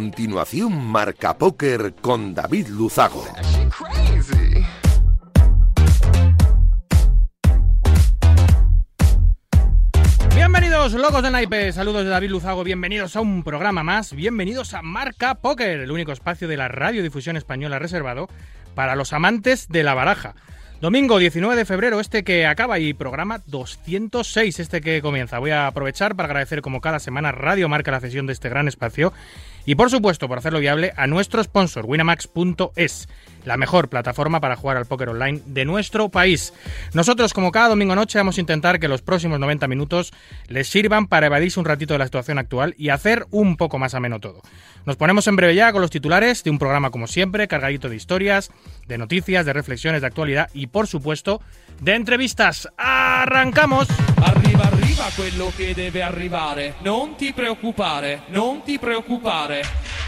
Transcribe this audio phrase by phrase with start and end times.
[0.00, 3.22] continuación, Marca Póker con David Luzago.
[10.34, 11.70] Bienvenidos, locos de naipe.
[11.72, 12.64] Saludos de David Luzago.
[12.64, 14.14] Bienvenidos a un programa más.
[14.14, 18.30] Bienvenidos a Marca Póker, el único espacio de la radiodifusión española reservado
[18.74, 20.34] para los amantes de la baraja.
[20.80, 25.38] Domingo 19 de febrero, este que acaba y programa 206, este que comienza.
[25.38, 28.66] Voy a aprovechar para agradecer como cada semana Radio Marca la cesión de este gran
[28.66, 29.12] espacio
[29.66, 33.08] y por supuesto por hacerlo viable a nuestro sponsor winamax.es,
[33.44, 36.52] la mejor plataforma para jugar al póker online de nuestro país.
[36.92, 40.12] Nosotros como cada domingo noche vamos a intentar que los próximos 90 minutos
[40.48, 43.94] les sirvan para evadirse un ratito de la situación actual y hacer un poco más
[43.94, 44.42] ameno todo.
[44.86, 47.96] Nos ponemos en breve ya con los titulares de un programa como siempre, cargadito de
[47.96, 48.50] historias,
[48.86, 51.40] de noticias, de reflexiones, de actualidad y por supuesto
[51.80, 52.68] de entrevistas.
[52.76, 53.88] ¡Arrancamos!
[54.22, 56.74] Arriva, arriva quello che deve arrivare.
[56.82, 59.62] Non ti preoccupare, non ti preoccupare.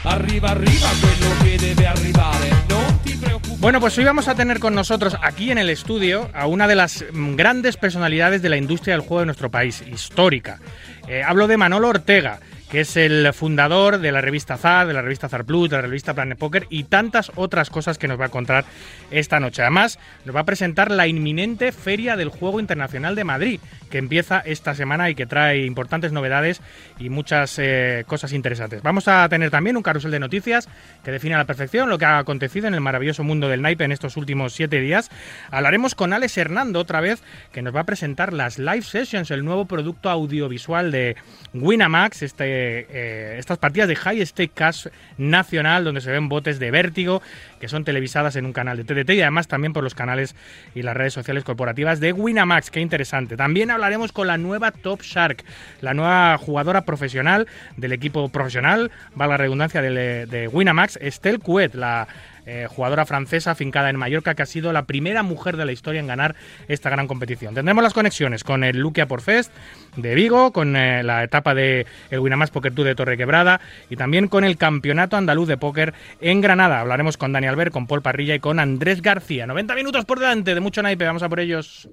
[0.04, 2.48] Arriva, arriva quello che debe arrivare.
[2.68, 3.58] Non ti preoccupare.
[3.58, 6.74] Bueno, pues hoy vamos a tener con nosotros aquí en el estudio a una de
[6.74, 10.60] las grandes personalidades de la industria del juego de nuestro país, histórica.
[11.08, 12.40] Eh, hablo de Manolo Ortega
[12.72, 15.82] que es el fundador de la revista ZAR, de la revista ZAR Plus, de la
[15.82, 18.64] revista Planet Poker y tantas otras cosas que nos va a contar
[19.10, 19.60] esta noche.
[19.60, 24.38] Además, nos va a presentar la inminente Feria del Juego Internacional de Madrid, que empieza
[24.38, 26.62] esta semana y que trae importantes novedades
[26.98, 28.80] y muchas eh, cosas interesantes.
[28.82, 30.66] Vamos a tener también un carrusel de noticias
[31.04, 33.84] que define a la perfección lo que ha acontecido en el maravilloso mundo del naipe
[33.84, 35.10] en estos últimos siete días.
[35.50, 37.22] Hablaremos con Alex Hernando otra vez,
[37.52, 41.16] que nos va a presentar las Live Sessions, el nuevo producto audiovisual de
[41.52, 44.86] Winamax, este eh, estas partidas de High Stake Cash
[45.18, 47.22] nacional, donde se ven botes de vértigo,
[47.60, 50.34] que son televisadas en un canal de TDT y además también por los canales
[50.74, 52.70] y las redes sociales corporativas de Winamax.
[52.70, 53.36] Qué interesante.
[53.36, 55.44] También hablaremos con la nueva Top Shark,
[55.80, 57.46] la nueva jugadora profesional
[57.76, 58.90] del equipo profesional,
[59.20, 62.08] va la redundancia de, de Winamax, Estelle Couet, la
[62.46, 66.00] eh, jugadora francesa afincada en Mallorca, que ha sido la primera mujer de la historia
[66.00, 66.34] en ganar
[66.68, 67.54] esta gran competición.
[67.54, 69.52] Tendremos las conexiones con el Luquia Porfest
[69.96, 73.60] de Vigo, con eh, la etapa de el Winamax Poker Tour de Torre Quebrada
[73.90, 76.80] y también con el Campeonato Andaluz de Póker en Granada.
[76.80, 79.46] Hablaremos con Dani Albert, con Paul Parrilla y con Andrés García.
[79.46, 81.88] 90 minutos por delante de mucho naipe, vamos a por ellos.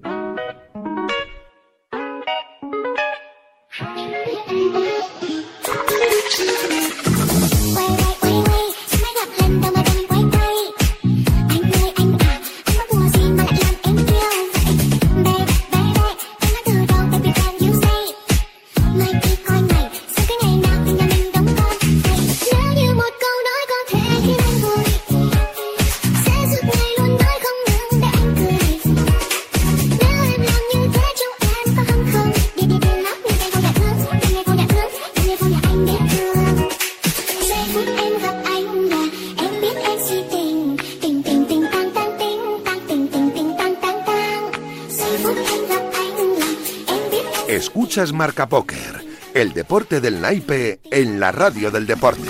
[47.48, 52.30] Escuchas Marca Póker, el deporte del naipe en la radio del deporte.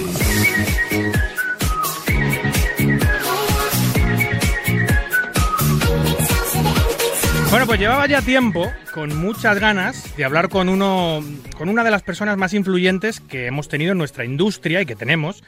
[7.49, 11.23] Bueno, pues llevaba ya tiempo, con muchas ganas, de hablar con uno,
[11.57, 14.95] con una de las personas más influyentes que hemos tenido en nuestra industria y que
[14.95, 15.43] tenemos.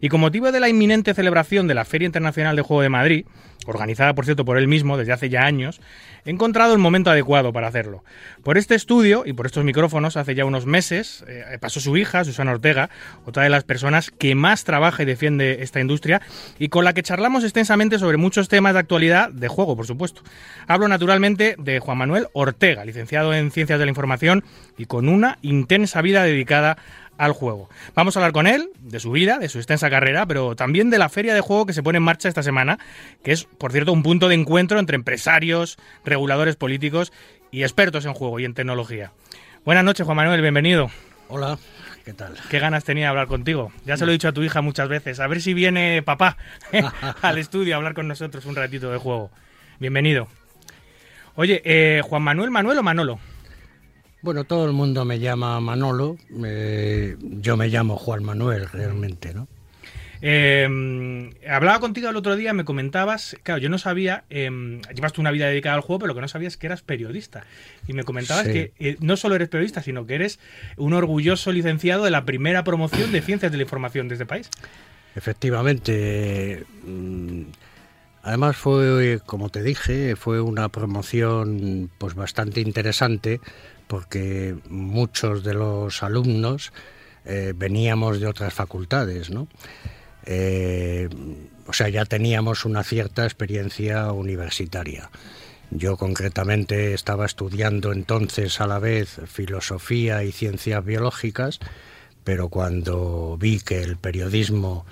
[0.00, 3.26] Y con motivo de la inminente celebración de la Feria Internacional de Juego de Madrid,
[3.66, 5.80] organizada por cierto por él mismo desde hace ya años,
[6.24, 8.04] he encontrado el momento adecuado para hacerlo.
[8.42, 12.24] Por este estudio y por estos micrófonos, hace ya unos meses, eh, pasó su hija,
[12.24, 12.90] Susana Ortega,
[13.24, 16.22] otra de las personas que más trabaja y defiende esta industria,
[16.58, 20.22] y con la que charlamos extensamente sobre muchos temas de actualidad, de juego, por supuesto.
[20.66, 24.44] Hablo naturalmente de Juan Manuel Ortega, licenciado en Ciencias de la Información
[24.78, 26.78] y con una intensa vida dedicada
[27.18, 27.68] al juego.
[27.94, 30.98] Vamos a hablar con él, de su vida, de su extensa carrera, pero también de
[30.98, 32.78] la feria de juego que se pone en marcha esta semana,
[33.22, 37.12] que es, por cierto, un punto de encuentro entre empresarios, reguladores políticos
[37.50, 39.12] y expertos en juego y en tecnología.
[39.64, 40.90] Buenas noches, Juan Manuel, bienvenido.
[41.28, 41.58] Hola,
[42.04, 42.34] ¿qué tal?
[42.50, 43.72] Qué ganas tenía de hablar contigo.
[43.84, 45.20] Ya se lo he dicho a tu hija muchas veces.
[45.20, 46.36] A ver si viene papá
[47.22, 49.30] al estudio a hablar con nosotros un ratito de juego.
[49.78, 50.28] Bienvenido.
[51.34, 53.18] Oye, eh, Juan Manuel, Manuel o Manolo?
[54.22, 59.48] Bueno, todo el mundo me llama Manolo, eh, yo me llamo Juan Manuel realmente, ¿no?
[60.24, 65.20] Eh, hablaba contigo el otro día, me comentabas, claro, yo no sabía, eh, llevas tú
[65.20, 67.42] una vida dedicada al juego, pero lo que no sabías es que eras periodista.
[67.88, 68.52] Y me comentabas Sí.
[68.52, 70.38] que eh, no solo eres periodista, sino que eres
[70.76, 74.48] un orgulloso licenciado de la primera promoción de ciencias de la información de este país.
[75.16, 76.64] Efectivamente.
[76.86, 77.42] mm,
[78.24, 83.40] Además fue, como te dije, fue una promoción pues bastante interesante
[83.92, 86.72] porque muchos de los alumnos
[87.26, 89.30] eh, veníamos de otras facultades.
[90.24, 91.10] Eh,
[91.66, 95.10] o sea, ya teníamos una cierta experiencia universitaria.
[95.70, 101.58] Yo concretamente estaba estudiando entonces a la vez filosofía y ciencias biológicas,
[102.24, 104.86] pero cuando vi que el periodismo,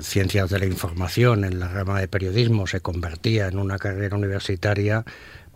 [0.00, 5.04] ciencias de la información en la rama de periodismo se convertía en una carrera universitaria,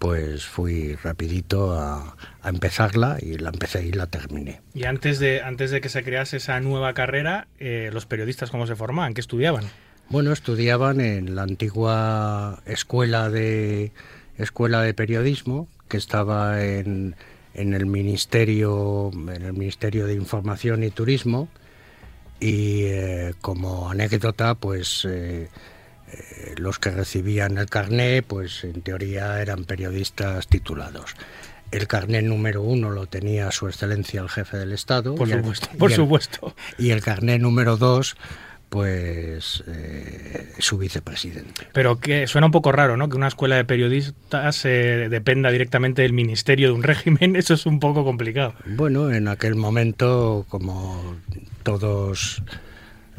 [0.01, 4.63] pues fui rapidito a, a empezarla y la empecé y la terminé.
[4.73, 8.67] Y antes de, antes de que se crease esa nueva carrera, eh, los periodistas, ¿cómo
[8.67, 9.13] se formaban?
[9.13, 9.65] ¿Qué estudiaban?
[10.09, 13.93] Bueno, estudiaban en la antigua escuela de
[14.39, 17.15] escuela de periodismo que estaba en,
[17.53, 21.51] en el ministerio en el ministerio de Información y Turismo
[22.41, 25.51] y eh, como anécdota, pues eh,
[26.13, 31.15] eh, los que recibían el carné, pues en teoría eran periodistas titulados.
[31.71, 35.15] El carné número uno lo tenía Su Excelencia el Jefe del Estado.
[35.15, 36.55] Por y el- supuesto, y por el- supuesto.
[36.79, 38.17] y el carné número dos,
[38.71, 41.67] pues eh, su vicepresidente.
[41.73, 43.09] Pero que suena un poco raro, ¿no?
[43.09, 47.37] Que una escuela de periodistas eh, dependa directamente del ministerio de un régimen.
[47.37, 48.55] Eso es un poco complicado.
[48.67, 51.17] Bueno, en aquel momento, como
[51.63, 52.43] todos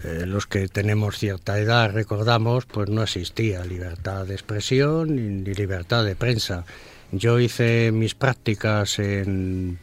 [0.03, 5.53] eh, los que tenemos cierta edad recordamos, pues no existía libertad de expresión ni, ni
[5.53, 6.65] libertad de prensa.
[7.11, 9.79] Yo hice mis prácticas en,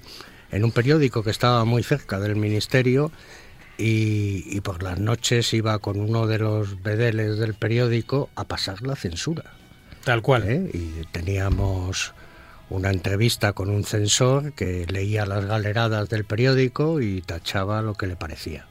[0.50, 3.12] en un periódico que estaba muy cerca del ministerio
[3.76, 8.82] y, y por las noches iba con uno de los bedeles del periódico a pasar
[8.82, 9.44] la censura.
[10.04, 10.48] Tal cual.
[10.48, 10.70] ¿eh?
[10.72, 12.14] Y teníamos
[12.70, 18.06] una entrevista con un censor que leía las galeradas del periódico y tachaba lo que
[18.06, 18.66] le parecía.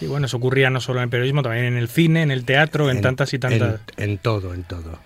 [0.00, 2.46] Sí, bueno, eso ocurría no solo en el periodismo, también en el cine, en el
[2.46, 3.80] teatro, en, tantas y tantas.
[3.98, 4.98] En, en todo, en todo.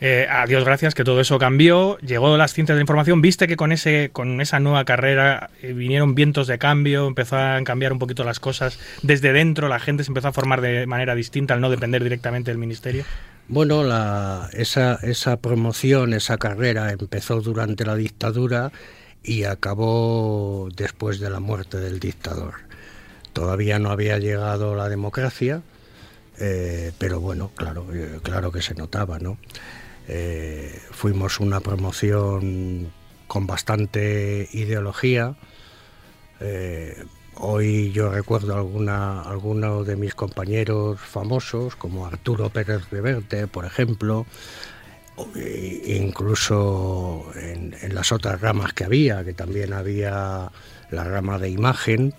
[0.00, 3.46] Eh, a Dios gracias que todo eso cambió, llegó las ciencias de la información, viste
[3.46, 7.92] que con ese con esa nueva carrera eh, vinieron vientos de cambio, empezaron a cambiar
[7.92, 11.54] un poquito las cosas desde dentro, la gente se empezó a formar de manera distinta
[11.54, 13.04] al no depender directamente del ministerio.
[13.46, 18.72] Bueno, la, esa, esa promoción, esa carrera empezó durante la dictadura
[19.22, 22.54] y acabó después de la muerte del dictador.
[23.34, 25.62] Todavía no había llegado la democracia,
[26.38, 29.38] eh, pero bueno, claro, eh, claro que se notaba, ¿no?
[30.06, 32.92] Eh, fuimos una promoción
[33.26, 35.34] con bastante ideología.
[37.36, 44.26] Hoy yo recuerdo alguna, algunos de mis compañeros famosos, como Arturo Pérez Reverte, por ejemplo,
[45.34, 50.52] e incluso en las otras ramas que había, que también había
[50.90, 52.14] la rama de imagen.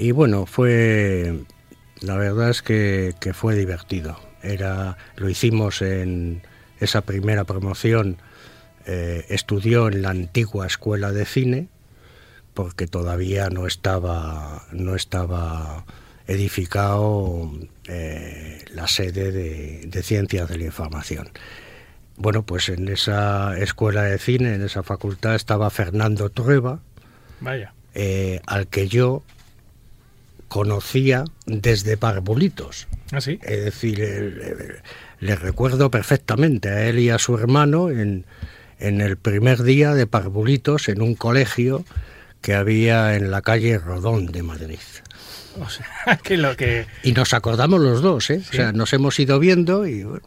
[0.00, 1.40] Y bueno, fue,
[2.00, 4.18] la verdad es que, que fue divertido.
[4.42, 6.40] Era, lo hicimos en
[6.80, 8.16] esa primera promoción,
[8.86, 11.68] eh, estudió en la antigua escuela de cine,
[12.54, 15.84] porque todavía no estaba, no estaba
[16.26, 17.52] edificado
[17.86, 21.28] eh, la sede de, de Ciencias de la Información.
[22.16, 26.80] Bueno, pues en esa escuela de cine, en esa facultad, estaba Fernando Trueba,
[27.40, 27.74] Vaya.
[27.92, 29.22] eh, al que yo
[30.50, 32.88] conocía desde Parvulitos.
[33.12, 33.38] ¿Ah, sí?
[33.42, 34.82] Es decir,
[35.20, 38.26] le recuerdo perfectamente a él y a su hermano en,
[38.80, 41.84] en el primer día de Parvulitos en un colegio
[42.42, 44.80] que había en la calle Rodón de Madrid.
[45.60, 46.86] O sea, que lo que...
[47.04, 48.40] Y nos acordamos los dos, ¿eh?
[48.40, 48.48] Sí.
[48.50, 50.26] O sea, nos hemos ido viendo y bueno,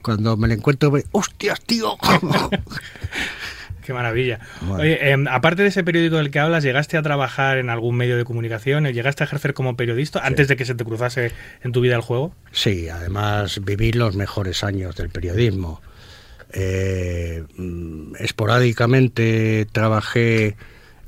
[0.00, 1.98] cuando me lo encuentro, me, ¡hostias, tío!
[3.84, 4.40] Qué maravilla.
[4.62, 4.82] Bueno.
[4.82, 8.16] Oye, em, aparte de ese periódico del que hablas, ¿llegaste a trabajar en algún medio
[8.16, 8.86] de comunicación?
[8.86, 12.00] ¿Llegaste a ejercer como periodista antes de que se te cruzase en tu vida el
[12.00, 12.34] juego?
[12.50, 15.82] Sí, además viví los mejores años del periodismo.
[16.52, 20.56] Eh, mm, esporádicamente trabajé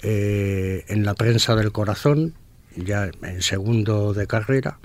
[0.02, 2.34] eh, en la prensa del corazón,
[2.76, 4.78] ya en segundo de carrera.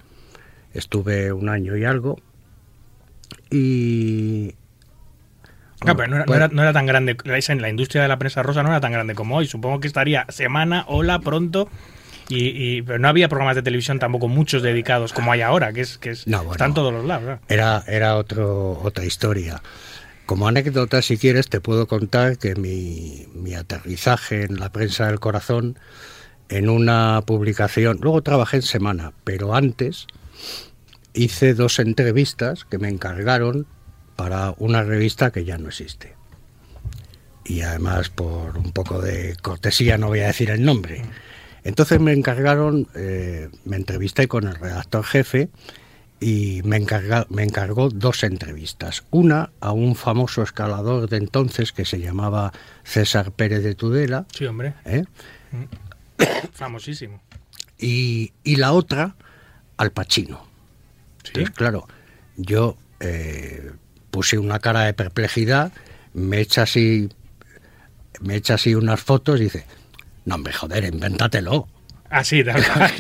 [0.74, 2.22] Estuve un año y algo.
[3.50, 4.56] Y.
[5.82, 7.18] Claro, pero no era, no era- no era tan grande.
[7.60, 9.48] la industria de la prensa rosa no era tan grande como hoy.
[9.48, 11.68] Supongo que estaría semana, hola, pronto.
[12.30, 12.48] Y,
[12.78, 15.98] y- pero no había programas de televisión tampoco muchos dedicados como hay ahora, que es
[15.98, 16.52] que es, No, bueno.
[16.54, 17.40] están todos los lados.
[17.50, 19.62] Era, era otro, otra historia.
[20.28, 25.20] Como anécdota, si quieres, te puedo contar que mi, mi aterrizaje en la prensa del
[25.20, 25.78] corazón
[26.48, 30.08] en una publicación, luego trabajé en Semana, pero antes
[31.14, 33.66] hice dos entrevistas que me encargaron
[34.22, 36.14] para una revista que ya no existe.
[37.44, 41.02] Y además, por un poco de cortesía, no voy a decir el nombre.
[41.64, 45.50] Entonces me encargaron, eh, me entrevisté con el redactor jefe
[46.20, 49.06] y me, encarga, me encargó dos entrevistas.
[49.10, 54.28] Una a un famoso escalador de entonces que se llamaba César Pérez de Tudela.
[54.36, 54.76] Sí, hombre.
[54.86, 55.06] ¿eh?
[56.54, 57.24] Famosísimo.
[57.80, 59.16] Y, y la otra
[59.78, 60.46] al Pachino.
[61.24, 61.32] Sí.
[61.34, 61.88] Entonces, claro,
[62.38, 63.72] yo eh,
[64.12, 65.72] puse una cara de perplejidad,
[66.14, 67.10] me echa así,
[68.22, 69.66] me echa así unas fotos y dice,
[70.26, 71.68] no hombre, joder, invéntatelo.
[72.10, 72.92] Así, tal cual.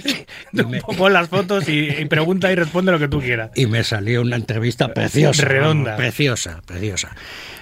[0.69, 3.51] Me- Pon las fotos y, y pregunta y responde lo que tú quieras.
[3.55, 5.43] Y me salió una entrevista preciosa.
[5.45, 5.97] Redonda.
[5.97, 7.15] Preciosa, preciosa.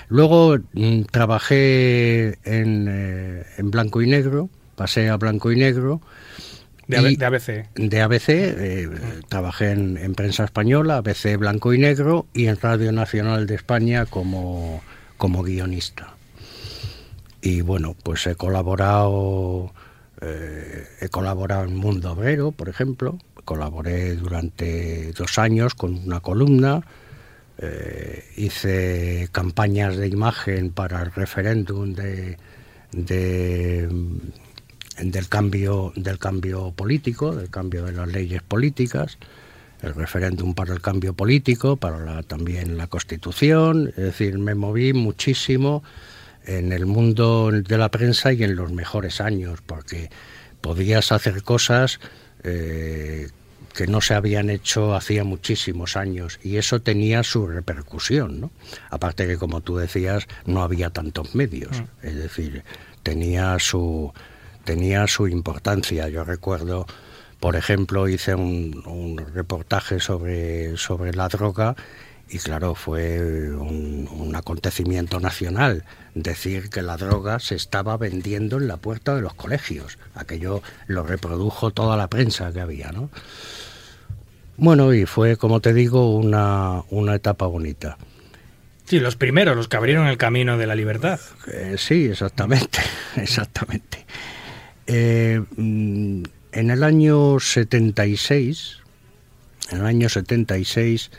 [0.10, 6.02] Luego mm, trabajé en, eh, en blanco y negro, pasé a blanco y negro.
[6.90, 7.70] De, ABC.
[7.76, 8.90] de ABC, eh,
[9.30, 14.08] trabajé en, en prensa española, ABC blanco y negro, y en Radio Nacional de España
[14.08, 14.82] como,
[15.18, 16.16] como guionista.
[17.42, 19.72] Y bueno, pues he colaborado,
[20.22, 26.82] eh, he colaborado en Mundo Obrero, por ejemplo, colaboré durante dos años con una columna,
[27.60, 32.38] eh, hice campañas de imagen para el referéndum de,
[32.92, 33.90] de,
[35.02, 39.18] del cambio del cambio político, del cambio de las leyes políticas,
[39.82, 44.94] el referéndum para el cambio político, para la- también la Constitución, es decir, me moví
[44.94, 45.84] muchísimo
[46.46, 50.10] en el mundo de la prensa y en los mejores años, porque
[50.62, 52.00] podías hacer cosas
[52.44, 53.30] eh,
[53.74, 58.52] que no se habían hecho hacía muchísimos años y eso tenía su repercusión, ¿no?
[58.90, 62.64] Aparte que como tú decías no había tantos medios, es decir,
[63.04, 64.12] tenía su
[64.70, 66.10] tenía su importancia.
[66.10, 66.86] Yo recuerdo,
[67.40, 71.76] por ejemplo, hice un, un reportaje sobre sobre la droga
[72.30, 78.68] y claro, fue un, un acontecimiento nacional decir que la droga se estaba vendiendo en
[78.68, 79.98] la puerta de los colegios.
[80.14, 83.10] Aquello lo reprodujo toda la prensa que había, ¿no?
[84.58, 87.98] Bueno, y fue, como te digo, una, una etapa bonita.
[88.86, 91.20] Sí, los primeros, los que abrieron el camino de la libertad.
[91.48, 92.80] Eh, sí, exactamente,
[93.16, 94.06] exactamente.
[94.92, 98.80] Eh, mm, en el año 76,
[99.70, 101.12] en el año 76,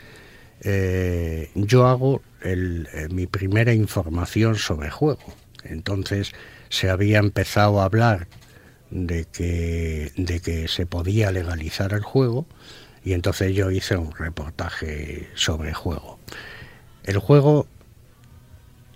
[0.59, 5.23] eh, yo hago eh, mi primera información sobre juego.
[5.63, 6.33] Entonces
[6.67, 8.27] se había empezado a hablar
[8.89, 12.45] de que, de que se podía legalizar el juego
[13.05, 16.19] y entonces yo hice un reportaje sobre juego.
[17.05, 17.67] El juego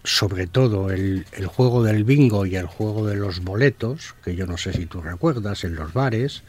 [0.06, 4.46] sobre todo el, el juego del bingo y el juego de los boletos, que yo
[4.48, 6.44] no sé si tú recuerdas, en los bares.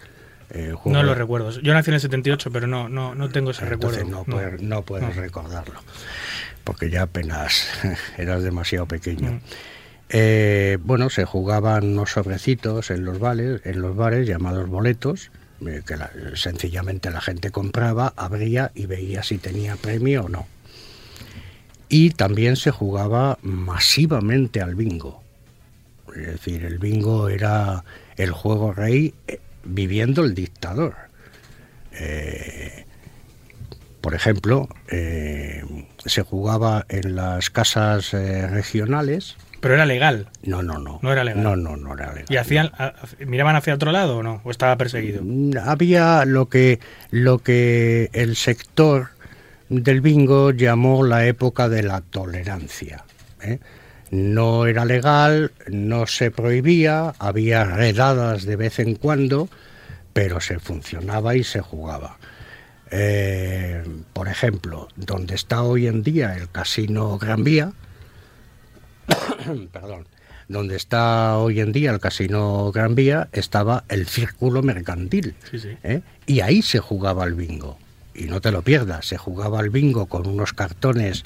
[0.50, 1.50] eh, el juego No lo de- recuerdo.
[1.60, 4.18] Yo nací en el 78, pero no, no, no tengo ese entonces recuerdo.
[4.18, 5.20] no, puedes, no puedes no.
[5.22, 5.80] recordarlo,
[6.64, 7.68] porque ya apenas
[8.18, 9.32] eras demasiado pequeño.
[9.32, 9.40] Mm.
[10.08, 15.30] Eh, bueno, se jugaban unos sobrecitos en los bares, en los bares llamados boletos,
[15.66, 20.46] eh, que la- sencillamente la gente compraba, abría y veía si tenía premio o no.
[21.88, 25.22] Y también se jugaba masivamente al bingo.
[26.16, 27.84] Es decir, el bingo era
[28.16, 30.94] el juego rey eh, viviendo el dictador.
[31.92, 32.84] Eh,
[34.00, 35.62] por ejemplo, eh,
[36.04, 39.36] se jugaba en las casas eh, regionales.
[39.60, 40.28] Pero era legal.
[40.42, 41.00] No, no, no.
[41.02, 41.42] No era legal.
[41.42, 42.26] No, no, no era legal.
[42.28, 42.94] ¿Y hacían, a-
[43.26, 44.40] miraban hacia otro lado o no?
[44.44, 45.22] ¿O estaba perseguido?
[45.24, 46.78] Mm, Había lo que,
[47.10, 49.08] lo que el sector
[49.68, 53.04] del bingo llamó la época de la tolerancia.
[53.42, 53.58] ¿eh?
[54.10, 59.48] No era legal, no se prohibía, había redadas de vez en cuando,
[60.12, 62.18] pero se funcionaba y se jugaba.
[62.90, 67.72] Eh, por ejemplo, donde está hoy en día el Casino Gran Vía,
[69.72, 70.06] perdón,
[70.48, 75.34] donde está hoy en día el Casino Gran Vía, estaba el Círculo Mercantil.
[75.50, 75.76] Sí, sí.
[75.82, 76.02] ¿eh?
[76.26, 77.78] Y ahí se jugaba al bingo.
[78.18, 81.24] Y no te lo pierdas, se jugaba al bingo con unos cartones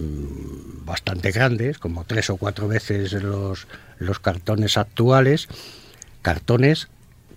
[0.00, 3.66] mm, bastante grandes, como tres o cuatro veces los,
[3.98, 5.48] los cartones actuales,
[6.22, 6.88] cartones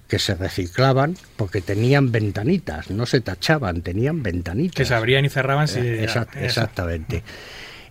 [0.07, 4.75] que se reciclaban porque tenían ventanitas, no se tachaban, tenían ventanitas.
[4.75, 5.79] Que se abrían y cerraban si...
[5.79, 7.23] Eh, exact- exactamente.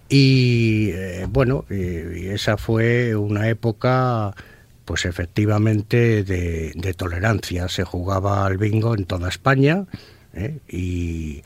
[0.08, 4.34] Y eh, bueno, y esa fue una época,
[4.84, 7.68] pues efectivamente, de, de tolerancia.
[7.68, 9.84] Se jugaba al bingo en toda España
[10.36, 10.58] ¿eh?
[10.68, 11.42] y,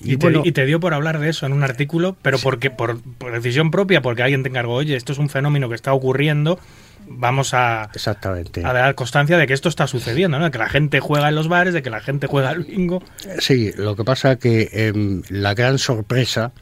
[0.00, 2.38] y Y, te, bueno, y te dio por hablar de eso en un artículo, pero
[2.38, 5.74] porque por, por decisión propia, porque alguien te encargó, oye, esto es un fenómeno que
[5.74, 6.58] está ocurriendo
[7.06, 8.64] vamos a, Exactamente.
[8.64, 10.46] a dar constancia de que esto está sucediendo, ¿no?
[10.46, 13.02] De que la gente juega en los bares, de que la gente juega al bingo.
[13.38, 16.52] Sí, lo que pasa que em, la gran sorpresa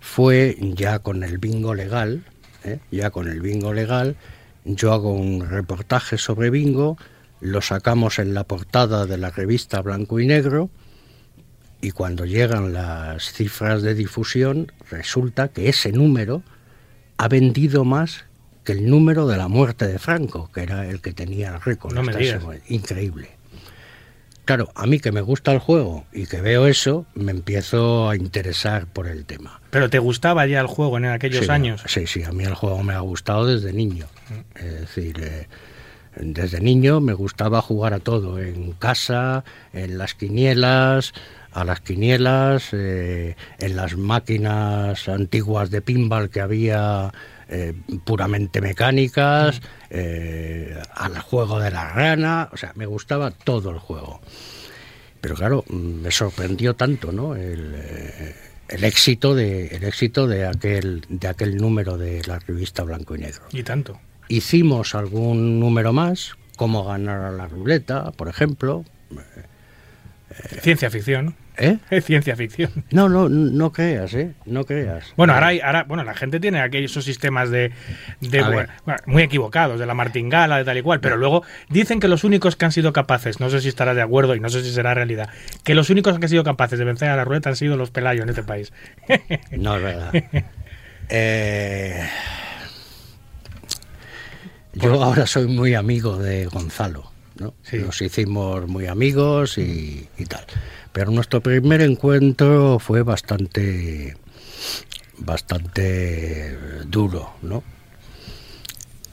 [0.00, 2.24] fue ya con el bingo legal,
[2.64, 2.78] ¿eh?
[2.90, 4.16] ya con el bingo legal,
[4.64, 6.96] yo hago un reportaje sobre bingo,
[7.40, 10.70] lo sacamos en la portada de la revista Blanco y Negro
[11.80, 16.42] y cuando llegan las cifras de difusión resulta que ese número
[17.18, 18.24] ha vendido más
[18.64, 21.94] que el número de la muerte de Franco, que era el que tenía el récord.
[21.94, 22.42] No me digas.
[22.68, 23.30] Increíble.
[24.44, 28.16] Claro, a mí que me gusta el juego y que veo eso, me empiezo a
[28.16, 29.60] interesar por el tema.
[29.70, 31.82] Pero ¿te gustaba ya el juego en aquellos Sí, años?
[31.86, 34.06] Sí, sí, a mí el juego me ha gustado desde niño.
[34.54, 35.48] Es decir, eh,
[36.16, 41.12] desde niño me gustaba jugar a todo, en casa, en las quinielas,
[41.56, 47.12] a las quinielas, eh, en las máquinas antiguas de pinball que había
[47.48, 47.72] eh,
[48.04, 54.20] puramente mecánicas, eh, al juego de la rana, o sea, me gustaba todo el juego.
[55.20, 57.36] Pero claro, mm, me sorprendió tanto, ¿no?
[57.36, 58.34] El, eh,
[58.68, 63.20] el éxito de el éxito de aquel de aquel número de la revista Blanco y
[63.20, 63.44] Negro.
[63.52, 63.98] Y tanto.
[64.28, 68.84] Hicimos algún número más, cómo ganar a la ruleta, por ejemplo.
[70.62, 71.36] Ciencia ficción.
[71.58, 71.78] ¿Eh?
[71.90, 72.70] Es ciencia ficción.
[72.90, 74.32] No, no, no creas, ¿eh?
[74.44, 75.14] No creas.
[75.16, 77.72] Bueno, ahora, hay- ahora bueno, la gente tiene aquellos esos sistemas de,
[78.30, 78.68] bueno,
[79.06, 82.56] muy equivocados, de la martingala, de tal y cual, pero luego dicen que los únicos
[82.56, 84.92] que han sido capaces, no sé si estarás de acuerdo y no sé si será
[84.94, 85.30] realidad,
[85.64, 87.90] que los únicos que han sido capaces de vencer a la ruleta han sido los
[87.90, 88.72] pelayos en este país.
[89.52, 90.12] No es verdad.
[91.08, 92.06] Eh,
[94.74, 97.54] yo ahora soy muy amigo de Gonzalo, ¿no?
[97.62, 97.78] Sí.
[97.78, 100.44] Nos hicimos muy amigos y, y tal.
[100.96, 104.16] Pero nuestro primer encuentro fue bastante,
[105.18, 107.62] bastante duro, ¿no?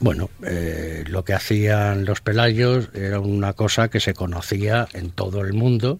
[0.00, 5.42] Bueno, eh, lo que hacían los pelayos era una cosa que se conocía en todo
[5.42, 5.98] el mundo,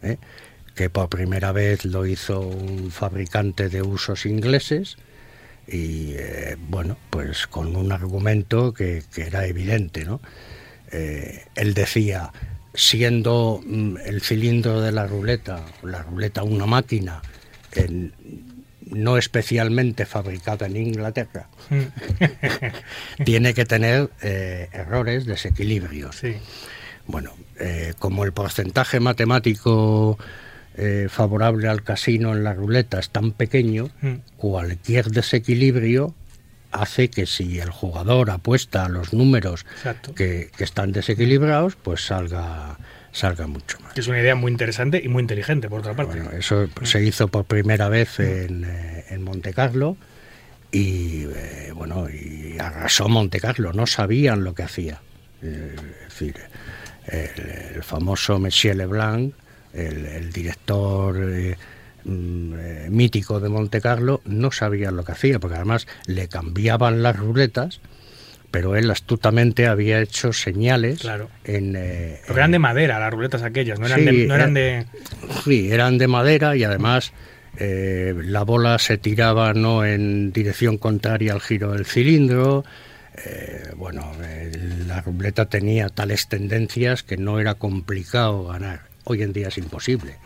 [0.00, 0.16] ¿eh?
[0.74, 4.96] que por primera vez lo hizo un fabricante de usos ingleses
[5.68, 10.18] y eh, bueno, pues con un argumento que, que era evidente, ¿no?
[10.90, 12.32] Él decía,
[12.76, 17.20] siendo mm, el cilindro de la ruleta, la ruleta una máquina,
[17.72, 18.12] en-
[18.88, 21.48] no especialmente fabricada en Inglaterra,
[23.24, 26.16] tiene que tener eh, errores, desequilibrios.
[26.16, 26.34] Sí.
[27.06, 30.18] Bueno, eh, como el porcentaje matemático
[30.76, 34.14] eh, favorable al casino en la ruleta es tan pequeño, Mm.
[34.36, 36.14] cualquier desequilibrio
[36.72, 39.66] hace que si el jugador apuesta a los números
[40.14, 42.78] que, que están desequilibrados, pues salga,
[43.12, 43.96] salga mucho más.
[43.96, 46.20] Es una idea muy interesante y muy inteligente, por otra parte.
[46.20, 49.96] Bueno, eso se hizo por primera vez en, eh, en Monte Carlo
[50.72, 55.00] y eh, bueno, y arrasó Monte Carlo, no sabían lo que hacía.
[55.42, 55.74] Eh,
[56.06, 56.34] es decir,
[57.06, 59.34] el, el famoso Monsieur Leblanc,
[59.72, 61.75] el, el director eh, mm,
[62.06, 67.16] eh, mítico de Monte Carlo, no sabía lo que hacía, porque además le cambiaban las
[67.16, 67.80] ruletas,
[68.50, 71.28] pero él astutamente había hecho señales Claro.
[71.44, 71.74] en...
[71.76, 75.32] eh, eran de madera las ruletas aquellas, no eran, Sí, de, no eran eh, de...
[75.44, 77.12] Sí, eran de madera y además
[77.58, 82.64] eh, la bola se tiraba no en dirección contraria al giro del cilindro.
[83.24, 84.12] Eh, bueno,
[84.86, 88.82] la ruleta tenía tales tendencias que no era complicado ganar.
[89.08, 90.16] Hoy en día es imposible.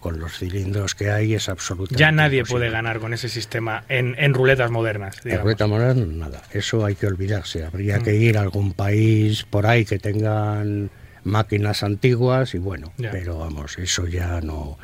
[0.00, 2.60] Con los cilindros que hay es absolutamente Ya nadie imposible.
[2.60, 5.16] puede ganar con ese sistema en, en ruletas modernas.
[5.18, 5.44] En digamos.
[5.44, 6.42] ruleta moderna, nada.
[6.50, 7.64] Eso hay que olvidarse.
[7.64, 10.90] Habría que ir a algún país por ahí que tengan
[11.22, 14.78] máquinas antiguas y bueno, pero vamos, eso ya no,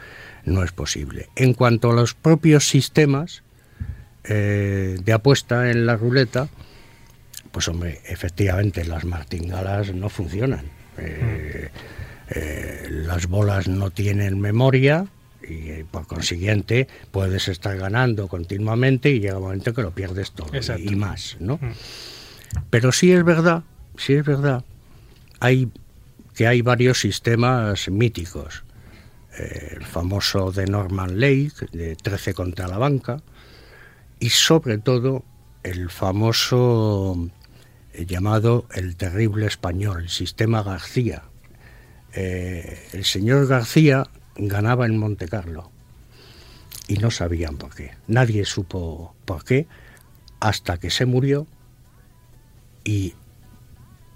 [0.44, 1.30] no es posible.
[1.34, 3.42] En cuanto a los propios sistemas
[4.24, 6.48] eh, de apuesta en la ruleta,
[7.52, 10.66] pues hombre, efectivamente las martingalas no funcionan.
[10.98, 11.70] Eh,
[12.30, 15.06] eh, las bolas no tienen memoria
[15.42, 20.32] y eh, por consiguiente puedes estar ganando continuamente y llega un momento que lo pierdes
[20.32, 21.56] todo y- más, ¿no?
[21.56, 21.72] Mm.
[22.70, 23.62] Pero sí es verdad,
[23.96, 24.64] sí es verdad,
[25.40, 25.68] hay
[26.34, 28.64] que hay varios sistemas míticos.
[29.38, 33.22] Eh, el famoso de Norman Lake, de 13 contra la banca,
[34.18, 35.24] y sobre todo
[35.62, 37.28] el famoso
[37.92, 41.22] eh, llamado el terrible español, el sistema García.
[42.16, 45.70] Eh, el señor García ganaba en Monte Carlo
[46.88, 47.92] y no sabían por qué.
[48.08, 49.66] Nadie supo por qué
[50.40, 51.46] hasta que se murió
[52.84, 53.14] y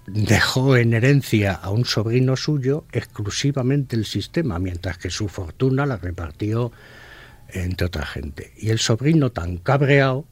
[0.07, 5.97] dejó en herencia a un sobrino suyo exclusivamente el sistema, mientras que su fortuna la
[5.97, 6.71] repartió
[7.49, 8.51] entre otra gente.
[8.57, 10.25] Y el sobrino tan cabreado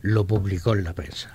[0.00, 1.30] lo publicó en la prensa.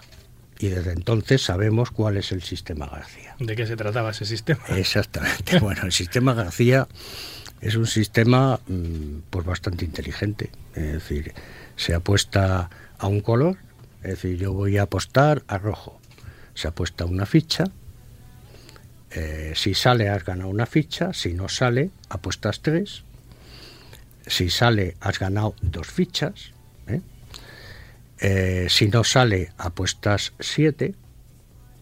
[0.59, 3.35] Y desde entonces sabemos cuál es el sistema García.
[3.39, 4.61] ¿De qué se trataba ese sistema?
[4.69, 5.59] Exactamente.
[5.61, 6.87] Bueno, el sistema García
[7.61, 10.49] es un sistema mm, pues bastante inteligente.
[10.75, 11.33] Es decir,
[11.75, 13.57] se apuesta a un color,
[14.01, 15.99] es decir, yo voy a apostar a rojo.
[16.55, 17.65] Se apuesta una ficha.
[19.11, 21.13] eh, si sale, has ganado una ficha.
[21.13, 23.03] Si no sale, apuestas tres.
[24.25, 26.51] Si sale, has ganado dos fichas.
[28.19, 28.67] ¿Eh?
[28.69, 30.95] Si no sale, apuestas siete.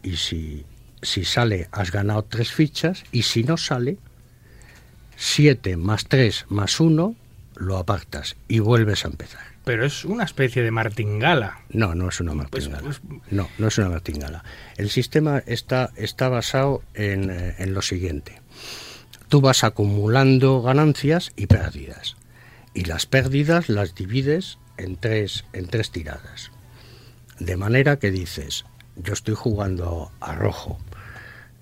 [0.03, 0.65] Y si,
[1.01, 3.03] si sale, has ganado tres fichas.
[3.11, 3.97] Y si no sale,
[5.17, 7.15] 7 más 3 más 1,
[7.55, 9.41] lo apartas y vuelves a empezar.
[9.63, 11.61] Pero es una especie de martingala.
[11.69, 12.81] No, no es una martingala.
[12.81, 14.43] Pues- No, no es una martingala.
[14.77, 18.41] El sistema está, está basado en, eh, en lo siguiente.
[19.27, 22.15] Tú vas acumulando ganancias y pérdidas.
[22.75, 26.51] Y las pérdidas las divides en tres, en tres tiradas.
[27.39, 30.79] De manera que dices, yo estoy jugando a rojo.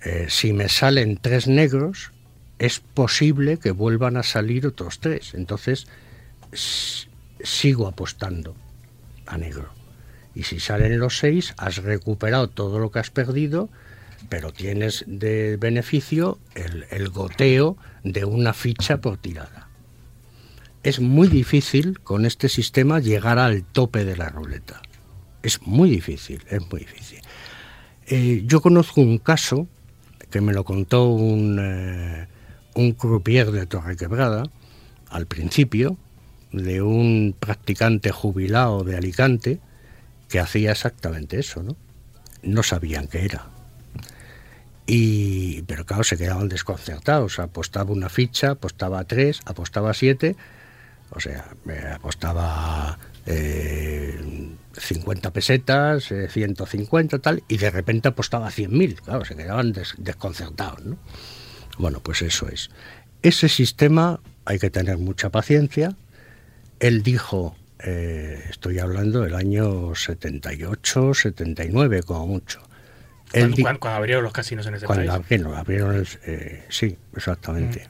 [0.04, 2.12] Eh, si me salen tres negros,
[2.58, 5.34] es posible que vuelvan a salir otros tres.
[5.34, 5.86] Entonces,
[7.42, 8.54] sigo apostando
[9.26, 9.72] a negro.
[10.34, 13.68] Y si salen los seis, has recuperado todo lo que has perdido,
[14.28, 19.63] pero tienes de beneficio el, el goteo de una ficha por tirada.
[20.84, 24.82] Es muy difícil con este sistema llegar al tope de la ruleta.
[25.42, 27.20] Es muy difícil, es muy difícil.
[28.06, 29.66] Eh, yo conozco un caso
[30.30, 32.28] que me lo contó un, eh,
[32.74, 34.44] un croupier de Torrequebrada
[35.08, 35.96] al principio,
[36.52, 39.60] de un practicante jubilado de Alicante
[40.28, 41.76] que hacía exactamente eso, ¿no?
[42.42, 43.48] No sabían qué era.
[44.86, 47.38] Y, pero claro, se quedaban desconcertados.
[47.38, 50.36] Apostaba una ficha, apostaba tres, apostaba siete,
[51.10, 59.00] o sea, eh, apostaba eh, 50 pesetas, eh, 150 tal, y de repente apostaba 100.000.
[59.02, 60.98] Claro, se quedaban des- desconcertados, ¿no?
[61.78, 62.70] Bueno, pues eso es.
[63.22, 65.96] Ese sistema hay que tener mucha paciencia.
[66.80, 72.60] Él dijo, eh, estoy hablando del año 78, 79 como mucho.
[73.32, 75.10] Él Cuando, cuando- cuando abrieron los casinos en ese cuando país.
[75.24, 77.88] abrieron, abrieron el- eh, sí, exactamente.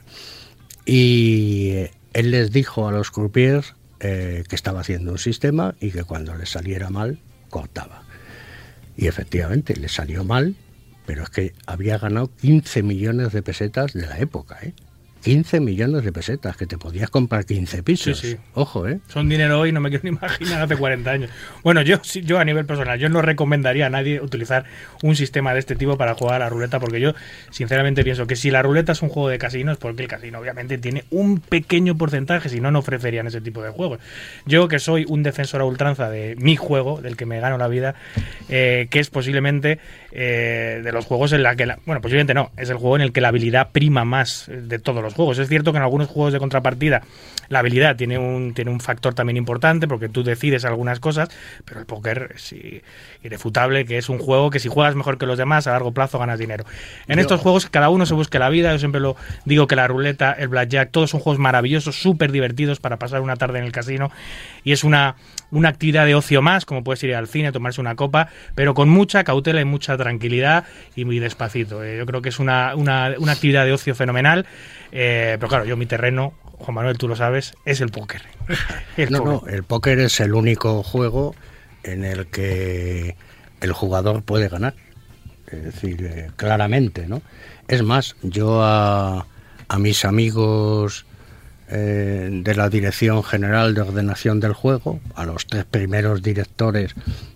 [0.85, 5.91] Y eh, él les dijo a los croupiers eh, que estaba haciendo un sistema y
[5.91, 8.03] que cuando le saliera mal, cortaba.
[8.95, 10.55] Y efectivamente, le salió mal,
[11.05, 14.73] pero es que había ganado 15 millones de pesetas de la época, ¿eh?
[15.25, 18.19] 15 millones de pesetas, que te podías comprar 15 pisos.
[18.19, 18.37] Sí, sí.
[18.53, 18.99] Ojo, ¿eh?
[19.07, 21.31] Son dinero hoy, no me quiero ni imaginar hace 40 años.
[21.63, 24.65] Bueno, yo yo a nivel personal, yo no recomendaría a nadie utilizar
[25.01, 27.13] un sistema de este tipo para jugar a la ruleta, porque yo
[27.49, 30.37] sinceramente pienso que si la ruleta es un juego de casino, es porque el casino
[30.37, 33.97] obviamente tiene un pequeño porcentaje, si no, no ofrecerían ese tipo de juegos.
[34.45, 37.67] Yo que soy un defensor a ultranza de mi juego, del que me gano la
[37.67, 37.95] vida,
[38.47, 39.79] eh, que es posiblemente
[40.11, 43.01] eh, de los juegos en la que, la- bueno, posiblemente no, es el juego en
[43.01, 45.39] el que la habilidad prima más eh, de todos los juegos.
[45.39, 47.01] Es cierto que en algunos juegos de contrapartida
[47.47, 51.29] la habilidad tiene un, tiene un factor también importante porque tú decides algunas cosas,
[51.63, 52.53] pero el póker es
[53.23, 56.19] irrefutable que es un juego que si juegas mejor que los demás a largo plazo
[56.19, 56.65] ganas dinero.
[57.07, 59.75] En Yo- estos juegos cada uno se busque la vida, yo siempre lo digo que
[59.75, 63.65] la ruleta, el blackjack, todos son juegos maravillosos, súper divertidos para pasar una tarde en
[63.65, 64.11] el casino
[64.63, 65.15] y es una,
[65.51, 68.89] una actividad de ocio más, como puedes ir al cine, tomarse una copa, pero con
[68.89, 71.83] mucha cautela y mucha tranquilidad y muy despacito.
[71.83, 74.45] Eh, yo creo que es una, una, una actividad de ocio fenomenal,
[74.91, 78.21] eh, pero claro, yo mi terreno, Juan Manuel, tú lo sabes, es el póker.
[78.97, 81.35] El No, no, el póker es el único juego
[81.83, 83.15] en el que
[83.61, 84.75] el jugador puede ganar.
[85.47, 87.21] Es decir, eh, claramente, ¿no?
[87.67, 89.25] Es más, yo a,
[89.67, 91.05] a mis amigos
[91.67, 96.93] eh, de la Dirección General de Ordenación del Juego, a los tres primeros directores,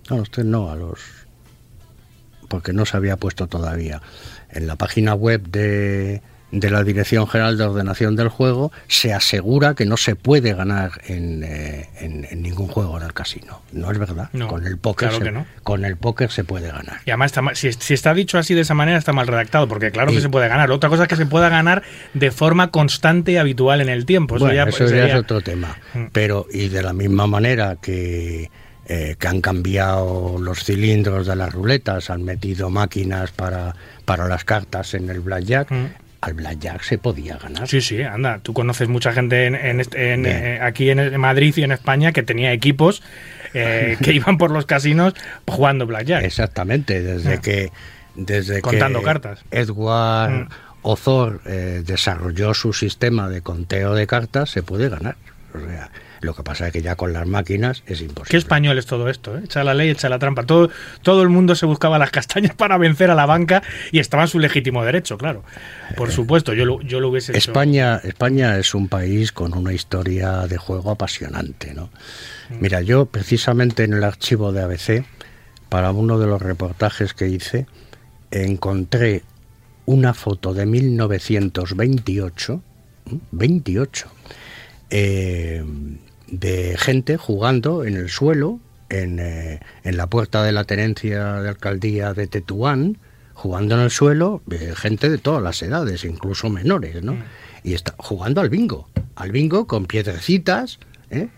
[0.07, 0.99] no, a los tres no, a los...
[2.47, 4.03] porque no se había puesto todavía.
[4.51, 9.75] En la página web de, de la Dirección General de Ordenación del Juego se asegura
[9.75, 13.61] que no se puede ganar en, eh, en- en ningún juego en el casino.
[13.71, 14.29] No es verdad.
[14.33, 15.45] No, con el póker claro se, que no.
[15.63, 17.01] con el póker se puede ganar.
[17.05, 19.67] Y además, está mal- si, si está dicho así de esa manera, está mal redactado,
[19.67, 20.71] porque claro que se puede ganar.
[20.71, 21.83] Otra cosa es que se pueda ganar
[22.15, 24.35] de forma constante y habitual en el tiempo.
[24.37, 25.77] Eso bueno, ya eso ya sería- es otro tema.
[25.93, 26.05] Mm.
[26.11, 28.49] Pero, y de la misma manera que,
[28.87, 34.43] eh, que han cambiado los cilindros de las ruletas, han metido máquinas para, para las
[34.45, 35.85] cartas en el blackjack, Mm.
[36.21, 37.67] Al blackjack se podía ganar.
[37.67, 38.39] Sí, sí, anda.
[38.39, 42.23] Tú conoces mucha gente en, en en, eh, aquí en Madrid y en España que
[42.23, 43.01] tenía equipos
[43.53, 45.13] eh, que iban por los casinos
[45.47, 46.23] jugando blackjack.
[46.23, 47.41] Exactamente, desde Ah.
[47.41, 47.71] que
[48.15, 49.39] desde Contando que cartas.
[49.51, 50.47] Edward Mm.
[50.81, 55.15] Ozor eh, desarrolló su sistema de conteo de cartas, se puede ganar.
[55.53, 55.89] O sea,
[56.21, 58.29] Lo que pasa es que ya con las máquinas es imposible.
[58.29, 59.41] Qué español es todo esto, ¿eh?
[59.45, 60.43] echa la ley, echa la trampa.
[60.43, 60.69] Todo,
[61.01, 64.29] todo el mundo se buscaba las castañas para vencer a la banca y estaba en
[64.29, 65.43] su legítimo derecho, claro.
[65.95, 67.51] Por supuesto, yo lo, yo lo hubiese hecho.
[67.51, 71.89] España, España es un país con una historia de juego apasionante, ¿no?
[72.59, 75.05] Mira, yo precisamente en el archivo de ABC,
[75.69, 77.67] para uno de los reportajes que hice,
[78.31, 79.23] encontré
[79.85, 82.61] una foto de 1928,
[83.05, 83.19] ¿m?
[83.31, 84.07] 28,
[84.89, 85.63] eh,
[86.31, 91.49] de gente jugando en el suelo, en, eh, en la puerta de la tenencia de
[91.49, 92.97] alcaldía de Tetuán,
[93.33, 97.15] jugando en el suelo, eh, gente de todas las edades, incluso menores, ¿no?
[97.63, 101.29] Y está jugando al bingo, al bingo con piedrecitas, ¿eh?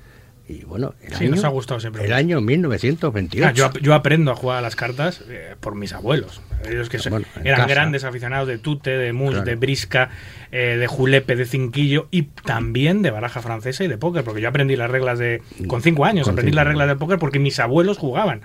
[0.51, 3.47] Y bueno, el, Sí, año, nos ha gustado siempre el año 1928.
[3.47, 6.41] Ah, yo, ap- yo aprendo a jugar a las cartas eh, por mis abuelos.
[6.69, 7.69] Ellos que son- Bueno, en eran casa.
[7.73, 9.45] grandes aficionados de tute, de mus, Claro.
[9.45, 10.09] de brisca,
[10.51, 14.49] eh, de julepe, de cinquillo y también de baraja francesa y de póker, porque yo
[14.49, 15.41] aprendí las reglas de.
[15.67, 18.41] Con cinco años Con aprendí cinco las reglas del póker porque mis abuelos jugaban.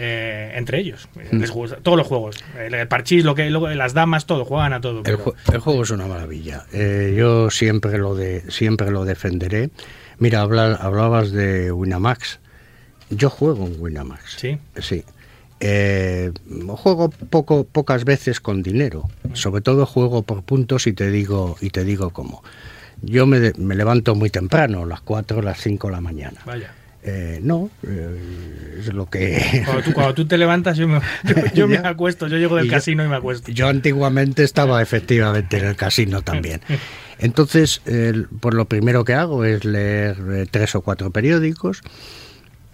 [0.00, 1.40] eh, entre ellos, Eh, Mm.
[1.40, 1.50] Les
[1.82, 4.98] todos los juegos, el, el parchís, lo que, lo- las damas, todo, jugaban a todo.
[4.98, 6.66] El, pero- el juego es una maravilla.
[6.72, 9.70] Eh, yo siempre lo de siempre lo defenderé.
[10.18, 12.40] Mira, habla- hablabas de Winamax.
[13.10, 14.36] Yo juego en Winamax.
[14.38, 14.58] Sí.
[14.80, 15.04] Sí.
[15.60, 16.30] Eh,
[16.68, 19.08] juego poco, pocas veces con dinero.
[19.32, 22.42] Sobre todo juego por puntos y te digo y te digo cómo.
[23.02, 26.40] Yo me, me levanto muy temprano, las 4 o las 5 de la mañana.
[26.44, 26.72] Vaya.
[27.10, 29.62] Eh, no, eh, es lo que...
[29.64, 31.88] Cuando tú, cuando tú te levantas, yo me, yo, yo me Ya.
[31.88, 33.50] acuesto, yo llego del Y yo- casino y me acuesto.
[33.50, 36.60] Yo antiguamente estaba efectivamente en el casino también.
[37.18, 37.80] Entonces,
[38.40, 41.80] pues lo primero que hago es leer eh, tres o cuatro periódicos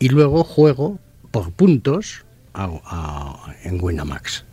[0.01, 0.99] y luego juego
[1.31, 4.45] por puntos a- a- en Winamax.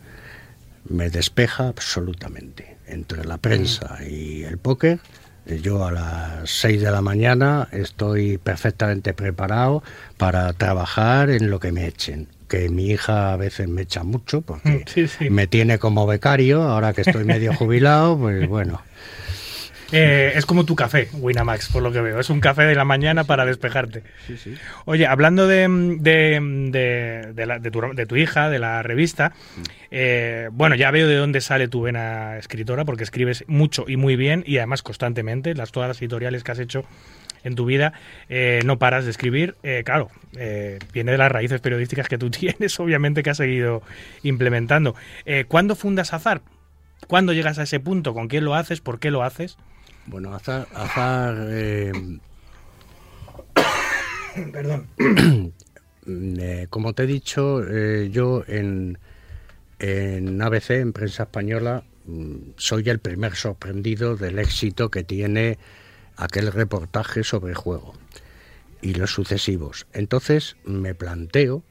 [0.88, 2.76] Me despeja absolutamente.
[2.86, 4.98] Entre la prensa y el póker, eh,
[5.46, 9.82] yo a las 6 de la mañana estoy perfectamente preparado
[10.16, 12.28] para trabajar en lo que me echen.
[12.48, 15.30] Que mi hija a veces me echa mucho porque Sí, sí.
[15.30, 18.80] me tiene como becario, ahora que estoy medio jubilado, pues bueno.
[19.92, 22.18] Eh, es como tu café, Winamax, por lo que veo.
[22.18, 24.02] Es un café de la mañana para despejarte.
[24.86, 25.68] Oye, hablando de,
[26.00, 29.32] de, de- de la- tu, de tu hija, de la revista,
[29.90, 34.16] eh, bueno, ya veo de dónde sale tu vena escritora, porque escribes mucho y muy
[34.16, 35.54] bien, y además constantemente.
[35.54, 36.84] Las, todas las editoriales que has hecho
[37.44, 37.92] en tu vida,
[38.28, 39.56] eh, no paras de escribir.
[39.62, 43.82] Eh, claro, eh, viene de las raíces periodísticas que tú tienes, obviamente que has seguido
[44.22, 44.94] implementando.
[45.26, 46.40] Eh, ¿Cuándo fundas Azar?
[47.08, 48.14] ¿Cuándo llegas a ese punto?
[48.14, 48.80] ¿Con quién lo haces?
[48.80, 49.58] ¿Por qué lo haces?
[50.06, 51.92] Bueno, Azar, Azar, eh,
[54.52, 54.88] Perdón.
[56.06, 58.98] eh, como te he dicho, eh, yo en,
[59.78, 65.58] en ABC, en prensa española, mm, soy el primer sorprendido del éxito que tiene
[66.16, 67.94] aquel reportaje sobre juego
[68.80, 69.86] y los sucesivos.
[69.92, 71.62] Entonces me planteo,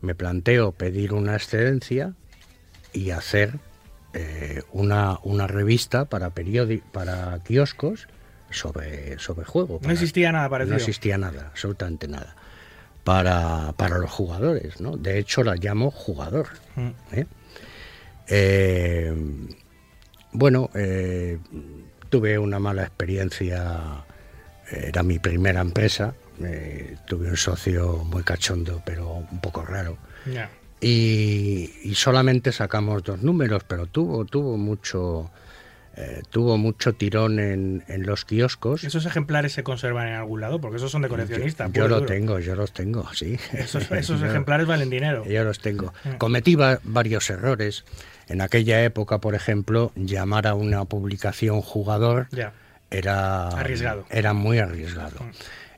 [0.00, 2.14] me planteo pedir una excedencia
[2.92, 3.60] y hacer
[4.12, 6.30] eh, una, una revista para
[6.92, 8.08] para kioscos
[8.50, 9.80] sobre, sobre juego.
[9.82, 10.74] No existía nada parecido.
[10.74, 12.34] No existía nada, absolutamente nada.
[13.04, 14.96] Para, para los jugadores, ¿no?
[14.96, 16.48] De hecho, la llamo jugador.
[16.76, 16.90] Mm.
[17.12, 17.26] ¿eh?
[18.28, 19.14] Eh,
[20.32, 21.38] bueno, eh,
[22.08, 24.04] tuve una mala experiencia,
[24.70, 26.14] era mi primera empresa,
[27.06, 29.96] tuve un socio muy cachondo, pero un poco raro.
[30.26, 30.50] Ya.
[30.80, 35.30] Y, y solamente sacamos dos números, pero tuvo, tuvo mucho,
[35.96, 38.84] eh, tuvo mucho tirón en, en los kioscos.
[38.84, 40.60] ¿Esos ejemplares se conservan en algún lado?
[40.60, 41.66] Porque esos son de coleccionista.
[41.66, 42.06] Yo puro y lo duro.
[42.06, 43.36] tengo, yo los tengo, sí.
[43.52, 45.24] Esos, esos Yo- ejemplares valen dinero.
[45.26, 45.92] Yo los tengo.
[46.04, 46.16] Mm.
[46.16, 47.84] Cometí va- varios errores.
[48.28, 52.52] En aquella época, por ejemplo, llamar a una publicación jugador Ya.
[52.90, 54.06] era Arriesgado.
[54.08, 55.16] Era muy arriesgado.
[55.22, 55.30] Mm.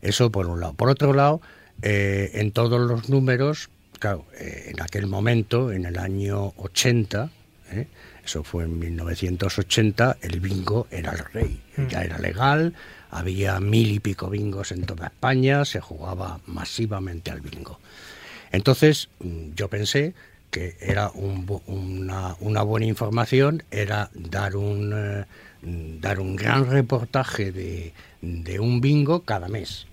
[0.03, 0.75] Eso por un lado.
[0.75, 1.41] Por otro lado,
[1.83, 3.71] eh, en todos los números,
[4.03, 7.31] claro, eh, en aquel momento, en el año 80,
[7.71, 7.87] ¿eh?
[8.25, 11.61] eso fue en 1980, el bingo era el rey.
[11.77, 11.87] Mm.
[11.87, 12.75] Ya era legal,
[13.13, 17.79] había mil y pico bingos en toda España, se jugaba masivamente al bingo.
[18.51, 20.15] Entonces, mm, yo pensé
[20.51, 25.27] que era un una, una buena información, era dar un, eh,
[25.63, 29.87] mm, dar un gran reportaje de, de un bingo cada mes.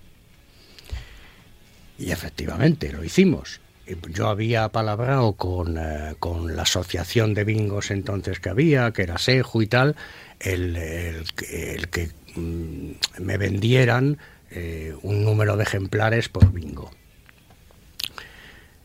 [1.96, 3.59] Y efectivamente, lo hicimos.
[3.90, 9.02] Y Yo había palabrado con, eh, con la asociación de bingos entonces que había, que
[9.02, 9.96] era Seju y tal,
[10.38, 12.90] el, el que- el que mm,
[13.22, 14.18] me vendieran
[14.52, 16.90] eh, un número de ejemplares por bingo.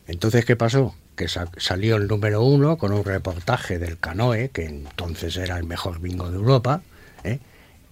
[0.06, 0.94] Entonces, ¿qué pasó?
[1.16, 5.64] Que sa- salió el número uno con un reportaje del Canoe, que entonces era el
[5.64, 6.82] mejor bingo de Europa,
[7.24, 7.38] ¿eh?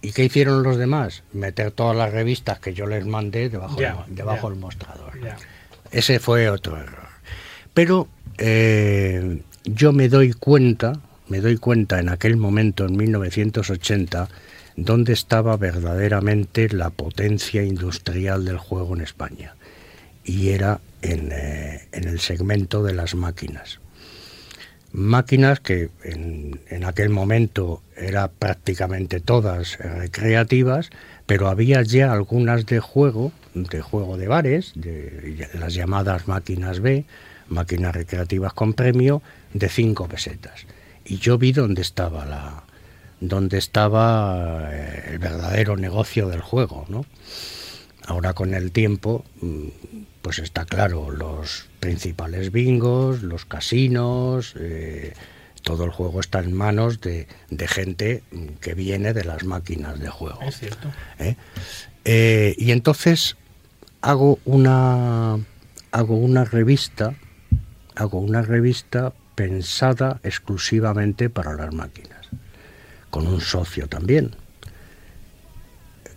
[0.01, 1.23] ¿Y qué hicieron los demás?
[1.33, 3.75] Meter todas las revistas que yo les mandé debajo,
[4.07, 5.13] debajo del mostrador.
[5.91, 7.04] Ese fue otro error.
[7.75, 8.07] Pero
[8.37, 10.93] eh, yo me doy cuenta,
[11.27, 14.29] me doy cuenta en aquel momento, en 1980,
[14.77, 19.55] dónde estaba verdaderamente la potencia industrial del juego en España.
[20.23, 23.81] Y era en, eh, el segmento de las máquinas.
[24.93, 30.91] Máquinas que en aquel momento eran prácticamente todas recreativas,
[31.25, 37.03] pero había ya algunas de juego, de juego de bares, de las llamadas máquinas B,
[37.49, 39.21] máquinas recreativas con premio,
[39.53, 40.65] de 5 pesetas.
[41.05, 42.63] Y yo vi dónde estaba la
[43.21, 47.05] dónde estaba eh, el verdadero negocio del juego, ¿no?
[48.05, 49.67] Ahora con el tiempo, mm,
[50.21, 55.13] pues está claro, los principales bingos, los casinos, eh,
[55.65, 59.99] todo el juego está en manos de, de gente mm, que viene de las máquinas
[59.99, 60.41] de juego.
[60.43, 60.91] Es cierto.
[61.19, 61.35] ¿eh?
[62.05, 63.35] Eh, y entonces
[64.01, 65.39] hago una
[65.91, 67.15] hago una revista
[67.95, 72.29] hago una revista pensada exclusivamente para las máquinas
[73.09, 74.35] con un socio también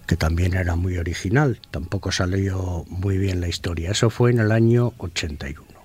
[0.06, 4.52] que también era muy original tampoco salió muy bien la historia eso fue en el
[4.52, 5.78] año 81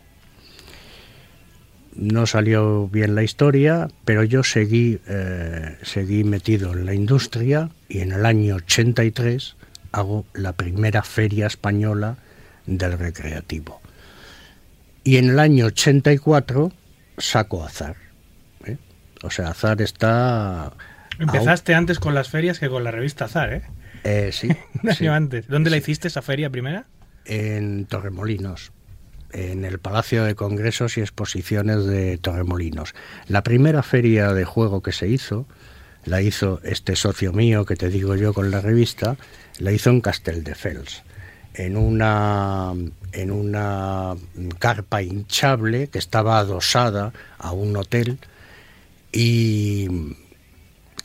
[1.96, 8.00] no salió bien la historia, pero yo seguí, eh, seguí metido en la industria y
[8.00, 9.56] en el año 83
[9.92, 12.18] hago la primera feria española
[12.66, 13.83] del recreativo.
[15.04, 16.72] Y en el año 84
[17.18, 17.96] saco Azar.
[18.66, 18.78] ¿eh?
[19.22, 20.74] O sea, Azar está...
[21.20, 23.62] Empezaste antes con las ferias que con la revista Zar, ¿eh?
[24.04, 24.48] Eh, sí,
[24.84, 25.48] Un año sí, antes.
[25.48, 26.88] ¿Dónde la hiciste esa feria primera?
[27.26, 28.72] en Torremolinos,
[29.32, 32.94] en el Palacio de Congresos y Exposiciones de Torremolinos.
[33.28, 35.48] La primera feria de juego que se hizo,
[36.06, 39.18] la hizo este socio mío que te digo yo con la revista,
[39.60, 41.04] la hizo en Casteldefels,
[41.54, 42.74] en una
[43.12, 44.16] en una
[44.60, 48.18] carpa hinchable que estaba adosada a un hotel
[49.12, 50.16] y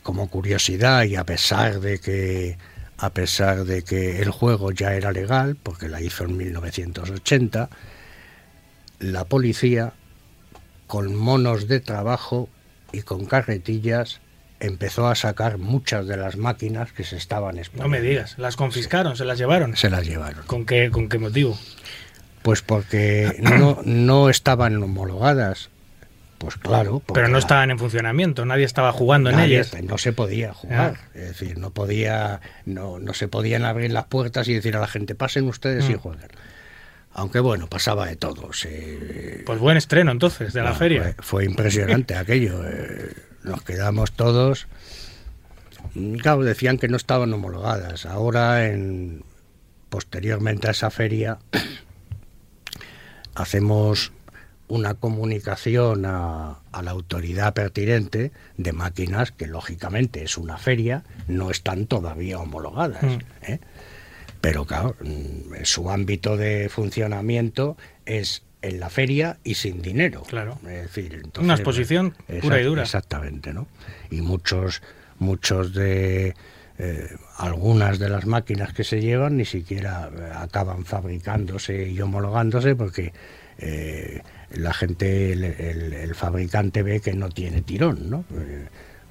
[0.01, 2.57] como curiosidad y a pesar de que
[2.97, 7.69] a pesar de que el juego ya era legal porque la hizo en 1980
[8.99, 9.93] la policía
[10.87, 12.49] con monos de trabajo
[12.91, 14.19] y con carretillas
[14.59, 17.89] empezó a sacar muchas de las máquinas que se estaban No exponiendo.
[17.89, 18.35] me digas.
[18.37, 19.15] ¿Las confiscaron?
[19.15, 19.75] ¿Se las llevaron?
[19.75, 20.43] Se las llevaron.
[20.45, 21.57] ¿Con qué, ¿Con qué motivo?
[22.41, 25.69] Pues porque no, no estaban homologadas.
[26.37, 27.01] Pues claro.
[27.13, 29.73] Pero no estaban en funcionamiento, nadie estaba jugando en ellas.
[29.83, 30.95] No se podía jugar.
[30.97, 31.09] Ah.
[31.13, 34.87] Es decir, no podía, no, no se podían abrir las puertas y decir a la
[34.87, 35.99] gente, pasen ustedes y Mm.
[35.99, 36.29] jueguen.
[37.11, 38.53] Aunque bueno, pasaba de todo.
[38.53, 41.01] Se, Pues buen estreno entonces de la Ah, feria.
[41.01, 42.61] Fue, fue impresionante aquello.
[42.65, 43.11] eh,
[43.43, 44.67] nos quedamos todos.
[46.21, 48.05] Claro, decían que no estaban homologadas.
[48.05, 49.23] Ahora, en,
[49.89, 51.39] posteriormente a esa feria,
[53.35, 54.11] hacemos
[54.67, 61.49] una comunicación a, a la autoridad pertinente de máquinas que lógicamente es una feria, no
[61.49, 63.03] están todavía homologadas.
[63.03, 63.51] Mm.
[63.51, 63.59] ¿eh?
[64.41, 70.23] Pero claro, mm, su ámbito de funcionamiento es en la feria y sin dinero.
[70.23, 70.59] Claro.
[70.63, 72.83] Es decir, entonces, Una exposición pura y dura.
[72.83, 73.67] Exactamente, ¿no?
[74.11, 74.81] Y muchos,
[75.17, 76.33] muchos de
[76.77, 82.75] eh, algunas de las máquinas que se llevan ni siquiera eh, acaban fabricándose y homologándose
[82.75, 83.13] porque
[83.57, 88.23] eh, la gente, el, el- el fabricante ve que no tiene tirón, ¿no?
[88.33, 88.67] Eh,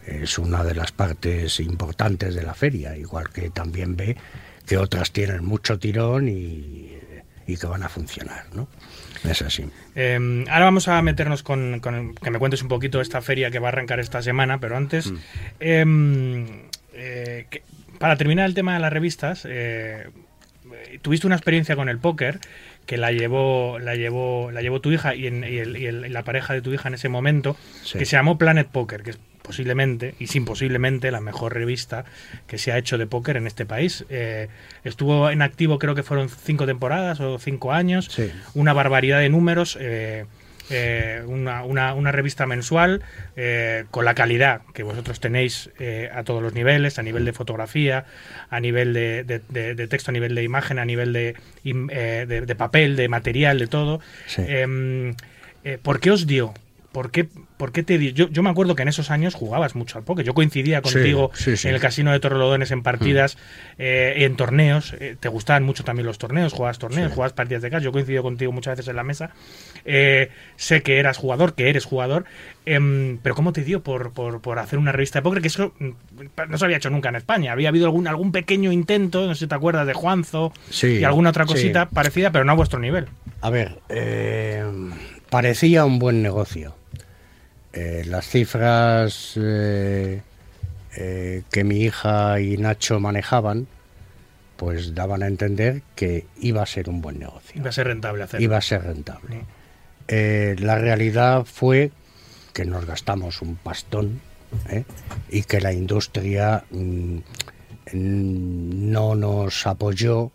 [0.06, 4.16] es una de las partes importantes de la feria, igual que también ve
[4.66, 6.96] que otras tienen mucho tirón y,
[7.46, 8.68] y que van a funcionar, ¿no?
[9.24, 9.64] Es así.
[9.94, 13.58] Eh, ahora vamos a meternos con, con- que me cuentes un poquito esta feria que
[13.58, 15.12] va a arrancar esta semana, pero antes,
[15.60, 15.84] eh,
[16.94, 17.62] eh, que-
[17.98, 20.06] para terminar el tema de las revistas, eh,
[20.72, 22.38] eh, tuviste una experiencia con el póker
[22.86, 26.06] que la llevó, la llevó, la llevó tu hija y, en- y el- y el-
[26.06, 27.98] y la pareja de tu hija en ese momento, Sí.
[27.98, 32.04] que se llamó Planet Poker, que es posiblemente y sin posiblemente la mejor revista
[32.46, 34.04] que se ha hecho de póker en este país.
[34.10, 34.48] Eh,
[34.84, 38.30] estuvo en activo creo que fueron cinco temporadas o cinco años, Sí.
[38.54, 39.76] una barbaridad de números.
[39.80, 40.26] eh,
[40.70, 43.00] eh, una, una- una revista mensual
[43.36, 47.32] eh, con la calidad que vosotros tenéis eh, a todos los niveles, a nivel de
[47.32, 48.04] fotografía,
[48.50, 51.36] a nivel de, de- de- de texto, a nivel de imagen, a nivel de,
[52.58, 54.00] papel, de material, de todo.
[54.26, 54.42] Sí.
[54.46, 55.14] Em,
[55.82, 56.52] ¿Por qué os dio?
[56.98, 59.98] ¿Por qué, por qué te yo, yo me acuerdo que en esos años jugabas mucho
[59.98, 60.26] al póker.
[60.26, 61.68] Yo coincidía contigo sí, sí.
[61.68, 63.38] en el casino de Torrelodones en partidas,
[63.78, 64.96] eh, en torneos.
[64.98, 67.84] eh, te gustaban mucho también los torneos, jugabas torneos, jugabas partidas de cash.
[67.84, 69.30] Yo coincido contigo muchas veces en la mesa.
[69.84, 72.24] Eh, sé que eras jugador, que eres jugador.
[72.66, 75.40] em, pero ¿cómo te dio por, por, por hacer una revista de póker?
[75.40, 75.90] Que eso mm,
[76.48, 77.52] no se había hecho nunca en España.
[77.52, 81.04] Había habido algún, algún pequeño intento, no sé si te acuerdas, de Juanzo Sí, y
[81.04, 83.06] alguna otra cosita parecida, pero no a vuestro nivel.
[83.40, 83.78] A ver,
[85.30, 86.77] parecía un buen negocio.
[87.72, 90.22] Eh, las cifras eh,
[90.96, 93.66] eh, que mi hija y Nacho manejaban,
[94.56, 98.24] pues daban a entender que iba a ser un buen negocio, Iba a ser rentable
[98.24, 98.44] hacerlo.
[98.44, 99.44] iba a ser rentable.
[100.08, 101.92] La realidad fue
[102.54, 104.20] que nos gastamos un pastón
[105.30, 107.16] y que la industria mm,
[107.92, 110.32] mm, no nos apoyó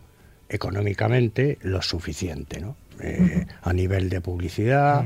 [0.48, 2.78] económicamente lo suficiente, ¿no?
[3.64, 5.04] A nivel de publicidad,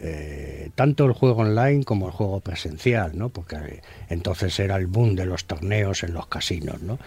[0.00, 3.28] eh, tanto el juego online como el juego presencial, ¿no?
[3.30, 6.98] Porque eh, entonces era el boom de los torneos en los casinos, ¿no?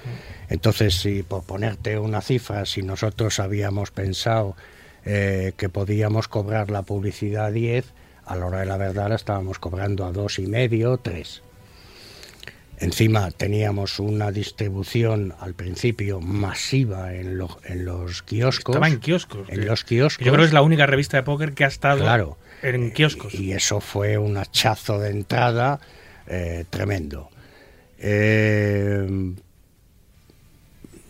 [0.49, 4.55] Entonces, si por ponerte una cifra, si nosotros habíamos pensado
[5.05, 7.85] eh, que podíamos cobrar la publicidad a 10,
[8.25, 11.41] a la hora de la verdad la estábamos cobrando a dos y medio, tres.
[12.77, 18.75] Encima teníamos una distribución al principio masiva en, lo- en los kioscos.
[18.75, 19.47] Estaba en kioscos.
[19.49, 20.25] En los kioscos.
[20.25, 22.37] Yo creo que es la única revista de póker que ha estado Claro.
[22.63, 23.33] En kioscos.
[23.35, 25.79] Y eso fue un hachazo de entrada
[26.27, 27.29] eh, tremendo.
[27.99, 29.07] Eh,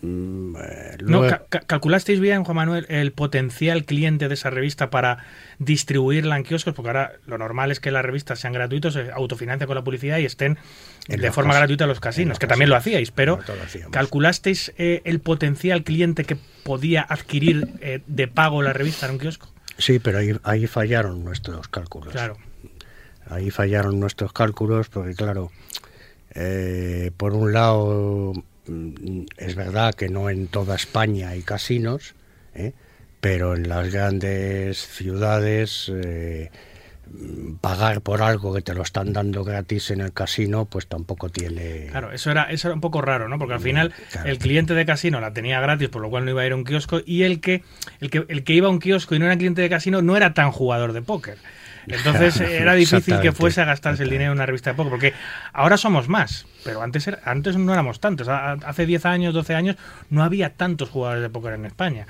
[0.01, 5.19] mm, eh, No, ca- ¿Calculasteis bien, Juan Manuel, el potencial cliente de esa revista para
[5.59, 6.73] distribuirla en kioscos?
[6.73, 10.17] Porque ahora lo normal es que las revistas sean gratuitas, se autofinancien con la publicidad
[10.17, 10.57] y estén
[11.07, 13.91] En de forma gratuita en los casinos, que también lo hacíais, pero lo.
[13.91, 19.19] ¿calculasteis eh, el potencial cliente que podía adquirir eh, de pago la revista en un
[19.19, 19.49] kiosco?
[19.81, 22.13] Sí, pero ahí, ahí fallaron nuestros cálculos.
[22.13, 22.37] Claro.
[23.27, 25.51] Ahí fallaron nuestros cálculos porque, claro,
[26.33, 28.33] eh, por un lado,
[28.67, 32.15] mm, es verdad que no en toda España hay casinos,
[32.55, 32.73] ¿eh?
[33.19, 36.51] pero en las grandes ciudades eh,
[37.61, 41.87] pagar por algo que te lo están dando gratis en el casino, pues tampoco tiene...
[41.91, 43.37] Claro, eso era, eso era un poco raro, ¿no?
[43.37, 44.29] Porque al final Mm, Claro.
[44.29, 46.55] el cliente de casino la tenía gratis, por lo cual no iba a ir a
[46.55, 47.63] un kiosco, y el que,
[47.99, 50.15] el que, el que iba a un kiosco y no era cliente de casino no
[50.17, 51.37] era tan jugador de póker.
[51.87, 55.13] Entonces era difícil que fuese a gastarse el dinero en una revista de póker, porque
[55.51, 58.27] ahora somos más, pero antes, era- antes no éramos tantos.
[58.29, 59.77] Hace 10 años, 12 años,
[60.11, 62.05] no había tantos jugadores de póker en España.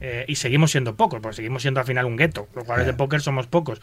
[0.00, 2.46] Eh, y seguimos siendo pocos, porque seguimos siendo al final un gueto.
[2.54, 3.80] Los jugadores de póker somos pocos.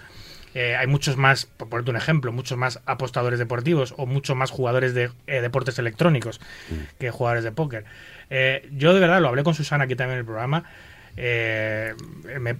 [0.55, 4.51] Eh, hay muchos más, por ponerte un ejemplo, muchos más apostadores deportivos o muchos más
[4.51, 6.39] jugadores de eh, deportes electrónicos
[6.99, 7.85] que jugadores de póker.
[8.29, 10.63] Eh, yo de verdad lo hablé con Susana aquí también en el programa.
[11.15, 11.93] eh,
[12.39, 12.55] me,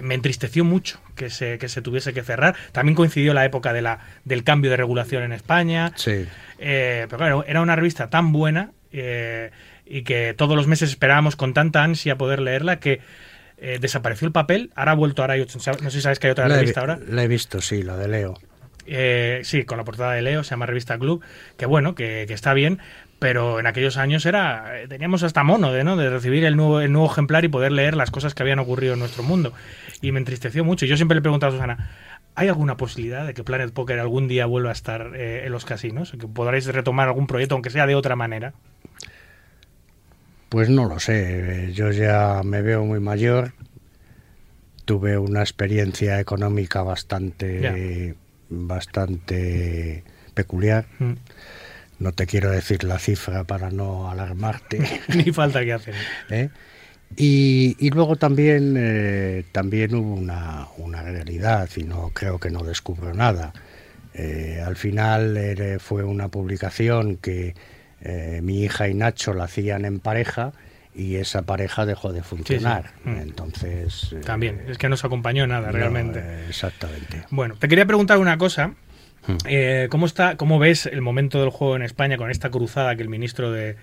[0.00, 2.56] me entristeció mucho que se, que se tuviese que cerrar.
[2.72, 5.92] También coincidió la época de la, del cambio de regulación en España.
[5.96, 6.26] Sí.
[6.58, 9.50] Eh, pero claro, era una revista tan buena eh,
[9.86, 13.00] y que todos los meses esperábamos con tanta ansia poder leerla que
[13.62, 14.70] eh, desapareció el papel.
[14.74, 16.90] Ahora ha vuelto, ahora hay, no sé si sabes que hay otra La revista vi-
[16.92, 17.00] ahora.
[17.08, 18.34] la he visto, sí, la de Leo.
[18.84, 21.22] Eh, sí, con la portada de Leo, se llama Revista Club,
[21.56, 22.80] que bueno, que, que está bien,
[23.20, 25.96] pero en aquellos años era eh, teníamos hasta mono de, ¿no?
[25.96, 28.94] de recibir el nuevo, el nuevo ejemplar y poder leer las cosas que habían ocurrido
[28.94, 29.52] en nuestro mundo.
[30.00, 30.84] Y me entristeció mucho.
[30.84, 31.90] Yo siempre le preguntaba a Susana,
[32.34, 35.64] ¿hay alguna posibilidad de que Planet Poker algún día vuelva a estar eh, en los
[35.64, 36.10] casinos?
[36.18, 38.52] Que podréis retomar algún proyecto, aunque sea de otra manera.
[40.52, 43.54] Pues no lo sé, yo ya me veo muy mayor,
[44.84, 48.16] tuve una experiencia económica bastante,
[48.50, 50.84] bastante peculiar.
[50.98, 51.12] Mm.
[52.00, 55.00] No te quiero decir la cifra para no alarmarte.
[55.16, 55.94] Ni falta que hacer.
[56.28, 56.50] ¿eh?
[57.16, 62.62] Y, y luego también, eh, también hubo una, una realidad, y no creo que no
[62.62, 63.54] descubro nada.
[64.12, 67.54] Eh, al final fue una publicación que
[68.04, 70.52] eh, mi hija y Nacho la hacían en pareja
[70.94, 72.90] y esa pareja dejó de funcionar.
[73.04, 73.16] Mm.
[73.18, 74.12] Entonces.
[74.12, 76.20] eh, También, es que no se acompañó nada no, realmente.
[76.22, 77.24] eh, exactamente.
[77.30, 78.74] Bueno, te quería preguntar una cosa.
[79.26, 79.36] Hmm.
[79.46, 83.02] Eh, ¿cómo, está, ¿Cómo ves el momento del juego en España con esta cruzada que
[83.02, 83.76] el ministro de,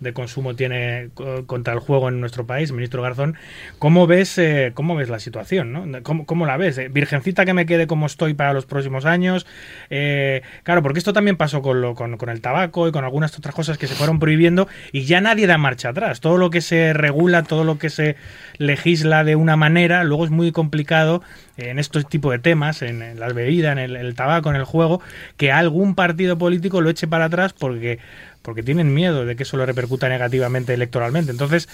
[0.00, 3.36] de Consumo tiene co- contra el juego en nuestro país, ministro Garzón?
[3.78, 5.72] ¿Cómo ves, eh, cómo ves la situación?
[5.72, 6.02] ¿no?
[6.02, 6.78] ¿Cómo, cómo la ves?
[6.78, 9.46] Eh, Virgencita que me quede como estoy para los próximos años.
[9.90, 13.36] Eh, claro, porque esto también pasó con, lo, con, con el tabaco y con algunas
[13.38, 16.20] otras cosas que se fueron prohibiendo y ya nadie da marcha atrás.
[16.20, 18.16] Todo lo que se regula, todo lo que se
[18.58, 21.22] legisla de una manera, luego es muy complicado
[21.56, 25.00] en estos tipos de temas, en, en las bebidas, en el tabaco, en el juego,
[25.36, 27.98] que algún partido político lo eche para atrás porque,
[28.46, 31.32] porque tienen miedo de que eso lo repercuta negativamente electoralmente.
[31.32, 31.68] Entonces,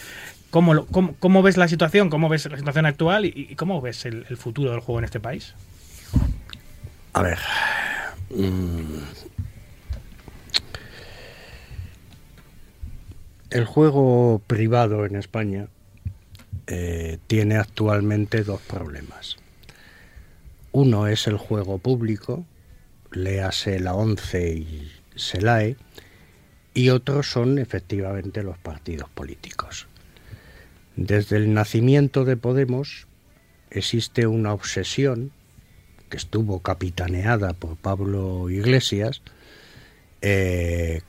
[0.48, 2.08] ¿cómo, cómo, ves la situación?
[2.08, 3.26] ¿Cómo ves la situación actual?
[3.26, 5.54] ¿Y, cómo ves el, futuro del juego en este país?
[7.12, 7.38] A ver.
[8.30, 9.02] mm,
[13.50, 15.66] El juego privado en España
[16.68, 19.36] eh, tiene actualmente dos problemas.
[20.72, 22.46] Uno es el juego público,
[23.10, 25.76] léase la ONCE y SELAE,
[26.74, 29.86] y otros son efectivamente los partidos políticos.
[30.96, 33.06] Desde el nacimiento de Podemos
[33.70, 35.32] existe una obsesión
[36.08, 39.22] que estuvo capitaneada por Pablo Iglesias,
[40.20, 41.00] eh,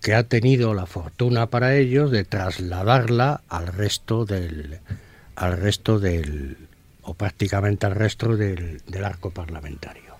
[0.00, 4.80] que ha tenido la fortuna para ellos de trasladarla al resto del,
[5.36, 6.56] al resto del,
[7.02, 10.14] o prácticamente al resto del, del arco parlamentario.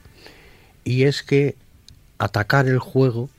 [0.85, 1.57] Y es que
[2.19, 3.31] atacar el juego,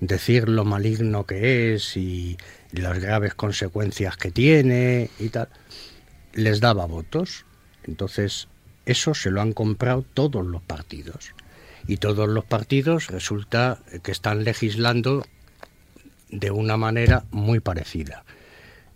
[0.00, 2.36] decir lo maligno que es y
[2.72, 5.48] las graves consecuencias que tiene y tal,
[6.34, 7.44] les daba votos.
[7.84, 8.48] Entonces,
[8.84, 11.32] eso se lo han comprado todos los partidos.
[11.86, 15.24] Y todos los partidos resulta que están legislando
[16.30, 18.24] de una manera muy parecida.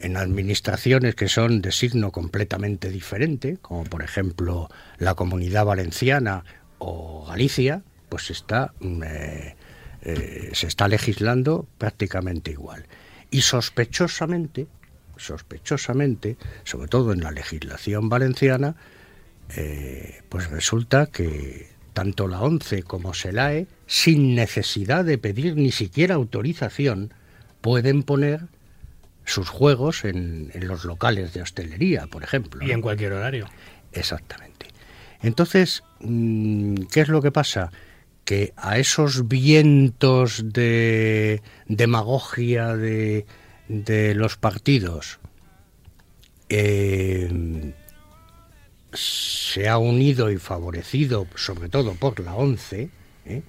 [0.00, 6.44] En administraciones que son de signo completamente diferente, como por ejemplo la Comunidad Valenciana
[6.78, 9.54] o Galicia, pues está, eh,
[10.02, 12.86] eh, se está legislando prácticamente igual.
[13.30, 14.66] Y sospechosamente,
[15.16, 18.76] sospechosamente, sobre todo en la legislación valenciana,
[19.56, 26.14] eh, pues resulta que tanto la ONCE como SELAE, sin necesidad de pedir ni siquiera
[26.14, 27.12] autorización,
[27.60, 28.42] pueden poner
[29.24, 32.66] sus juegos en, en los locales de hostelería, por ejemplo.
[32.66, 33.48] Y en cualquier horario.
[33.92, 34.66] Exactamente.
[35.22, 37.70] Entonces, mm, ¿qué es lo que pasa?
[38.24, 43.26] Que a esos vientos de demagogia de,
[43.68, 45.18] de los partidos
[46.48, 47.72] eh,
[48.92, 52.90] se ha unido y favorecido, sobre todo por la ONCE,
[53.24, 53.42] ¿eh?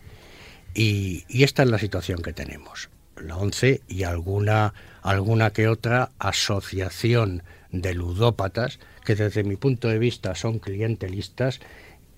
[0.73, 2.89] y, y esta es la situación que tenemos.
[3.17, 9.99] La ONCE y alguna, alguna que otra asociación de ludópatas que desde mi punto de
[9.99, 11.59] vista son clientelistas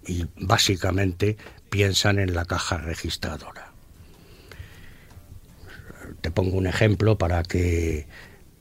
[0.05, 1.37] y básicamente
[1.69, 3.71] piensan en la caja registradora.
[6.21, 8.07] Te pongo un ejemplo para que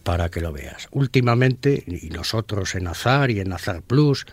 [0.02, 0.88] para que lo veas.
[0.90, 4.26] Últimamente, y nosotros en Azar y en Azar Plus,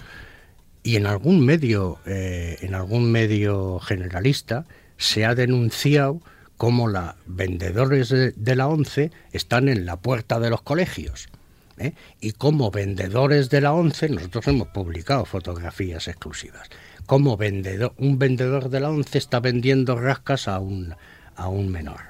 [0.84, 4.66] y en algún medio, eh, en algún medio generalista,
[4.98, 6.22] se ha denunciado
[6.58, 11.30] cómo los vendedores de, la ONCE están en la puerta de los colegios.
[11.78, 11.94] ¿eh?
[12.20, 16.70] Y como vendedores de la ONCE, nosotros hemos publicado fotografías exclusivas,
[17.10, 20.94] como vendedor, un vendedor de la ONCE está vendiendo rascas a un,
[21.36, 22.02] a un menor.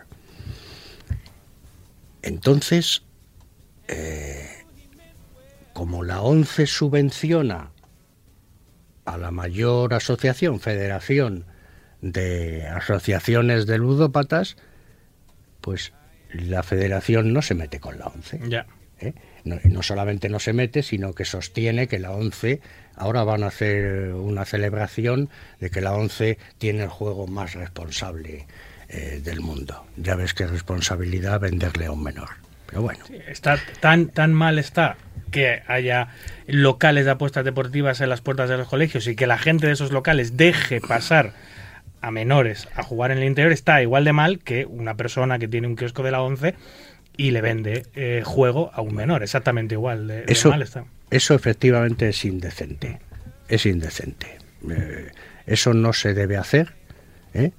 [2.22, 3.04] Entonces,
[3.88, 4.66] eh,
[5.72, 7.72] como la ONCE subvenciona
[9.06, 11.46] a la mayor asociación, federación
[12.02, 14.58] de asociaciones de ludópatas,
[15.62, 15.94] pues
[16.34, 18.42] la federación no se mete con la ONCE.
[18.50, 18.68] Ya.
[19.00, 19.14] ¿eh?
[19.46, 22.60] No, no, solamente no se mete, sino que sostiene que la ONCE
[23.00, 25.30] ahora van a hacer una celebración
[25.60, 28.46] de que la ONCE tiene el juego más responsable
[28.90, 29.86] eh, del mundo.
[29.98, 32.30] Ya ves qué responsabilidad venderle a un menor.
[32.68, 33.00] Pero bueno.
[33.08, 34.98] Sí, está tan, tan mal está
[35.32, 36.10] que haya
[36.48, 39.74] locales de apuestas deportivas en las puertas de los colegios y que la gente de
[39.74, 41.34] esos locales deje pasar
[42.02, 45.48] a menores a jugar en el interior está igual de mal que una persona que
[45.48, 46.56] tiene un kiosco de la 11
[47.18, 50.86] y le vende eh, juego a un menor, exactamente igual de, de eso, mal está.
[51.12, 53.00] Eso efectivamente es indecente,
[53.48, 54.38] es indecente.
[54.70, 55.12] Eh,
[55.48, 56.76] eso no se debe hacer,
[57.34, 57.52] ¿eh?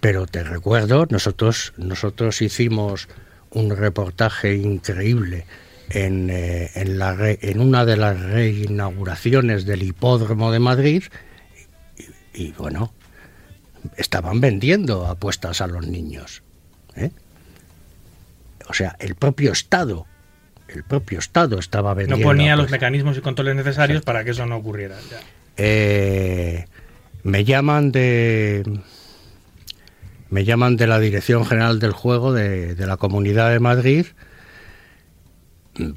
[0.00, 3.08] pero te recuerdo, nosotros, nosotros hicimos
[3.50, 5.46] un reportaje increíble
[5.90, 11.04] en, eh, en, una de las reinauguraciones del hipódromo de Madrid
[12.34, 12.92] y, y, bueno,
[13.96, 16.42] estaban vendiendo apuestas a los niños.
[16.96, 17.10] ¿eh?
[18.68, 20.06] O sea, el propio Estado,
[20.74, 22.24] el propio Estado estaba vendiendo.
[22.24, 24.96] No ponía los mecanismos y controles necesarios para que eso no ocurriera.
[25.10, 25.20] Ya.
[25.56, 26.66] Eh,
[27.22, 28.80] me llaman de
[30.30, 34.06] me llaman de la Dirección General del Juego de, de, la Comunidad de Madrid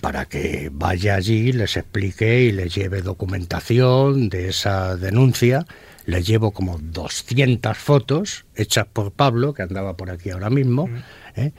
[0.02, 5.66] para que vaya allí, les explique y les lleve documentación de esa denuncia.
[6.06, 10.90] Les llevo como 200 fotos hechas por Pablo, que andaba por aquí ahora mismo,
[11.36, 11.52] ¿eh?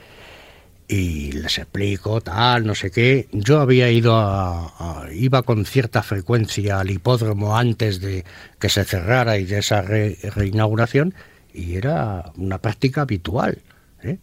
[0.89, 3.29] Y les explico tal, no sé qué.
[3.31, 8.25] Yo había ido a, a, iba con cierta frecuencia al hipódromo antes de
[8.59, 11.13] que se cerrara y de esa re, reinauguración
[11.53, 13.59] y era una práctica habitual.
[14.01, 14.17] ¿eh?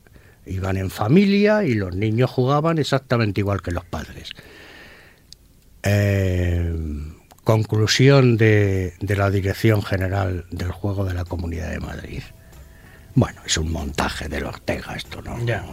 [0.44, 4.30] Iban en familia y los niños jugaban exactamente igual que los padres.
[5.84, 6.74] Eh,
[7.44, 12.22] conclusión de, de la Dirección General del Juego de la Comunidad de Madrid.
[13.14, 15.42] Bueno, es un montaje del Ortega esto, ¿no?
[15.46, 15.64] Ya.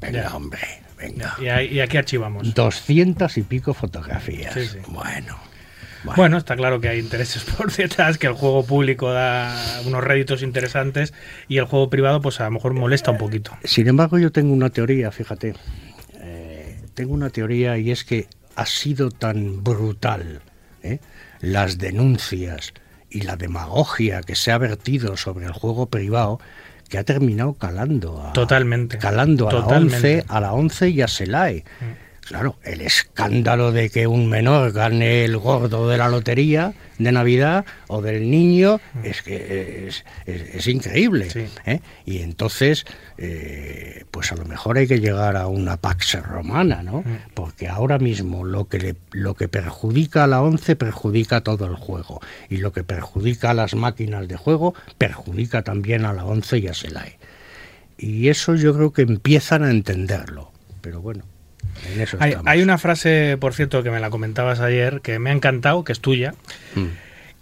[0.00, 0.60] Venga, hombre,
[0.96, 1.36] venga.
[1.40, 2.54] Y, aquí archivamos.
[2.54, 4.54] Doscientas y pico fotografías.
[4.54, 4.78] Sí, sí.
[4.88, 5.38] Bueno.
[6.16, 10.42] Bueno, está claro que hay intereses por detrás, que el juego público da unos réditos
[10.42, 11.12] interesantes
[11.48, 13.56] y el juego privado pues a lo mejor molesta un poquito.
[13.64, 15.54] Sin embargo, yo tengo una teoría, fíjate.
[16.20, 20.42] Eh, tengo una teoría y es que ha sido tan brutal
[20.82, 21.00] ¿eh?
[21.40, 22.72] las denuncias
[23.10, 26.40] y la demagogia que se ha vertido sobre el juego privado
[26.88, 28.98] que ha terminado calando a, Totalmente.
[28.98, 30.00] calando a Totalmente.
[30.00, 31.64] la 11 a la 11 y a Selay.
[32.28, 37.64] Claro, el escándalo de que un menor gane el gordo de la lotería de Navidad
[37.86, 41.30] o del niño es que es, es- es increíble.
[41.30, 41.46] Sí.
[41.64, 41.80] ¿eh?
[42.04, 42.84] Y entonces,
[43.16, 47.02] eh, pues a lo mejor hay que llegar a una pax romana, ¿no?
[47.34, 51.76] Porque ahora mismo lo que, le- lo que perjudica a la 11 perjudica todo el
[51.76, 52.20] juego.
[52.50, 56.68] Y lo que perjudica a las máquinas de juego perjudica también a la 11 y
[56.68, 57.14] a Selay.
[57.96, 60.52] Y eso yo creo que empiezan a entenderlo.
[60.82, 61.24] Pero bueno,
[61.92, 65.32] en eso Hay, una frase, por cierto, que me la comentabas ayer, que me ha
[65.32, 66.34] encantado, que es tuya,
[66.74, 66.86] Mm.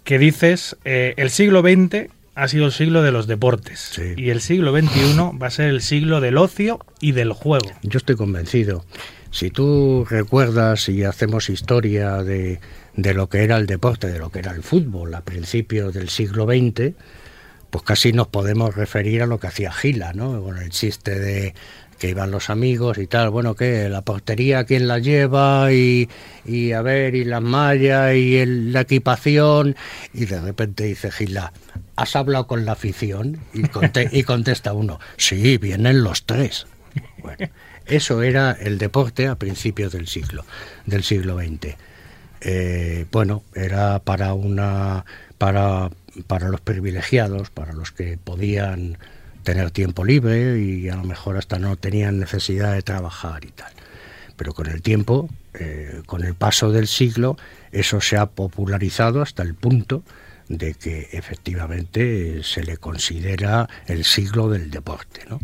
[0.03, 4.13] que dices, eh, el siglo XX ha sido el siglo de los deportes Sí.
[4.15, 7.69] y el siglo XXI va a ser el siglo del ocio y del juego.
[7.81, 8.85] Yo estoy convencido.
[9.31, 12.59] Si tú recuerdas y hacemos historia de,
[12.95, 16.09] de lo que era el deporte, de lo que era el fútbol a principios del
[16.09, 16.93] siglo XX,
[17.69, 20.41] pues casi nos podemos referir a lo que hacía Gila, ¿no?
[20.41, 21.53] Con el chiste de
[21.97, 26.09] que iban los amigos y tal, bueno, que la portería, quién la lleva y,
[26.45, 29.75] y a ver, y las mallas y la equipación,
[30.13, 31.53] y de repente dice Gila,
[31.95, 33.39] ¿has hablado con la afición?
[33.53, 33.63] Y,
[34.11, 36.67] y contesta uno, sí, vienen los tres.
[37.21, 37.49] Bueno,
[37.85, 40.45] eso era el deporte a principios del siglo,
[40.85, 41.75] del siglo XX.
[42.41, 45.05] Eh, bueno, era para una
[45.37, 45.89] para,
[46.27, 48.97] para los privilegiados, para los que podían
[49.47, 53.71] tener tiempo libre y a lo mejor hasta no tenían necesidad de trabajar y tal.
[54.35, 57.37] Pero con el tiempo, eh, con el paso del siglo,
[57.71, 60.03] eso se ha popularizado hasta el punto
[60.49, 65.21] de que efectivamente se le considera el siglo del deporte.
[65.29, 65.39] ¿no?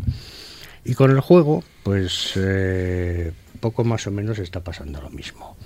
[0.84, 5.56] Y con el juego, pues eh, poco más o menos está pasando lo mismo.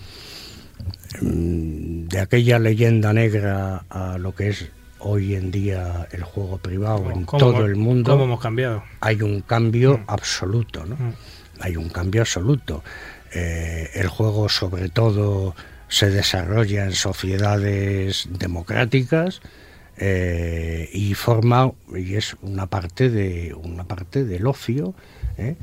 [1.21, 4.71] Mm, De aquella leyenda negra a lo que es
[5.01, 8.83] hoy en día el juego privado en ¿Cómo todo el mundo, ¿Cómo hemos cambiado?
[9.01, 10.97] hay un cambio absoluto, ¿no?
[10.97, 11.15] Mm.
[11.61, 12.83] Hay un cambio absoluto.
[13.33, 15.55] Eh, el juego, sobre todo,
[15.89, 19.41] se desarrolla en sociedades democráticas
[19.97, 24.95] eh, y forma y es una parte de una parte del ocio.
[25.37, 25.57] ¿eh?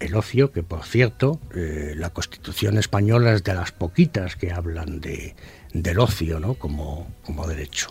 [0.00, 5.36] El ocio que, por cierto, la Constitución española es de las poquitas que hablan de,
[5.72, 6.54] del ocio, ¿no?
[6.54, 7.88] Como, como derecho.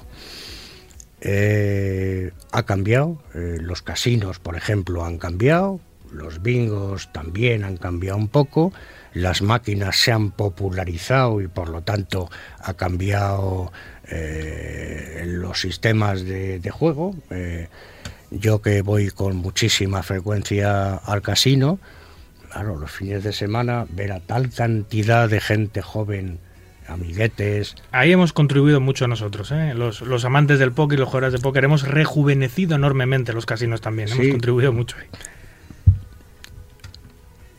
[1.23, 5.79] Eh, ha cambiado, eh, los casinos, por ejemplo, han cambiado,
[6.11, 8.73] los bingos también han cambiado un poco,
[9.13, 12.29] las máquinas se han popularizado y por lo tanto
[12.59, 13.71] ha cambiado
[14.09, 17.15] eh, los sistemas de, juego.
[18.31, 21.79] Yo que voy con muchísima frecuencia al casino,
[22.49, 26.39] claro, los fines de semana ver a tal cantidad de gente joven,
[26.93, 29.73] amiguetes, Ahí hemos contribuido mucho nosotros, ¿eh?
[29.75, 31.63] los, los amantes del póker y los jugadores de póker.
[31.63, 34.09] Hemos rejuvenecido enormemente los casinos también.
[34.09, 35.07] Hemos contribuido mucho ahí.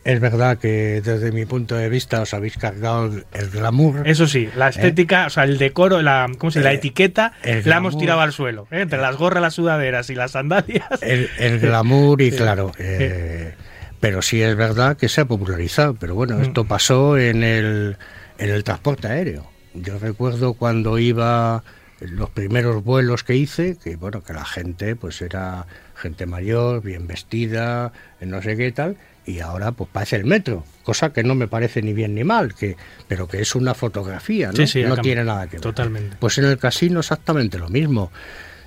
[0.05, 4.05] Es verdad que desde mi punto de vista os habéis cargado el, glamour.
[4.05, 6.65] Eso sí, la estética, o sea, el decoro, la, ¿cómo se dice?
[6.67, 7.97] la Eh, etiqueta, la hemos glamour.
[7.97, 8.67] tirado al suelo.
[8.69, 8.81] ¿eh?
[8.81, 11.01] Entre las gorras, las sudaderas y las sandalias.
[11.01, 13.53] El, el glamour y claro, eh,
[14.01, 15.93] pero sí es verdad que se ha popularizado.
[15.95, 17.95] Pero bueno, esto pasó en el,
[18.43, 19.49] en el transporte aéreo.
[19.73, 21.63] Yo recuerdo cuando iba
[21.99, 25.65] los primeros vuelos que hice, que bueno, que la gente pues era
[25.95, 31.13] gente mayor, bien vestida, no sé qué tal, y ahora pues parece el metro, cosa
[31.13, 32.75] que no me parece ni bien ni mal, que
[33.07, 34.57] pero que es una fotografía, ¿no?
[34.57, 35.61] Sí, sí, ha no tiene nada que ver.
[35.61, 36.17] Totalmente.
[36.19, 38.11] Pues en el casino exactamente lo mismo.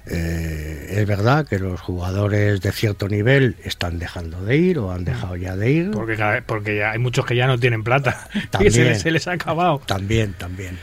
[0.08, 5.04] Eh, es verdad que los jugadores de cierto nivel están dejando de ir o han
[5.04, 5.90] dejado ya de ir.
[5.90, 8.28] Porque, ya hay muchos que ya no tienen plata.
[8.60, 9.80] y se, les- se les ha acabado.
[9.86, 10.78] También, también.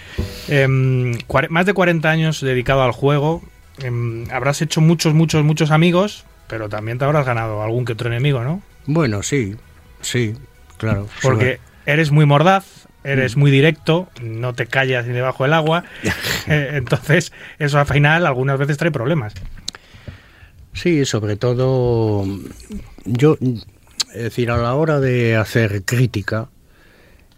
[1.27, 3.41] Cuare- más de 40 años dedicado al juego.
[3.79, 8.07] Em, habrás hecho muchos, muchos, muchos amigos, pero también te habrás ganado algún que otro
[8.09, 8.61] enemigo, ¿no?
[8.85, 9.55] Bueno, sí,
[10.01, 10.35] sí,
[10.77, 11.07] claro.
[11.23, 15.83] Porque eres muy mordaz, eres muy directo, no te callas ni debajo del agua.
[16.45, 19.33] Eh, entonces, eso al final algunas veces trae problemas.
[20.73, 22.25] Sí, sobre todo
[23.05, 23.37] yo,
[24.13, 26.49] es decir, a la hora de hacer crítica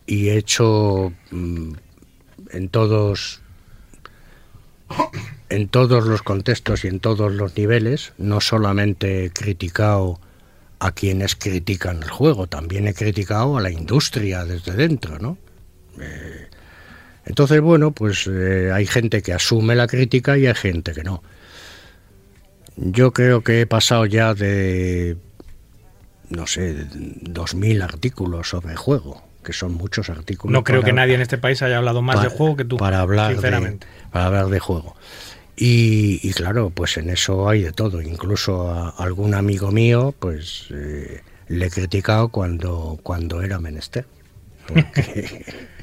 [0.08, 1.74] y he hecho, mm,
[2.52, 3.42] en todos
[5.50, 10.20] en todos los contextos y en todos los niveles, no solamente he criticado
[10.80, 15.38] a quienes critican el juego, también he criticado a la industria desde dentro, ¿no?
[16.02, 16.48] Eh,
[17.26, 21.24] entonces, bueno, pues eh, hay gente que asume la crítica y hay gente que no.
[22.78, 25.16] Yo creo que he pasado ya de,
[26.30, 30.52] no sé, dos mil artículos sobre juego, que son muchos artículos.
[30.52, 32.78] No creo para- que nadie en este país haya hablado más de juego que tú,
[32.78, 33.88] para hablar sinceramente.
[33.88, 34.96] De, para hablar de juego.
[35.58, 38.02] Y, y claro, pues en eso hay de todo.
[38.02, 44.06] Incluso a algún amigo mío, pues eh, le he criticado cuando, cuando era menester.
[44.68, 45.46] Porque,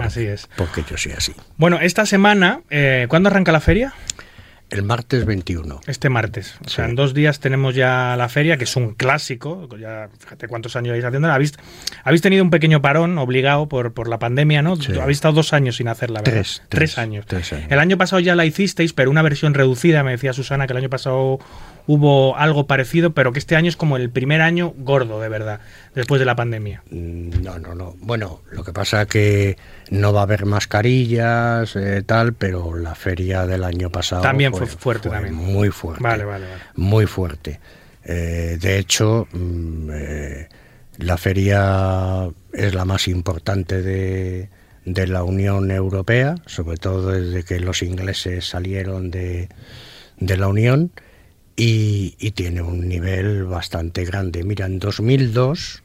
[0.00, 0.48] Así es.
[0.56, 1.32] Porque yo soy así.
[1.56, 3.94] Bueno, esta semana, eh, ¿cuándo arranca la feria?
[4.68, 5.80] El martes 21.
[5.86, 6.56] Este martes.
[6.66, 6.90] O sea, Sí.
[6.90, 9.68] en dos días tenemos ya la feria, que es un clásico.
[9.78, 11.30] Ya, fíjate cuántos años lleváis haciendo.
[11.32, 11.54] Habéis,
[12.02, 14.74] habéis tenido un pequeño parón obligado por, por la pandemia, ¿no?
[14.74, 14.98] Sí.
[14.98, 16.32] Habéis estado dos años sin hacerla, ¿verdad?
[16.32, 17.24] Tres, tres, años.
[17.26, 17.68] tres años.
[17.70, 20.02] El año pasado ya la hicisteis, pero una versión reducida.
[20.02, 21.38] Me decía Susana que el año pasado
[21.86, 25.60] hubo algo parecido, pero que este año es como el primer año gordo, de verdad,
[25.94, 26.82] después de la pandemia.
[26.90, 27.94] Mm, No, no, no.
[28.00, 29.56] Bueno, lo que pasa que
[29.90, 34.66] no va a haber mascarillas, eh, tal, pero la feria del año pasado También fue
[34.66, 35.34] fuerte, fue también.
[35.34, 36.02] Muy fuerte.
[36.02, 36.62] Vale, vale, vale.
[36.74, 37.60] Muy fuerte.
[38.04, 40.48] Eh, de hecho, mm, eh,
[40.98, 44.48] la feria es la más importante de,
[44.84, 49.48] de la Unión Europea, sobre todo desde que los ingleses salieron de,
[50.18, 50.92] de la Unión,
[51.56, 54.44] y, y tiene un nivel bastante grande.
[54.44, 55.82] Mira, en 2002,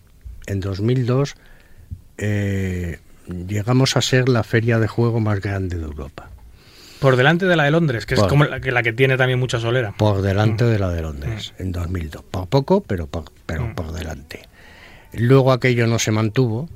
[0.48, 1.36] en 2002
[2.18, 3.00] eh,
[3.48, 6.30] llegamos a ser la feria de juego más grande de Europa.
[7.00, 9.40] Por delante de la de Londres, que es como la que, la que tiene también
[9.40, 9.92] mucha solera.
[9.98, 12.24] Por delante de la de Londres, en 2002.
[12.30, 13.74] Por poco, pero por, pero Mm.
[13.76, 14.42] por delante.
[15.14, 16.70] Luego aquello no se mantuvo,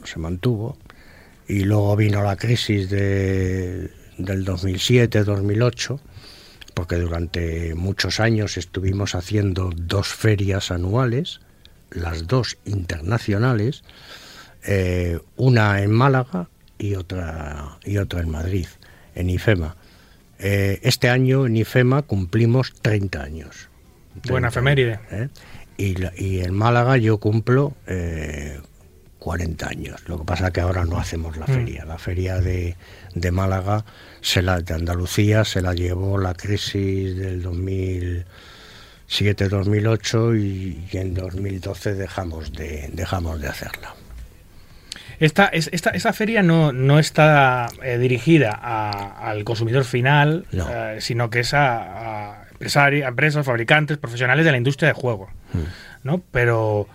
[0.00, 0.78] no se mantuvo,
[1.46, 6.00] y luego vino la crisis de, del 2007-2008,
[6.76, 11.40] porque durante muchos años estuvimos haciendo dos ferias anuales,
[11.90, 13.82] las dos internacionales,
[14.62, 18.66] eh, una en Málaga y otra, y otra en Madrid,
[19.14, 19.74] en IFEMA.
[20.38, 23.70] Eh, este año en IFEMA cumplimos 30 años.
[24.28, 25.00] Buena 30, efeméride.
[25.12, 25.28] ¿eh?
[25.78, 28.60] Y, y en Málaga yo cumplo eh,
[29.18, 30.06] 40 años.
[30.08, 31.54] Lo que pasa que ahora no hacemos la Mm.
[31.54, 31.84] feria.
[31.86, 32.76] La feria de,
[33.16, 33.84] de Málaga,
[34.20, 37.42] se la, de Andalucía, se la llevó la crisis del
[39.08, 43.94] 2007-2008 y, y en 2012 dejamos de, dejamos de hacerla.
[45.18, 50.68] Esta, es- esta, esa feria no, no está eh, dirigida a- al consumidor final, No.
[50.70, 54.94] eh, sino que es a, a empresari- a empresas, fabricantes, profesionales de la industria de
[54.94, 55.30] juego.
[56.02, 56.22] ¿no?
[56.32, 56.86] Pero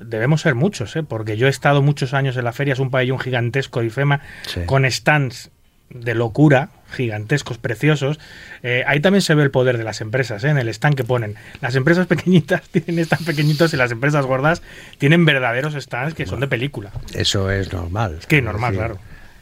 [0.00, 1.02] debemos ser muchos, ¿eh?
[1.02, 4.60] porque yo he estado muchos años en la feria, es un pabellón gigantesco IFEMA, Sí.
[4.66, 5.50] con stands
[5.90, 8.18] de locura, gigantescos, preciosos.
[8.62, 10.48] Eh, ahí también se ve el poder de las empresas, ¿eh?
[10.48, 11.36] en el stand que ponen.
[11.60, 14.62] Las empresas pequeñitas tienen stands pequeñitos y las empresas gordas
[14.98, 16.92] tienen verdaderos stands que son de película.
[17.14, 18.16] Eso es normal.
[18.20, 18.98] Es que normal, claro.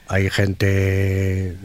[0.07, 1.57] Hay gente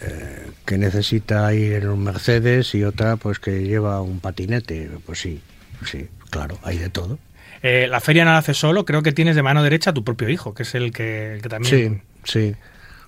[0.00, 4.90] eh, que necesita ir en un Mercedes y otra pues que lleva un patinete.
[5.04, 5.40] Pues sí,
[5.84, 7.18] sí, claro, hay de todo.
[7.62, 10.02] Eh, la feria no la hace solo, creo que tienes de mano derecha a tu
[10.02, 12.02] propio hijo, que es el que, el que también...
[12.24, 12.56] Sí, sí.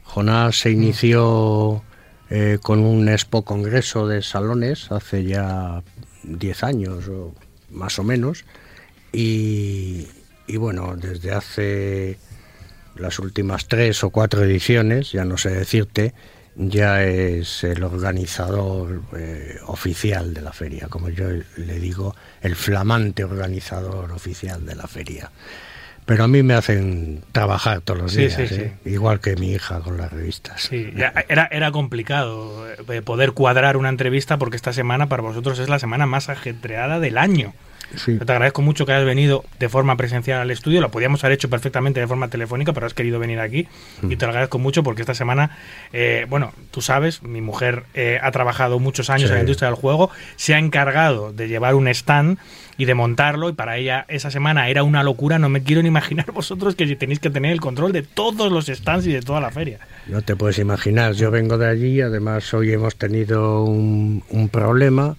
[0.04, 1.82] Jonás se inició
[2.30, 5.82] eh, con un expo congreso de salones hace ya
[6.22, 7.34] 10 años o
[7.70, 8.44] más o menos.
[9.12, 10.06] Y,
[10.46, 12.18] y bueno, desde hace
[12.96, 16.14] las últimas tres o cuatro ediciones, ya no sé decirte,
[16.56, 23.24] ya es el organizador eh, oficial de la feria, como yo le digo, el flamante
[23.24, 25.30] organizador oficial de la feria.
[26.06, 28.74] Pero a mí me hacen trabajar todos los Sí, días, sí, ¿eh?
[28.84, 30.60] igual que mi hija con las revistas.
[30.62, 30.92] Sí,
[31.28, 35.78] era, era complicado eh, poder cuadrar una entrevista porque esta semana para vosotros es la
[35.78, 37.54] semana más ajetreada del año.
[37.96, 38.18] Sí.
[38.18, 40.80] Yo te agradezco mucho que hayas venido de forma presencial al estudio.
[40.80, 43.68] Lo podíamos haber hecho perfectamente de forma telefónica, pero has querido venir aquí
[44.02, 45.56] y te lo agradezco mucho porque esta semana,
[45.92, 49.28] eh, bueno, tú sabes, mi mujer eh, ha trabajado muchos años Sí.
[49.28, 52.38] en la industria del juego, se ha encargado de llevar un stand
[52.76, 55.38] y de montarlo y para ella esa semana era una locura.
[55.38, 58.66] No me quiero ni imaginar vosotros que tenéis que tener el control de todos los
[58.66, 59.78] stands y de toda la feria.
[60.08, 65.16] No te puedes imaginar, yo vengo de allí, además hoy hemos tenido un, un problema,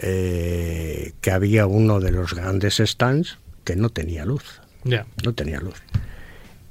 [0.00, 5.06] eh, que había uno de los grandes stands que no tenía luz, Ya.
[5.24, 5.80] no tenía luz.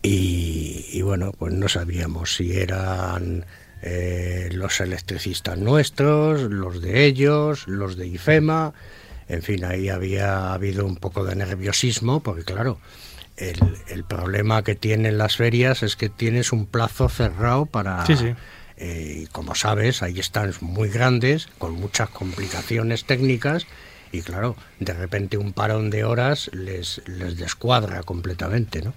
[0.01, 3.45] Y, y bueno, pues no sabíamos si eran
[3.81, 8.73] eh, los electricistas nuestros, los de ellos, los de IFEMA,
[9.27, 12.79] en fin, ahí había habido un poco de nerviosismo, porque claro,
[13.35, 13.59] El,
[13.89, 18.05] el problema que tienen las ferias es que tienes un plazo cerrado para...
[18.05, 18.33] Sí, sí.
[18.77, 23.65] Eh, y como sabes, hay stands muy grandes, con muchas complicaciones técnicas,
[24.11, 28.93] y claro, de repente un parón de horas les, les descuadra completamente, ¿no?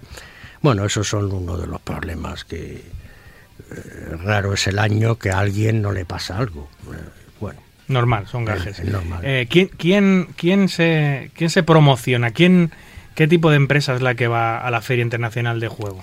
[0.61, 5.39] Bueno, esos son uno de los problemas que eh, raro es el año que a
[5.39, 6.69] alguien no le pasa algo.
[6.93, 6.97] Eh,
[7.39, 8.79] bueno, Normal, son gajes.
[8.79, 9.19] Es normal.
[9.23, 12.31] Eh, ¿quién, quién, quién, se, ¿Quién se promociona?
[12.31, 12.71] ¿Quién,
[13.15, 16.01] ¿Qué tipo de empresa es la que va a la Feria Internacional de Juego?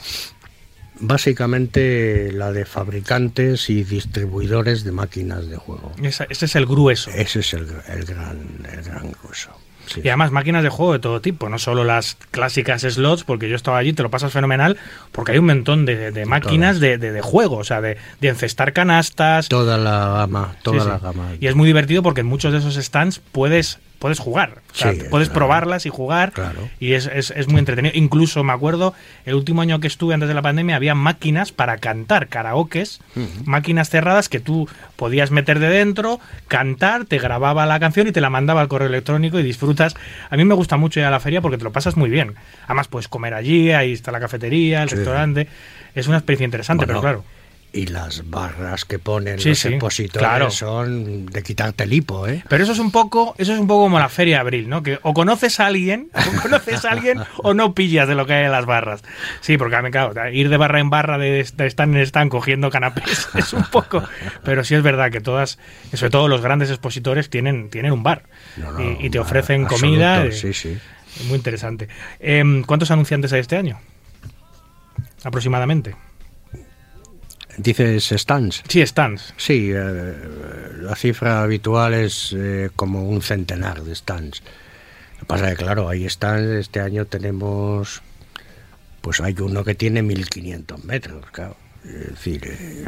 [1.01, 5.93] Básicamente la de fabricantes y distribuidores de máquinas de juego.
[6.03, 7.11] Esa- ese es el grueso.
[7.11, 8.39] Ese es el, el gran,
[8.73, 9.51] el gran grueso.
[9.87, 10.01] sí.
[10.05, 13.57] Y además máquinas de juego de todo tipo, no solo las clásicas slots, porque yo
[13.57, 14.77] estaba allí, te lo pasas fenomenal,
[15.13, 18.29] porque hay un montón de, de máquinas de, de- de juego, o sea, de, de
[18.29, 19.49] encestar canastas.
[19.49, 20.89] Toda la gama, toda Sí, sí.
[20.91, 21.33] la gama.
[21.41, 24.93] Y es muy divertido porque en muchos de esos stands puedes puedes jugar, o sea,
[24.93, 25.39] Sí, puedes claro.
[25.41, 26.69] probarlas y jugar Claro.
[26.79, 27.97] y es, es, es muy entretenido.
[27.97, 28.95] Incluso me acuerdo,
[29.27, 33.01] el último año que estuve antes de la pandemia había máquinas para cantar, karaokes,
[33.45, 38.21] máquinas cerradas que tú podías meter de dentro, cantar, te grababa la canción y te
[38.21, 39.95] la mandaba al correo electrónico y disfrutas.
[40.31, 42.35] A mí me gusta mucho ir a la feria porque te lo pasas muy bien.
[42.67, 44.95] Además puedes comer allí, ahí está la cafetería, el Sí.
[44.97, 45.49] restaurante.
[45.95, 47.38] Es una experiencia interesante, Bueno, pero claro.
[47.71, 50.51] Y las barras que ponen Sí, los sí, expositores claro.
[50.51, 52.43] son de quitarte el hipo, ¿eh?
[52.49, 54.83] Pero eso es un poco, eso es un poco como la feria de abril, ¿no?
[54.83, 58.33] Que o conoces a alguien, o conoces a alguien, o no pillas de lo que
[58.33, 59.03] hay en las barras.
[59.43, 62.31] Sí, porque a mí, claro, ir de barra en barra, de, de stand en stand
[62.31, 64.03] cogiendo canapés, es un poco.
[64.45, 65.59] Pero sí es verdad que todas,
[65.93, 68.23] sobre todo los grandes expositores, tienen, tienen un bar.
[68.57, 70.23] No, no, y, y te ofrecen comida.
[70.23, 71.25] absoluto, eh, sí, sí.
[71.27, 71.89] Muy interesante.
[72.19, 73.79] Em, ¿Cuántos anunciantes hay este año?
[75.23, 75.97] Aproximadamente.
[77.59, 78.63] Dices stands.
[78.69, 79.35] Sí, stands.
[79.37, 80.15] Sí, eh,
[80.81, 84.43] la cifra habitual es eh, como un centenar de stands.
[85.15, 88.01] Lo que pasa es que, claro, hay stands, este año tenemos,
[89.01, 91.57] pues hay uno que tiene 1500 metros, claro.
[91.85, 92.85] Es decir, eh,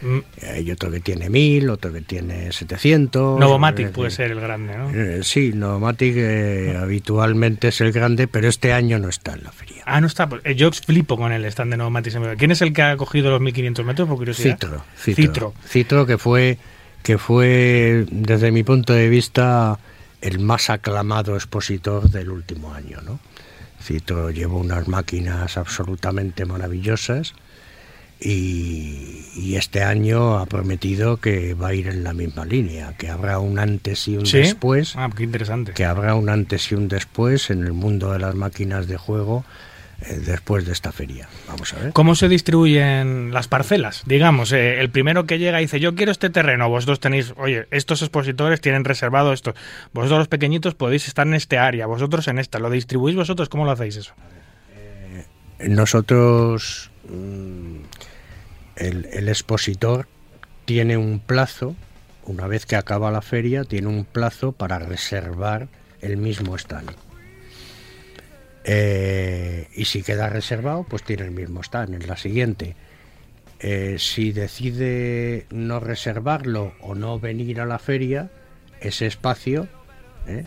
[0.00, 3.40] Mm, hay otro que tiene 1000, otro que tiene 700.
[3.40, 4.90] Novomatic eh, puede ser el grande, ¿no?
[4.90, 9.52] eh, sí, Novomatic eh, habitualmente es el grande, pero este año no está en la
[9.52, 9.82] feria.
[9.86, 10.28] Ah, no está.
[10.28, 12.36] pues, eh, Yo flipo con el stand de Novomatic.
[12.36, 14.58] ¿Quién es el que ha cogido los 1500 metros, por curiosidad?
[14.58, 15.22] Citro, Citro.
[15.24, 15.54] Citro.
[15.66, 16.58] Citro, que fue,
[17.02, 19.78] que fue, desde mi punto de vista,
[20.20, 23.00] el más aclamado expositor del último año.
[23.02, 23.18] ¿no?
[23.82, 27.34] Citro llevó unas máquinas absolutamente maravillosas
[28.20, 33.08] y, y este año ha prometido que va a ir en la misma línea, que
[33.08, 34.38] habrá un antes y un ¿Sí?
[34.38, 34.94] después.
[34.96, 35.72] Ah, qué interesante.
[35.72, 39.44] que habrá un antes y un después en el mundo de las máquinas de juego
[40.00, 41.28] eh, después de esta feria.
[41.48, 41.92] Vamos a ver.
[41.92, 44.02] ¿Cómo se distribuyen las parcelas?
[44.06, 47.66] Digamos, eh, el primero que llega y dice, yo quiero este terreno, vosotros tenéis, oye,
[47.70, 49.54] estos expositores tienen reservado esto,
[49.92, 53.48] vosotros los pequeñitos podéis estar en este área, vosotros en esta, ¿lo distribuís vosotros?
[53.48, 54.14] ¿Cómo lo hacéis eso?
[55.60, 57.87] Nosotros, mm,
[58.78, 60.06] el, expositor
[60.64, 61.74] tiene un plazo,
[62.24, 65.68] una vez que acaba la feria, tiene un plazo para reservar
[66.00, 66.90] el mismo stand.
[68.64, 72.76] Eh, y si queda reservado, pues tiene el mismo stand en la siguiente.
[73.60, 78.30] Eh, si decide no reservarlo o no venir a la feria,
[78.80, 79.66] ese espacio
[80.28, 80.44] ¿eh?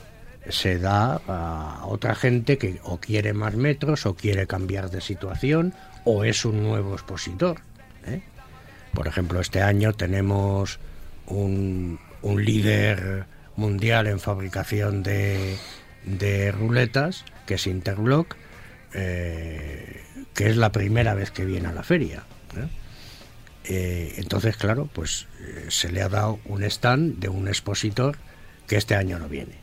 [0.49, 5.73] se da a otra gente que o quiere más metros o quiere cambiar de situación
[6.05, 7.61] o es un nuevo expositor.
[8.07, 8.21] ¿Eh?
[8.93, 10.79] Por ejemplo, este año tenemos
[11.27, 13.25] un, un líder
[13.55, 15.57] mundial en fabricación de,
[16.05, 18.35] de ruletas, que es Interblock,
[18.93, 22.23] eh, que es la primera vez que viene a la feria.
[22.57, 24.13] ¿eh?
[24.17, 25.27] Entonces, claro, pues
[25.69, 28.17] se le ha dado un stand de un expositor
[28.67, 29.60] que este año no viene.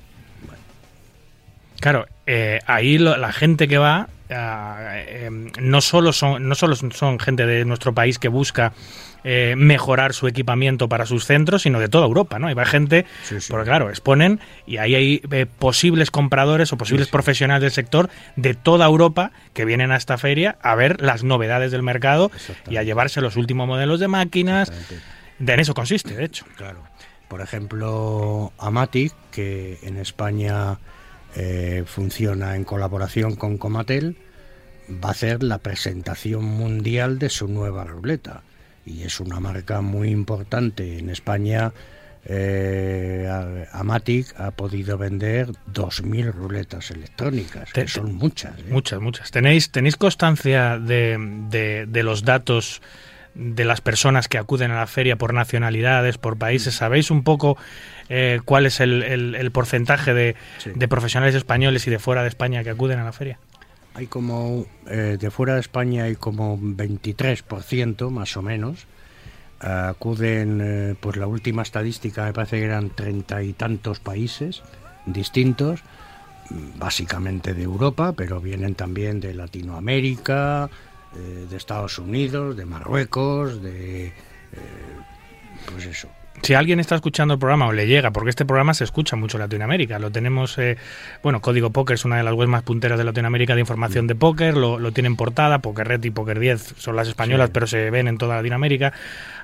[1.81, 6.75] Claro, eh, ahí lo- la gente que va ah, eh, no solo son no solo
[6.77, 8.73] son- gente de nuestro país que busca
[9.25, 12.51] eh, mejorar su equipamiento para sus centros, sino de toda Europa, ¿no?
[12.51, 13.51] Y va gente, Sí, sí.
[13.51, 18.55] porque claro, exponen y ahí hay eh, posibles compradores o posibles profesionales del sector de
[18.55, 22.31] toda Europa que vienen a esta feria a ver las novedades del mercado
[22.71, 24.71] y a llevarse los últimos modelos de máquinas.
[25.41, 26.45] De en eso consiste, de hecho.
[26.57, 26.79] Claro.
[27.29, 30.79] Por ejemplo, Amatic, que en España
[31.39, 34.17] eh, funciona en colaboración con Comatel,
[34.91, 38.43] va a hacer la presentación mundial de su nueva ruleta.
[38.85, 40.99] Y es una marca muy importante.
[40.99, 41.73] En España,
[42.25, 48.59] eh, Amatic ha podido vender 2.000 ruletas electrónicas, que son muchas.
[48.59, 48.65] ¿eh?
[48.71, 49.31] Muchas, muchas.
[49.31, 51.17] ¿Tenéis, tenéis constancia de,
[51.51, 52.81] de- de los datos
[53.35, 56.75] de las personas que acuden a la feria por nacionalidades, por países?
[56.75, 57.57] ¿Sabéis un poco
[58.09, 60.71] eh, cuál es el, el- el porcentaje de, Sí.
[60.75, 63.39] de profesionales españoles y de fuera de España que acuden a la feria?
[63.95, 68.87] hay como, eh, de fuera de España hay como un 23% más o menos.
[69.61, 74.63] acuden, eh, pues la última estadística me parece que eran treinta y tantos países
[75.05, 75.81] distintos,
[76.77, 80.71] básicamente de Europa, pero vienen también de Latinoamérica,
[81.19, 84.07] eh, de Estados Unidos, de Marruecos, de...
[84.07, 84.13] eh,
[85.73, 86.09] pues eso.
[86.41, 89.39] Si alguien está escuchando el programa o le llega, porque este programa se escucha mucho
[89.39, 90.77] en Latinoamérica, lo tenemos, eh,
[91.21, 94.15] bueno, Código Póker es una de las webs más punteras de Latinoamérica de información de
[94.15, 97.53] póker, lo, lo tienen portada, Poker Red y Poker 10 son las españolas, Sí.
[97.55, 98.93] pero se ven en toda Latinoamérica.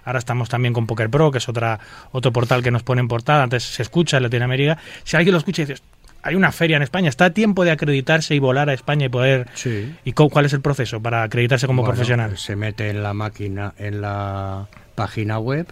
[0.04, 1.80] Ahora estamos también con Poker Pro, que es otra
[2.12, 4.78] otro portal que nos pone en portada, antes se escucha en Latinoamérica.
[5.02, 5.82] Si alguien lo escucha y dice,
[6.24, 9.08] hay una feria en España, está a tiempo de acreditarse y volar a España y
[9.10, 9.46] poder...
[9.54, 9.94] Sí.
[10.04, 12.36] ¿Y cu- cuál es el proceso para acreditarse como Bueno, profesional?
[12.38, 15.66] Se mete en la máquina, en la página web,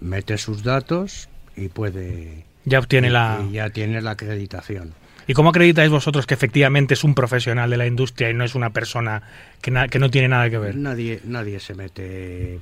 [0.00, 2.44] mete sus datos y puede...
[2.64, 3.40] Ya obtiene y- la...
[3.48, 4.94] y ya tiene la acreditación.
[5.26, 8.54] ¿Y cómo acreditáis vosotros que efectivamente es un profesional de la industria y no es
[8.56, 9.22] una persona
[9.60, 10.74] que, na- que no tiene nada que ver?
[10.76, 12.60] Nadie, nadie se mete eh,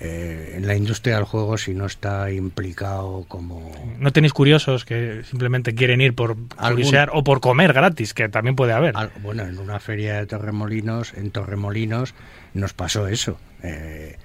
[0.00, 3.70] eh, en la industria del juego si no está implicado como...
[3.98, 8.56] ¿No tenéis curiosos que simplemente quieren ir por curiosear o por comer gratis, que también
[8.56, 8.96] puede haber?
[8.96, 12.14] Al- bueno, en una feria de Torremolinos, en Torremolinos,
[12.54, 13.38] nos pasó eso.
[13.62, 14.16] Eh,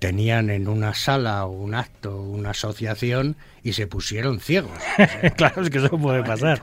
[0.00, 4.72] tenían en una sala o un acto, una asociación y se pusieron ciegos.
[5.36, 6.60] claro, es que eso puede pasar.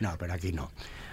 [0.00, 0.70] No, pero aquí no.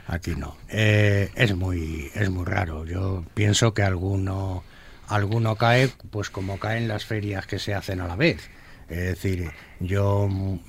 [0.08, 0.56] Aquí no.
[0.70, 2.86] Eh, es muy es muy raro.
[2.86, 4.64] Yo pienso que alguno
[5.08, 8.50] alguno cae, pues como caen las ferias que se hacen a la vez.
[8.90, 10.60] Es decir, yo mm,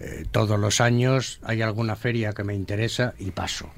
[0.00, 3.70] eh, todos los años hay alguna feria que me interesa y paso.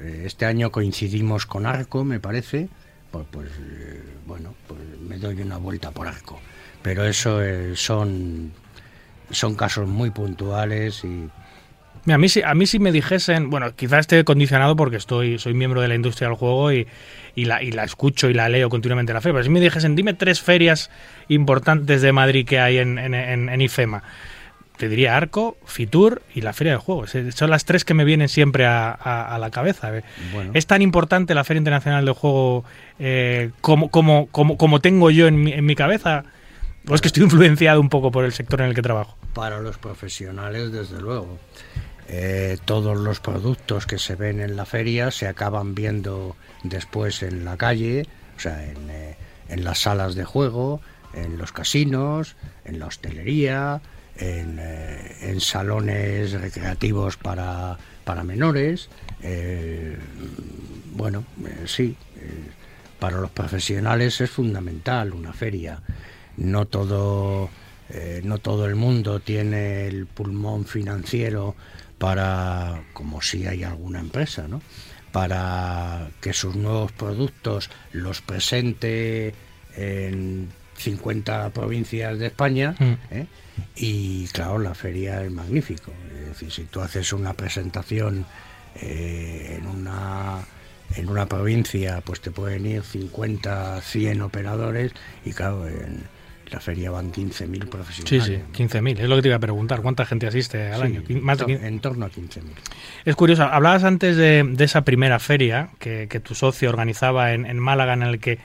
[0.00, 2.68] Eh, este año coincidimos con Arco, me parece.
[3.10, 6.40] Pues, pues eh, bueno, pues me doy una vuelta por Arco.
[6.82, 7.40] Pero eso
[7.74, 8.52] son
[9.30, 11.28] son casos muy puntuales y
[12.06, 15.38] Mira, a mí, si, a mí si me dijesen, bueno, quizás esté condicionado porque estoy
[15.38, 16.86] soy miembro de la industria del juego y,
[17.34, 19.60] y la, y la escucho y la leo continuamente en la feria, pero si me
[19.60, 20.90] dijesen, dime tres ferias
[21.28, 24.02] importantes de Madrid que hay en, en, en- en IFEMA,
[24.78, 27.06] te diría Arco, Fitur y la Feria del Juego.
[27.06, 29.94] Se- Son las tres que me vienen siempre a, a- a la cabeza.
[29.94, 30.02] eh.
[30.32, 30.52] Bueno.
[30.54, 32.64] ¿Es tan importante la Feria Internacional del Juego
[32.98, 36.24] eh, como, como, como, como tengo yo en mi, en mi cabeza?
[36.88, 39.16] ¿O es que estoy influenciado un poco por el sector en el que trabajo?
[39.34, 41.38] Para los profesionales, desde luego.
[42.08, 47.44] Eh, todos los productos que se ven en la feria se acaban viendo después en
[47.44, 48.06] la calle,
[48.36, 49.16] o sea, en, eh,
[49.48, 50.80] las salas de juego,
[51.14, 53.80] en los casinos, en la hostelería,
[54.16, 58.88] en, eh, en salones recreativos para, para menores.
[60.92, 61.24] bueno,
[61.66, 61.96] sí,
[62.98, 65.80] para los profesionales es fundamental una feria.
[66.40, 67.48] No todo,
[67.90, 71.54] eh, no todo el mundo tiene el pulmón financiero
[71.98, 74.60] para, como si hay alguna empresa, ¿no?
[75.12, 79.34] para que sus nuevos productos los presente
[79.76, 82.74] en 50 provincias de España.
[82.78, 82.94] Mm.
[83.10, 83.26] ¿eh?
[83.76, 85.92] Y claro, la feria es magnífico.
[86.20, 88.24] Es decir, si tú haces una presentación
[88.76, 90.44] eh, en una
[90.96, 94.92] en una provincia, pues te pueden ir 50, 100 operadores
[95.24, 96.02] y claro, en
[96.50, 98.42] la feria van 15.000 Sí, profesionales.
[98.54, 99.00] sí, 15.000.
[99.00, 99.82] Es lo que te iba a preguntar.
[99.82, 101.02] ¿Cuánta gente asiste al Sí, año?
[101.02, 101.66] Quin- Más de en, 15.
[101.68, 102.42] en torno a 15.000.
[103.04, 107.46] Es curioso, hablabas antes de, de esa primera feria que, que tu socio organizaba en,
[107.46, 108.38] en Málaga, en el que...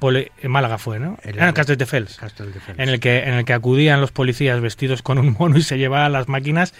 [0.00, 1.18] poli- en Málaga fue, ¿no?
[1.24, 2.16] En Ah, el- en Castelldefels.
[2.16, 2.78] Castelldefels.
[2.78, 5.78] En el, que, en el que acudían los policías vestidos con un mono y se
[5.78, 6.74] llevaban las máquinas.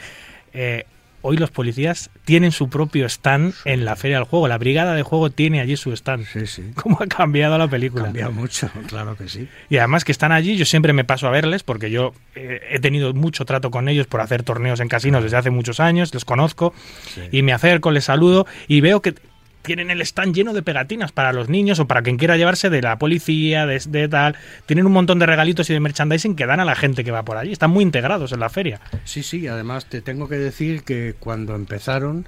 [0.54, 0.86] Eh,
[1.22, 4.48] hoy los policías tienen su propio stand en la feria del juego.
[4.48, 6.26] La brigada de juego tiene allí su stand.
[6.26, 6.70] Sí, sí.
[6.74, 8.04] ¿Cómo ha cambiado la película?
[8.04, 9.48] Cambia mucho, claro que sí.
[9.68, 12.78] Y además que están allí, yo siempre me paso a verles porque yo eh, he
[12.80, 16.24] tenido mucho trato con ellos por hacer torneos en casinos desde hace muchos años, les
[16.24, 16.72] conozco
[17.14, 17.22] Sí.
[17.32, 19.14] y me acerco, les saludo y veo que
[19.62, 22.80] tienen el stand lleno de pegatinas para los niños o para quien quiera llevarse de
[22.80, 24.36] la policía, de, de tal.
[24.66, 27.24] Tienen un montón de regalitos y de merchandising que dan a la gente que va
[27.24, 27.52] por allí.
[27.52, 28.80] Están muy integrados en la feria.
[29.04, 32.26] Sí, sí, además te tengo que decir que cuando empezaron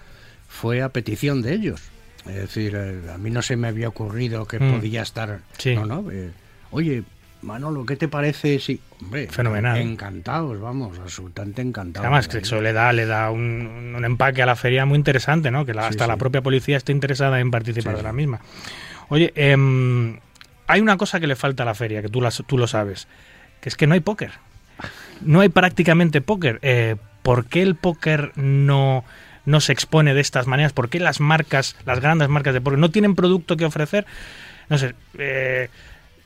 [0.49, 1.81] fue a petición de ellos.
[2.27, 4.73] Es decir, eh, a mí no se me había ocurrido que Mm.
[4.75, 5.41] podía estar...
[5.57, 5.75] Sí.
[5.75, 6.31] No, no, eh,
[6.71, 7.05] oye,
[7.43, 8.59] Manolo, ¿qué te parece?
[8.59, 9.79] Sí, hombre, Fenomenal.
[9.79, 12.05] Encantados, vamos, absolutamente encantados.
[12.07, 15.51] Además, que eso le da, le da un, un empaque a la feria muy interesante,
[15.51, 15.65] ¿no?
[15.65, 16.09] Que la- Sí, hasta sí.
[16.11, 18.41] la propia policía esté interesada en participar Sí, de la misma.
[19.09, 20.19] Oye, em,
[20.67, 23.09] hay una cosa que le falta a la feria, que tú, las- tú lo sabes,
[23.61, 24.33] que es que no hay póker.
[25.23, 26.59] No hay prácticamente póker.
[26.63, 29.05] Eh, ¿Por qué el póker no,
[29.47, 30.73] no se expone de estas maneras?
[30.73, 34.07] ¿Por qué las marcas, las grandes marcas de póker, no tienen producto que ofrecer?
[34.71, 35.69] No sé, eh,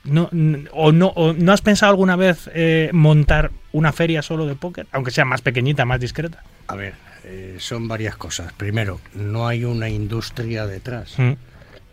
[0.05, 0.31] no,
[0.73, 4.87] o no, o ¿no has pensado alguna vez eh, montar una feria solo de póker?
[4.93, 6.43] Aunque sea más pequeñita, más discreta.
[6.69, 6.95] A ver,
[7.25, 8.53] eh, son varias cosas.
[8.53, 11.19] Primero, no hay una industria detrás.
[11.19, 11.33] Mm.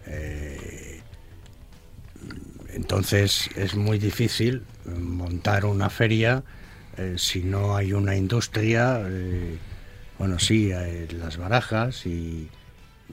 [0.07, 1.01] Eh,
[2.73, 6.43] entonces es muy difícil montar una feria
[6.97, 9.01] eh, si no hay una industria.
[9.05, 9.57] eh,
[10.17, 10.71] bueno, sí,
[11.13, 12.47] las barajas y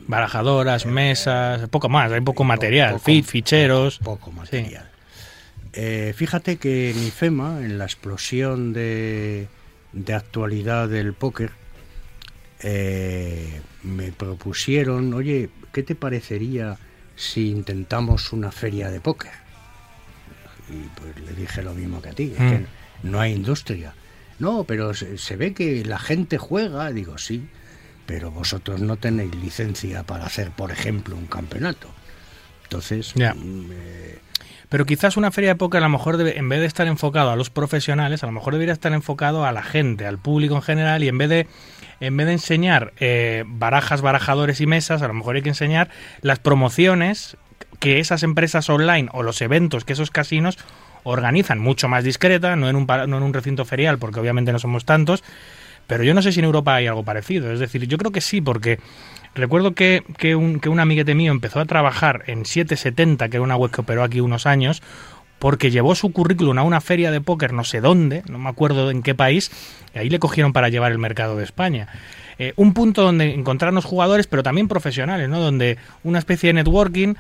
[0.07, 3.99] Barajadoras, mesas, poco más, hay poco material, poco- fit, ficheros.
[3.99, 4.89] poco material.
[5.73, 9.49] Eh, fíjate que en IFEMA, en la explosión de,
[9.93, 11.51] de actualidad del póker,
[12.61, 16.77] eh, me propusieron, oye, ¿qué te parecería
[17.17, 19.31] si intentamos una feria de póker?
[20.69, 22.51] Y pues le dije lo mismo que a ti, es Mm.
[22.51, 22.67] que
[23.05, 23.95] no hay industria.
[24.39, 27.49] No, pero se, se ve que la gente juega, digo, sí,
[28.09, 31.89] pero vosotros no tenéis licencia para hacer, por ejemplo, un campeonato.
[32.65, 34.19] Entonces, mm, eh,
[34.71, 37.31] Pero quizás una feria de póker a lo mejor debe- en vez de estar enfocado
[37.31, 40.63] a los profesionales, a lo mejor debería estar enfocado a la gente, al público en
[40.63, 41.47] general, y en vez de
[42.01, 45.89] en vez de enseñar eh, barajas, barajadores y mesas, a lo mejor hay que enseñar
[46.23, 47.37] las promociones
[47.81, 50.59] que esas empresas online o los eventos que esos casinos
[51.03, 54.59] organizan mucho más discreta, no en un, no en un recinto ferial, porque obviamente no
[54.59, 55.25] somos tantos,
[55.89, 57.51] pero yo no sé si en Europa hay algo parecido.
[57.51, 58.79] Es decir, yo creo que sí, porque
[59.35, 63.43] recuerdo que, que un, que un amiguete mío empezó a trabajar en 770, que era
[63.43, 64.83] una web que operó aquí unos años,
[65.39, 68.91] porque llevó su currículum a una feria de póker no sé dónde, no me acuerdo
[68.91, 69.51] en qué país,
[69.95, 71.89] y ahí le cogieron para llevar el mercado de España.
[72.39, 75.41] Eh, un punto donde encontrarnos jugadores, pero también profesionales, ¿no?
[75.41, 77.15] Donde una especie de networking,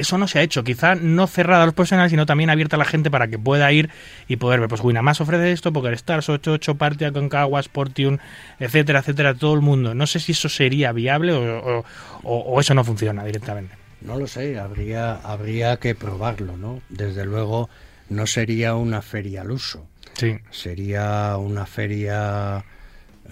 [0.00, 2.78] eso no se ha hecho, quizá no cerrada a los profesionales, sino también abierta a
[2.78, 3.90] la gente para que pueda ir
[4.28, 8.18] y poder ver, pues Winamax ofrece esto, Poker Stars 88, Partia, Concagua, Sportium,
[8.58, 9.94] etcétera, etcétera, todo el mundo.
[9.94, 11.84] No sé si eso sería viable o, o-
[12.22, 13.74] o- o eso no funciona directamente.
[14.02, 16.80] no lo sé, habría, habría que probarlo, ¿no?
[16.88, 17.68] Desde luego
[18.08, 20.38] no sería una feria al uso, Sí.
[20.50, 22.64] sería una feria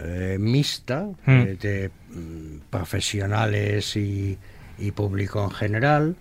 [0.00, 1.30] eh, mixta Mm.
[1.40, 4.38] eh, de mm, profesionales y,
[4.78, 6.16] y público en general.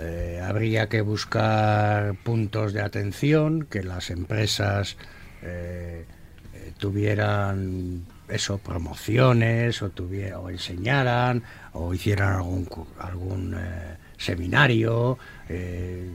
[0.00, 4.96] Eh, habría que buscar puntos de atención, que las empresas
[5.42, 6.06] eh,
[6.54, 11.42] eh, tuvieran eso, promociones o, tuviera, o enseñaran
[11.72, 12.66] o hicieran algún,
[12.98, 15.18] algún eh, seminario.
[15.48, 16.08] eh,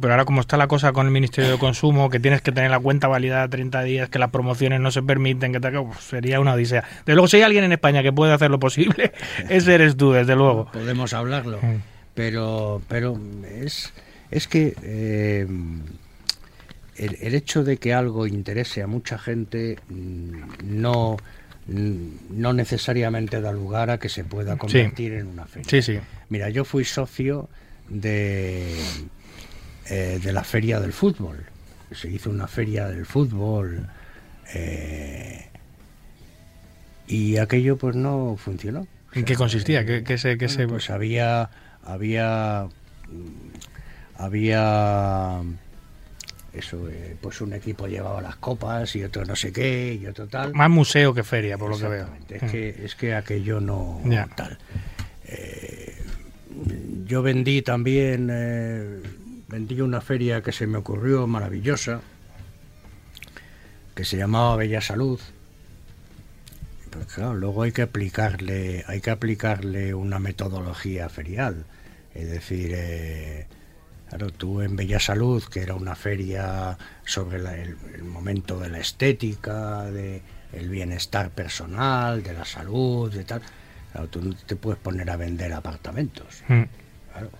[0.00, 2.70] pero ahora como está la cosa con el Ministerio de Consumo, que tienes que tener
[2.70, 5.76] la cuenta validada 30 días, que las promociones no se permiten, que te...
[5.76, 6.84] uf, sería una odisea.
[7.04, 9.12] De luego, si hay alguien en España que puede hacer lo posible,
[9.48, 10.70] ese eres tú, desde luego.
[10.72, 11.58] podemos hablarlo.
[11.60, 11.91] Mm.
[12.14, 13.18] Pero, pero
[13.50, 13.92] es,
[14.30, 15.46] es que eh,
[16.96, 20.42] el, el hecho de que algo interese a mucha gente mm,
[20.80, 21.16] no,
[21.68, 25.70] mm, no necesariamente da lugar a que se pueda convertir en una feria.
[25.70, 25.98] Sí, sí.
[26.28, 27.48] Mira, yo fui socio
[27.88, 28.76] de,
[29.88, 31.38] eh, de la feria del fútbol.
[31.92, 33.86] Se hizo una feria del fútbol
[34.54, 35.46] eh,
[37.06, 38.86] y aquello pues no funcionó.
[39.14, 39.84] ¿En qué consistía?
[39.84, 41.50] ¿Qué, qué se, qué Bueno, se- pues había
[41.84, 42.68] había
[43.08, 45.42] mm, había
[46.52, 50.26] eso eh, pues un equipo llevaba las copas y otro no sé qué y otro
[50.26, 50.52] tal.
[50.54, 52.08] Más museo que feria, por lo que veo.
[52.28, 54.02] Es que es que aquello no
[54.36, 54.58] tal.
[55.24, 55.96] Eh,
[57.06, 59.00] yo vendí también eh,
[59.48, 62.00] vendí una feria que se me ocurrió maravillosa
[63.94, 65.20] que se llamaba Bella Salud.
[66.90, 71.64] Pues claro, luego hay que aplicarle, hay que aplicarle una metodología ferial.
[72.14, 73.46] Es decir, eh,
[74.08, 78.68] claro, tú en Bella Salud, que era una feria sobre la- el, el momento de
[78.68, 83.40] la estética, de el bienestar personal, de la salud, de tal.
[83.92, 86.42] Claro, tú no te puedes poner a vender apartamentos.
[86.48, 86.62] Mm.
[87.12, 87.30] Claro.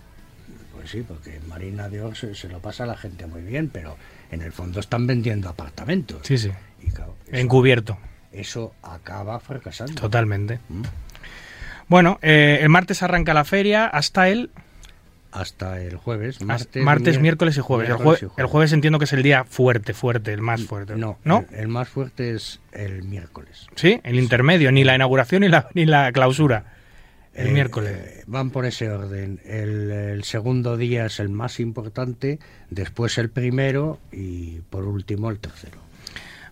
[0.73, 3.41] Pues sí, porque en Marina de Or se, se lo pasa a la gente muy
[3.43, 3.95] bien, pero
[4.31, 6.21] en el fondo están vendiendo apartamentos.
[6.23, 6.51] Sí, sí.
[6.81, 7.97] Y claro, eso- Encubierto,
[8.31, 9.93] eso acaba fracasando.
[9.93, 10.59] totalmente.
[10.69, 10.81] Mm.
[11.87, 14.49] Bueno, eh, el martes arranca la feria hasta el
[15.31, 16.41] Hasta el jueves.
[16.41, 17.89] martes, Martes, miércoles y jueves.
[17.89, 18.39] El, miércoles jue- y jueves.
[18.39, 20.95] el jueves entiendo que es el día fuerte, fuerte, el más fuerte.
[20.95, 21.45] No, ¿No?
[21.51, 23.67] El, el más fuerte es el miércoles.
[23.75, 26.65] Sí, el intermedio, ni la inauguración ni la, ni la clausura.
[27.33, 28.23] El Eh, miércoles.
[28.27, 29.39] van por ese orden.
[29.43, 32.37] El, el segundo día es el más importante,
[32.69, 35.79] después el primero y por último el tercero.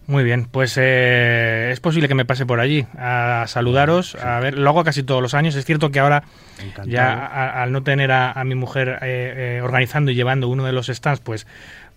[0.07, 4.15] Muy bien, pues eh, es posible que me pase por allí a saludaros.
[4.15, 5.55] A ver, lo hago casi todos los años.
[5.55, 6.23] Es cierto que ahora,
[6.59, 6.89] Encantado.
[6.89, 10.65] ya a- al no tener a, a mi mujer eh, eh, organizando y llevando uno
[10.65, 11.47] de los stands, pues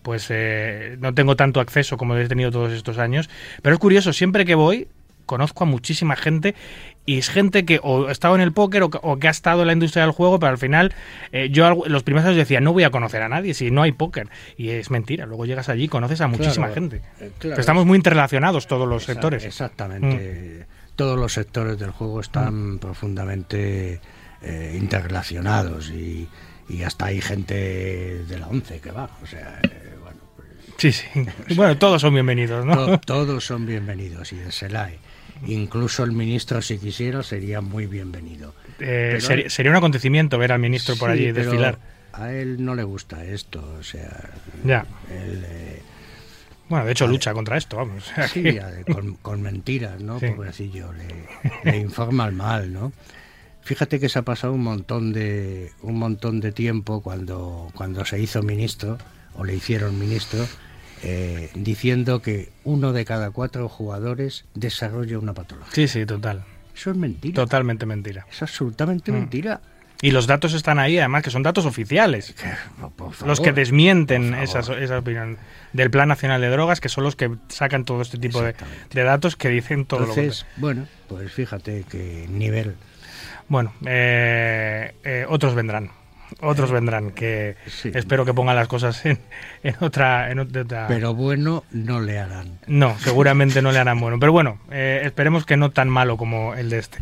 [0.03, 3.31] pues eh, no tengo tanto acceso como he tenido todos estos años.
[3.63, 4.87] Pero es curioso, siempre que voy,
[5.25, 6.55] conozco a muchísima gente
[7.07, 9.31] y es gente que o ha estado en el póker o, que- o que ha
[9.31, 10.95] estado en la industria del juego, pero al final
[11.33, 13.93] eh, yo los primeros años decía, no voy a conocer a nadie si no hay
[13.93, 14.29] póker.
[14.57, 17.03] Y es mentira, luego llegas allí y conoces a muchísima Claro, gente.
[17.21, 17.61] eh, claro.
[17.61, 19.45] Estamos muy interrelacionados todos los sectores.
[19.45, 19.47] Mm.
[19.47, 20.67] Exactamente.
[20.97, 24.01] todos los sectores del juego están profundamente
[24.43, 26.29] eh, interrelacionados y,
[26.69, 27.55] y hasta hay gente
[28.25, 29.11] de la ONCE que va.
[29.23, 30.49] O sea, eh, bueno, pues,
[30.79, 31.07] Sí, sí.
[31.57, 32.75] Bueno, todos son bienvenidos, ¿no?
[32.77, 34.99] to- todos son bienvenidos y de SELAE.
[35.47, 38.55] Incluso el ministro, si quisiera, sería muy bienvenido.
[38.79, 41.79] Eh, sería, sería un acontecimiento ver al ministro por Sí, allí desfilar.
[42.13, 44.31] A él no le gusta esto, o sea,
[44.65, 44.87] Ya.
[45.11, 45.83] él, eh,
[46.69, 48.11] Bueno, de hecho lucha contra esto, vamos.
[48.33, 48.45] Sí,
[49.23, 50.19] con mentiras, ¿no?
[50.21, 50.29] Sí.
[50.29, 52.93] Pobrecillo, le, le informa al mal, ¿no?
[53.63, 58.21] Fíjate que se ha pasado un montón de un montón de tiempo cuando cuando se
[58.21, 58.99] hizo ministro
[59.37, 60.47] o le hicieron ministro
[61.05, 65.73] eh, diciendo que uno de cada cuatro jugadores desarrolla una patología.
[65.73, 66.45] Sí, sí, total.
[66.75, 67.35] Eso es mentira.
[67.35, 68.27] Totalmente mentira.
[68.31, 69.15] Es absolutamente Mm.
[69.15, 69.61] mentira.
[70.03, 72.35] Y los datos están ahí, además, que son datos oficiales.
[73.25, 75.39] Los que desmienten esas, esa opinión
[75.73, 78.55] del Plan Nacional de Drogas, que son los que sacan todo este tipo de,
[78.93, 80.61] de datos que dicen todo lo Entonces, contrario.
[80.61, 82.75] bueno, pues fíjate que nivel.
[83.49, 85.91] Bueno, eh, eh, otros vendrán.
[86.41, 87.91] Otros vendrán, que sí.
[87.95, 89.19] espero que pongan las cosas en,
[89.63, 90.31] en otra...
[90.31, 92.59] En otra Pero bueno, no le harán.
[92.67, 94.19] No, seguramente no le harán bueno.
[94.19, 96.99] Pero bueno, eh, esperemos que no tan malo como el de este.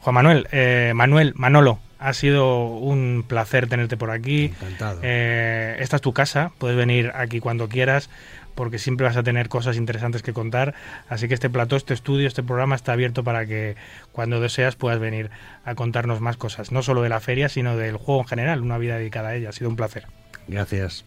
[0.00, 4.44] Juan Manuel, eh, Manuel, Manolo, ha sido un placer tenerte por aquí.
[4.44, 5.00] Encantado.
[5.02, 8.10] Eh, esta es tu casa, puedes venir aquí cuando quieras,
[8.56, 10.74] porque siempre vas a tener cosas interesantes que contar.
[11.08, 13.76] Así que este plató, este estudio, este programa está abierto para que
[14.10, 15.30] cuando deseas puedas venir
[15.64, 18.78] a contarnos más cosas, no solo de la feria, sino del juego en general, una
[18.78, 19.50] vida dedicada a ella.
[19.50, 20.06] Ha sido un placer.
[20.48, 21.04] Gracias.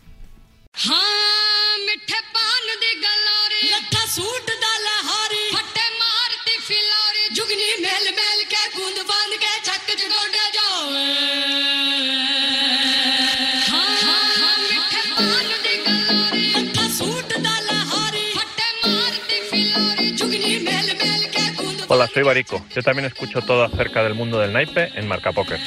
[21.91, 22.63] Hola, soy Barico.
[22.75, 25.59] Yo también escucho todo acerca del mundo del naipe en Marca Póker.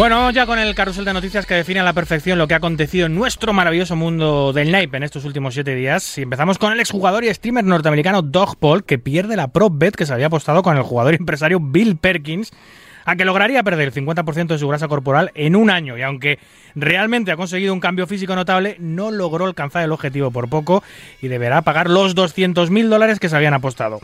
[0.00, 2.54] Bueno, vamos ya con el carrusel de noticias que define a la perfección lo que
[2.54, 6.16] ha acontecido en nuestro maravilloso mundo del naipe en estos últimos siete días.
[6.16, 9.94] Y empezamos con el exjugador y streamer norteamericano Doug Paul, que pierde la prop bet
[9.94, 12.50] que se había apostado con el jugador y empresario Bill Perkins,
[13.04, 15.98] a que lograría perder el 50% de su grasa corporal en un año.
[15.98, 16.38] Y aunque
[16.74, 20.82] realmente ha conseguido un cambio físico notable, no logró alcanzar el objetivo por poco
[21.20, 24.00] y deberá pagar los 200.000 dólares que se habían apostado.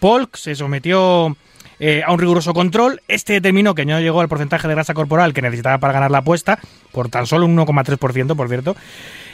[0.00, 1.36] Polk se sometió
[1.80, 3.02] eh, a un riguroso control.
[3.08, 6.18] Este determinó que no llegó al porcentaje de grasa corporal que necesitaba para ganar la
[6.18, 6.58] apuesta,
[6.92, 8.76] por tan solo un 1,3%, por cierto.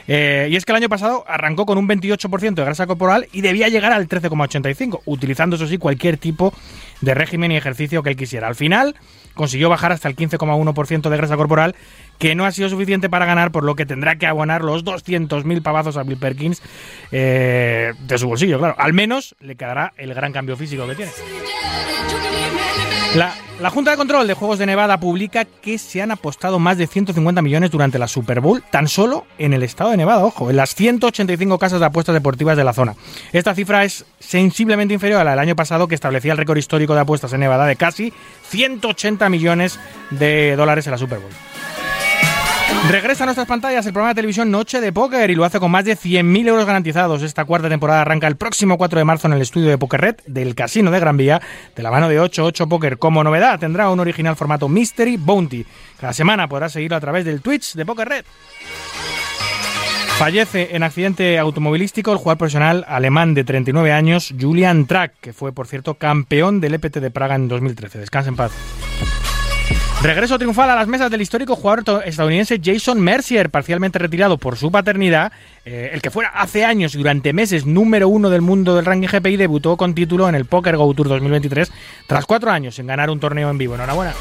[0.07, 3.41] Eh, y es que el año pasado arrancó con un 28% de grasa corporal y
[3.41, 6.53] debía llegar al 13,85%, utilizando, eso sí, cualquier tipo
[7.01, 8.49] de régimen y ejercicio que él quisiera.
[8.49, 8.95] Al final
[9.35, 11.75] consiguió bajar hasta el 15,1% de grasa corporal,
[12.19, 15.63] que no ha sido suficiente para ganar, por lo que tendrá que abonar los 200.000
[15.63, 16.63] pavazos a Bill Perkins
[17.11, 18.75] eh, de su bolsillo, claro.
[18.79, 21.13] Al menos le quedará el gran cambio físico que tiene.
[23.15, 26.89] La, Junta de Control de Juegos de Nevada publica que se han apostado más de
[26.89, 30.57] 150 millones durante la Super Bowl, tan solo en el estado de Nevada, ojo, en
[30.57, 32.97] las 185 casas de apuestas deportivas de la zona.
[33.33, 36.95] Esta cifra es sensiblemente inferior a la del año pasado, que establecía el récord histórico
[36.95, 38.13] de apuestas en Nevada de casi
[38.49, 39.79] 180 millones
[40.11, 41.31] de dólares en la Super Bowl.
[42.89, 45.71] Regresa a nuestras pantallas el programa de televisión Noche de Póker y lo hace con
[45.71, 47.23] más de 100.000 euros garantizados.
[47.23, 50.17] Esta cuarta temporada arranca el próximo 4 de marzo en el estudio de Poker Red
[50.27, 51.41] del Casino de Gran Vía,
[51.75, 52.99] de la mano de 88 Poker.
[52.99, 55.65] Como novedad, tendrá un original formato Mystery Bounty.
[55.99, 58.25] Cada semana podrás seguirlo a través del Twitch de Poker Red.
[60.19, 65.53] Fallece en accidente automovilístico el jugador profesional alemán de 39 años, Julian Track, que fue,
[65.53, 67.99] por cierto, campeón del EPT de Praga en 2013.
[67.99, 68.53] Descansa en paz.
[70.05, 74.71] Regreso triunfal a las mesas del histórico jugador estadounidense Jason Mercier, parcialmente retirado por su
[74.71, 75.33] paternidad.
[75.65, 79.09] eh, el que fuera hace años y durante meses número uno del mundo del ranking
[79.09, 81.73] GPI debutó con título en el Poker Go Tour 2023
[82.07, 83.77] tras cuatro años en ganar un torneo en vivo.
[83.77, 84.13] Enhorabuena.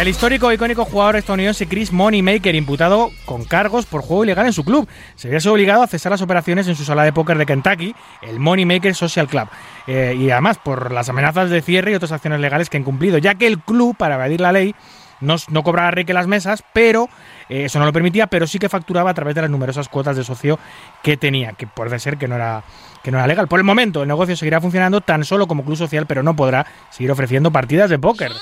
[0.00, 4.54] El histórico e icónico jugador estadounidense Chris Moneymaker, imputado con cargos por juego ilegal en
[4.54, 7.44] su club, se vio obligado a cesar las operaciones en su sala de póker de
[7.44, 9.48] Kentucky, el Moneymaker Social Club,
[9.86, 13.18] Eh, y además por las amenazas de cierre y otras acciones legales que han cumplido,
[13.18, 14.74] ya que el club, para evadir la ley,
[15.20, 17.10] no, no cobraba reque las mesas, pero
[17.50, 20.16] eh, eso no lo permitía, pero sí que facturaba a través de las numerosas cuotas
[20.16, 20.58] de socio
[21.02, 22.64] que tenía, que puede ser que no era
[23.02, 23.48] que no era legal.
[23.48, 26.64] Por el momento, el negocio seguirá funcionando tan solo como club social, pero no podrá
[26.88, 28.32] seguir ofreciendo partidas de póker.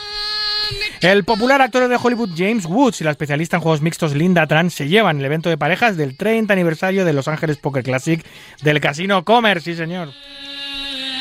[1.00, 4.68] El popular actor de Hollywood James Woods y la especialista en juegos mixtos Linda Tran
[4.70, 8.24] se llevan el evento de parejas del 30 aniversario de Los Ángeles Poker Classic
[8.62, 10.08] del Casino Commerce, sí señor.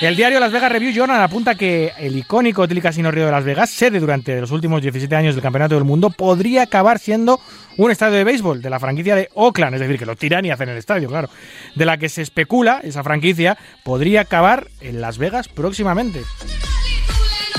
[0.02, 3.44] El diario Las Vegas Review Journal apunta que el icónico Hotel Casino Río de Las
[3.44, 7.40] Vegas, sede durante los últimos 17 años del Campeonato del Mundo, podría acabar siendo
[7.78, 10.50] un estadio de béisbol de la franquicia de Oakland, es decir, que lo tiran y
[10.50, 11.30] hacen el estadio, claro,
[11.76, 16.22] de la que se especula, esa franquicia, podría acabar en Las Vegas próximamente.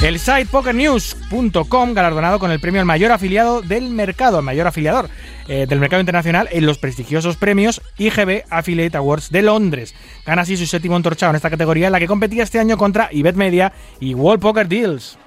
[0.03, 5.11] El site pokernews.com, galardonado con el premio al mayor afiliado del mercado, al mayor afiliador
[5.49, 9.97] eh, del mercado internacional en los prestigiosos premios IGB Affiliate Awards de Londres.
[10.25, 13.09] Gana así su séptimo entorchado en esta categoría en la que competía este año contra
[13.11, 15.19] Ibet Media y World Poker Deals.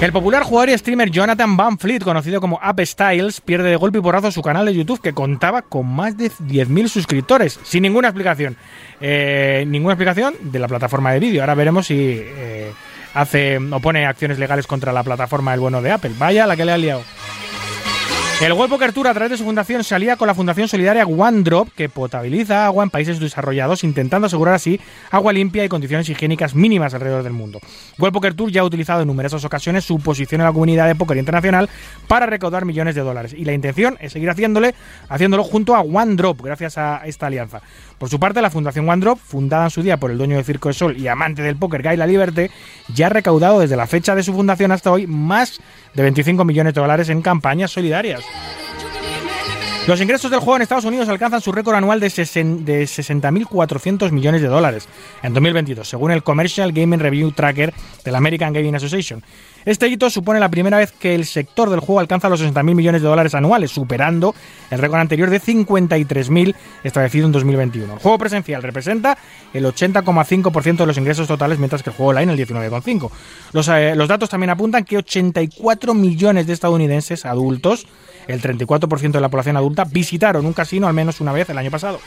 [0.00, 3.98] El popular jugador y streamer Jonathan Van Fleet, conocido como App Styles, pierde de golpe
[3.98, 8.08] y porrazo su canal de YouTube que contaba con más de 10.000 suscriptores, sin ninguna
[8.08, 8.56] explicación.
[9.00, 11.42] Eh, ninguna explicación de la plataforma de vídeo.
[11.42, 12.72] Ahora veremos si eh,
[13.14, 16.12] hace o pone acciones legales contra la plataforma del bueno de Apple.
[16.18, 17.02] Vaya la que le ha liado.
[18.40, 21.04] El World Poker Tour, a través de su fundación, se alía con la fundación solidaria
[21.04, 24.80] OneDrop, que potabiliza agua en países desarrollados, intentando asegurar así
[25.10, 27.60] agua limpia y condiciones higiénicas mínimas alrededor del mundo.
[27.98, 30.94] World Poker Tour ya ha utilizado en numerosas ocasiones su posición en la comunidad de
[30.94, 31.68] póker internacional
[32.08, 34.74] para recaudar millones de dólares, y la intención es seguir haciéndole,
[35.10, 37.60] haciéndolo junto a OneDrop, gracias a esta alianza.
[38.00, 40.70] Por su parte, la Fundación OneDrop, fundada en su día por el dueño de Circo
[40.70, 42.50] de Sol y amante del póker Guy La Liberte,
[42.94, 45.60] ya ha recaudado desde la fecha de su fundación hasta hoy más
[45.92, 48.22] de 25 millones de dólares en campañas solidarias.
[49.90, 54.40] Los ingresos del juego en Estados Unidos alcanzan su récord anual de, de 60.400 millones
[54.40, 54.88] de dólares
[55.20, 59.20] en 2022, según el Commercial Gaming Review Tracker de la American Gaming Association.
[59.64, 63.02] Este hito supone la primera vez que el sector del juego alcanza los 60.000 millones
[63.02, 64.32] de dólares anuales, superando
[64.70, 66.54] el récord anterior de 53.000
[66.84, 67.94] establecido en 2021.
[67.94, 69.18] El juego presencial representa
[69.52, 73.10] el 80,5% de los ingresos totales, mientras que el juego online el 19,5%.
[73.52, 77.88] Los, eh, los datos también apuntan que 84 millones de estadounidenses adultos,
[78.26, 81.70] el 34% de la población adulta, visitaron un casino al menos una vez el año
[81.70, 82.00] pasado.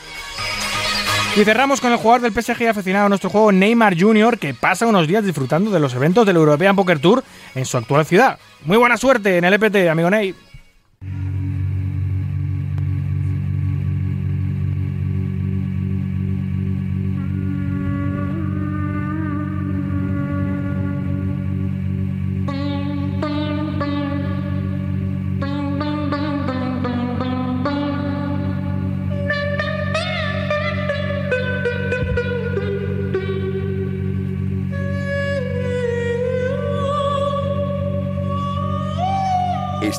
[1.36, 4.86] Y cerramos con el jugador del PSG aficionado a nuestro juego, Neymar Jr., que pasa
[4.86, 7.24] unos días disfrutando de los eventos del European Poker Tour
[7.56, 8.38] en su actual ciudad.
[8.64, 10.34] Muy buena suerte en el EPT, amigo Ney.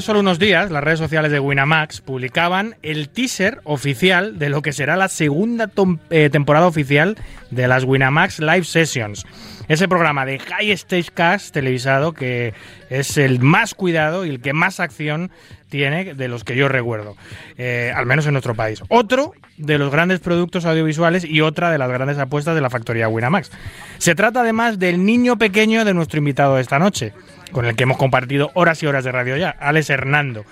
[0.00, 4.72] Solo unos días, las redes sociales de Winamax publicaban el teaser oficial de lo que
[4.72, 5.70] será la segunda
[6.10, 7.16] eh, temporada oficial
[7.50, 9.24] de las Winamax Live Sessions.
[9.68, 12.54] Ese programa de High Stage Cast televisado que
[12.90, 15.30] es el más cuidado y el que más acción
[15.70, 17.16] tiene de los que yo recuerdo,
[17.56, 18.82] eh, al menos en nuestro país.
[18.88, 23.08] Otro de los grandes productos audiovisuales y otra de las grandes apuestas de la factoría
[23.08, 23.50] Winamax.
[23.98, 27.12] Se trata además del niño pequeño de nuestro invitado de esta noche,
[27.54, 30.44] con el que hemos compartido horas y horas de radio ya, Alex Hernando,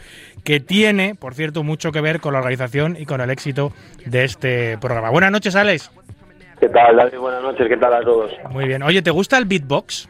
[0.45, 3.73] que tiene, por cierto, mucho que ver con la organización y con el éxito
[4.07, 5.11] de este programa.
[5.11, 5.91] Buenas noches, Alex.
[6.61, 7.19] ¿Qué tal, David?
[7.19, 8.33] Buenas noches, ¿qué tal a todos?
[8.51, 8.85] Muy bien.
[8.85, 10.09] Oye, ¿te gusta el beatbox?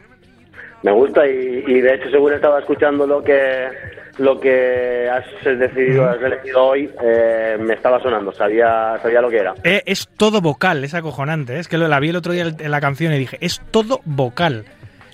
[0.83, 3.69] Me gusta y, y de hecho según estaba escuchando lo que
[4.19, 9.37] lo que has decidido, has elegido hoy, eh, me estaba sonando, sabía, sabía lo que
[9.37, 9.55] era.
[9.63, 11.55] Eh, es todo vocal, es acojonante.
[11.55, 11.59] ¿eh?
[11.59, 14.01] Es que lo, la vi el otro día en la canción y dije, es todo
[14.05, 14.65] vocal.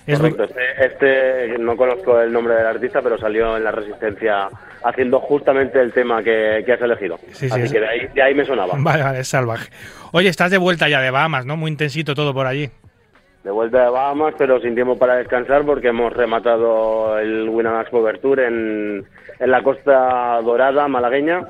[0.06, 4.48] Es Correcto, este, este, no conozco el nombre del artista, pero salió en La Resistencia
[4.82, 7.18] haciendo justamente el tema que, que has elegido.
[7.32, 8.74] Sí, sí, Así es- que de ahí, de ahí me sonaba.
[8.78, 9.70] Vale, vale, es salvaje.
[10.12, 11.56] Oye, estás de vuelta ya de Bahamas, ¿no?
[11.56, 12.70] Muy intensito todo por allí.
[13.44, 18.18] De vuelta de Bahamas, pero sin tiempo para descansar porque hemos rematado el Winamax Poker
[18.18, 19.04] Tour en,
[19.38, 21.40] en la Costa Dorada malagueña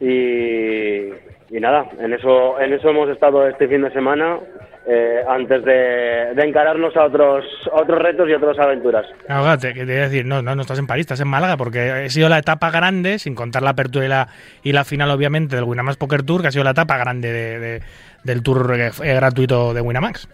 [0.00, 1.08] y,
[1.50, 4.38] y nada, en eso, en eso hemos estado este fin de semana
[4.92, 9.06] eh, antes de, de encararnos a otros, a otros retos y otras aventuras.
[9.28, 12.28] Ahora, te, decir, no, no, no estás en París, estás en Málaga, porque ha sido
[12.28, 14.28] la etapa grande, sin contar la apertura y la,
[14.64, 17.58] y la final, obviamente, del Winamax Poker Tour, que ha sido la etapa grande de,
[17.60, 17.82] de-
[18.24, 20.28] del tour eh, gratuito de Winamax.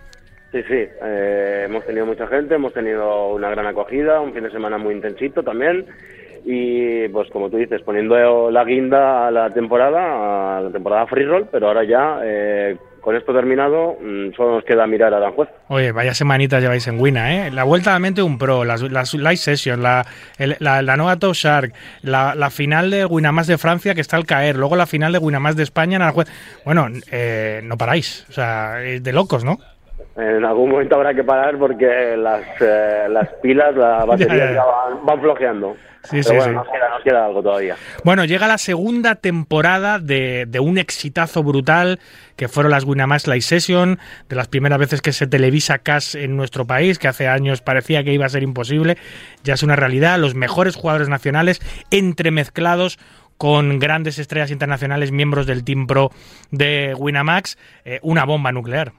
[0.53, 4.51] Sí, sí, eh, hemos tenido mucha gente, hemos tenido una gran acogida, un fin de
[4.51, 5.85] semana muy intensito también
[6.45, 11.25] y pues como tú dices, poniendo la guinda a la temporada, a la temporada free
[11.27, 12.77] roll, pero ahora ya eh,
[13.07, 15.49] con esto terminado mm, solo nos queda mirar a Aranjuez.
[15.69, 17.53] Oye, vaya semanitas lleváis en Wina, ¿eh?
[17.53, 20.05] La vuelta a mente un pro, las, las live sessions, la,
[20.59, 21.73] la, la nueva Top Shark,
[22.03, 25.55] la, final de Winamax de Francia que está al caer, luego la final de Winamax
[25.55, 26.27] de España en Aranjuez.
[26.65, 29.61] Bueno, eh, no paráis, o sea, es de locos, ¿no?
[30.17, 34.65] En algún momento habrá que parar porque las, eh, las pilas, la batería Ya, ya,
[34.65, 35.77] van, van flojeando.
[36.05, 36.55] Sí, Pero sí, bueno, sí.
[36.55, 37.77] Nos, queda, nos queda algo todavía.
[38.05, 41.99] Bueno, llega la segunda temporada de, de un exitazo brutal
[42.37, 43.99] que fueron las Winamax Live Session,
[44.29, 48.05] de las primeras veces que se televisa CAS en nuestro país, que hace años parecía
[48.05, 48.97] que iba a ser imposible,
[49.43, 50.19] ya es una realidad.
[50.19, 51.61] Los mejores jugadores nacionales
[51.91, 52.99] entremezclados
[53.37, 56.11] con grandes estrellas internacionales, miembros del Team Pro
[56.51, 58.93] de Winamax, eh, una bomba nuclear.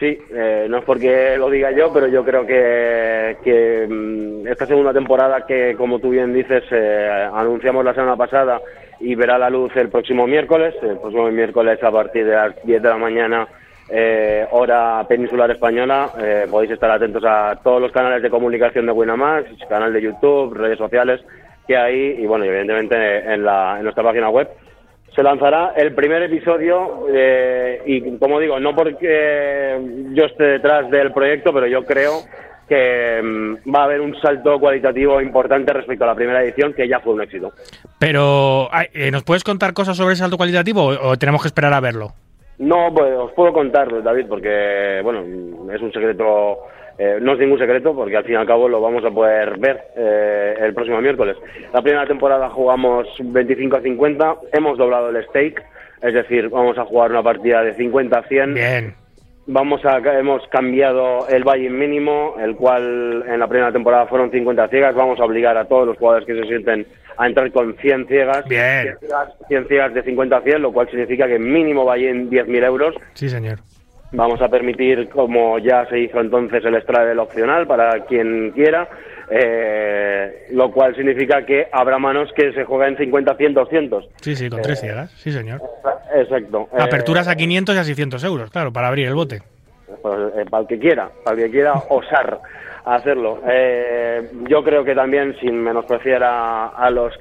[0.00, 4.64] Sí, eh, no es porque lo diga yo, pero yo creo que, que mm, esta
[4.64, 8.62] segunda temporada que, como tú bien dices, eh, anunciamos la semana pasada
[8.98, 12.82] y verá la luz el próximo miércoles, el próximo miércoles a partir de las 10
[12.82, 13.46] de la mañana,
[13.90, 18.92] eh, hora peninsular española, eh, podéis estar atentos a todos los canales de comunicación de
[18.92, 21.20] Winamax, canal de YouTube, redes sociales
[21.66, 24.48] que hay y bueno, evidentemente en, la, en nuestra página web
[25.20, 29.78] se lanzará el primer episodio eh, y como digo, no porque
[30.14, 32.22] yo esté detrás del proyecto, pero yo creo
[32.66, 36.88] que mm, va a haber un salto cualitativo importante respecto a la primera edición, que
[36.88, 37.52] ya fue un éxito.
[37.98, 41.74] Pero, eh, ¿nos puedes contar cosas sobre ese alto cualitativo o, o tenemos que esperar
[41.74, 42.12] a verlo?
[42.56, 45.20] No, pues os puedo contar, David, porque, bueno,
[45.70, 46.60] es un secreto,
[47.02, 49.58] eh, no es ningún secreto, porque al fin y al cabo lo vamos a poder
[49.58, 51.34] ver eh, el próximo miércoles.
[51.72, 55.62] La primera temporada jugamos 25 a 50, hemos doblado el stake,
[56.02, 58.52] es decir, vamos a jugar una partida de 50 a 100.
[58.52, 58.94] Bien.
[59.46, 64.68] Vamos a, hemos cambiado el buy-in mínimo, el cual en la primera temporada fueron 50
[64.68, 64.94] ciegas.
[64.94, 66.86] Vamos a obligar a todos los jugadores que se sienten
[67.16, 68.46] a entrar con 100 ciegas.
[68.46, 68.82] Bien.
[68.82, 72.64] 100 ciegas, 100 ciegas de 50 a 100, lo cual significa que mínimo buy-in 10.000
[72.66, 72.94] euros.
[73.14, 73.60] Sí, señor.
[74.12, 78.88] Vamos a permitir, como ya se hizo entonces, el extra del opcional para quien quiera,
[79.30, 84.08] eh, lo cual significa que habrá manos que se juegan 50, 100, 200.
[84.20, 85.10] Sí, sí, con tres ciegas.
[85.12, 85.60] Sí, señor.
[86.14, 86.68] Exacto.
[86.72, 89.42] Eh, Aperturas a 500 y a 600 euros, claro, para abrir el bote.
[90.02, 92.38] pues, eh, para el que quiera, para el que quiera osar
[92.84, 93.40] hacerlo.
[93.48, 97.12] Eh, yo creo que también, sin menospreciar a, a los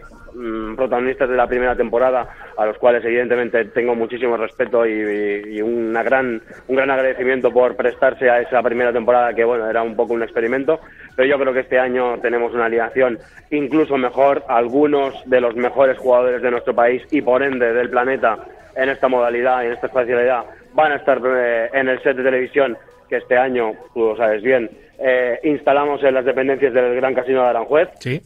[0.76, 2.27] protagonistas de la primera temporada,
[2.57, 8.30] a los cuales evidentemente tengo muchísimo respeto y una gran, un gran agradecimiento por prestarse
[8.30, 10.80] a esa primera temporada que bueno era un poco un experimento,
[11.15, 13.18] pero yo creo que este año tenemos una alineación
[13.51, 18.38] incluso mejor, algunos de los mejores jugadores de nuestro país y por ende del planeta
[18.76, 22.23] en esta modalidad y en esta especialidad van a estar eh, en el set de
[22.23, 22.77] televisión
[23.10, 24.69] que este año, tú lo sabes bien,
[24.99, 27.89] eh, instalamos en las dependencias del Gran Casino de Aranjuez.
[27.99, 28.22] Sí.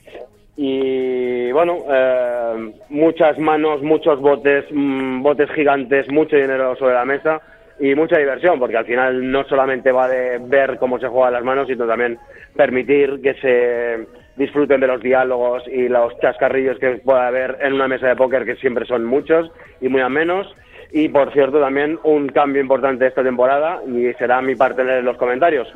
[0.55, 7.41] Y bueno, eh, muchas manos, muchos botes, mm, botes gigantes, mucho dinero sobre la mesa
[7.79, 11.43] y mucha diversión, porque al final no solamente va de ver cómo se juegan las
[11.43, 12.19] manos, sino también
[12.55, 17.87] permitir que se disfruten de los diálogos y los chascarrillos que pueda haber en una
[17.87, 19.51] mesa de póker, que siempre son muchos
[19.81, 20.53] y muy amenos.
[20.91, 25.17] Y por cierto, también un cambio importante esta temporada, y será mi parte en los
[25.17, 25.67] comentarios.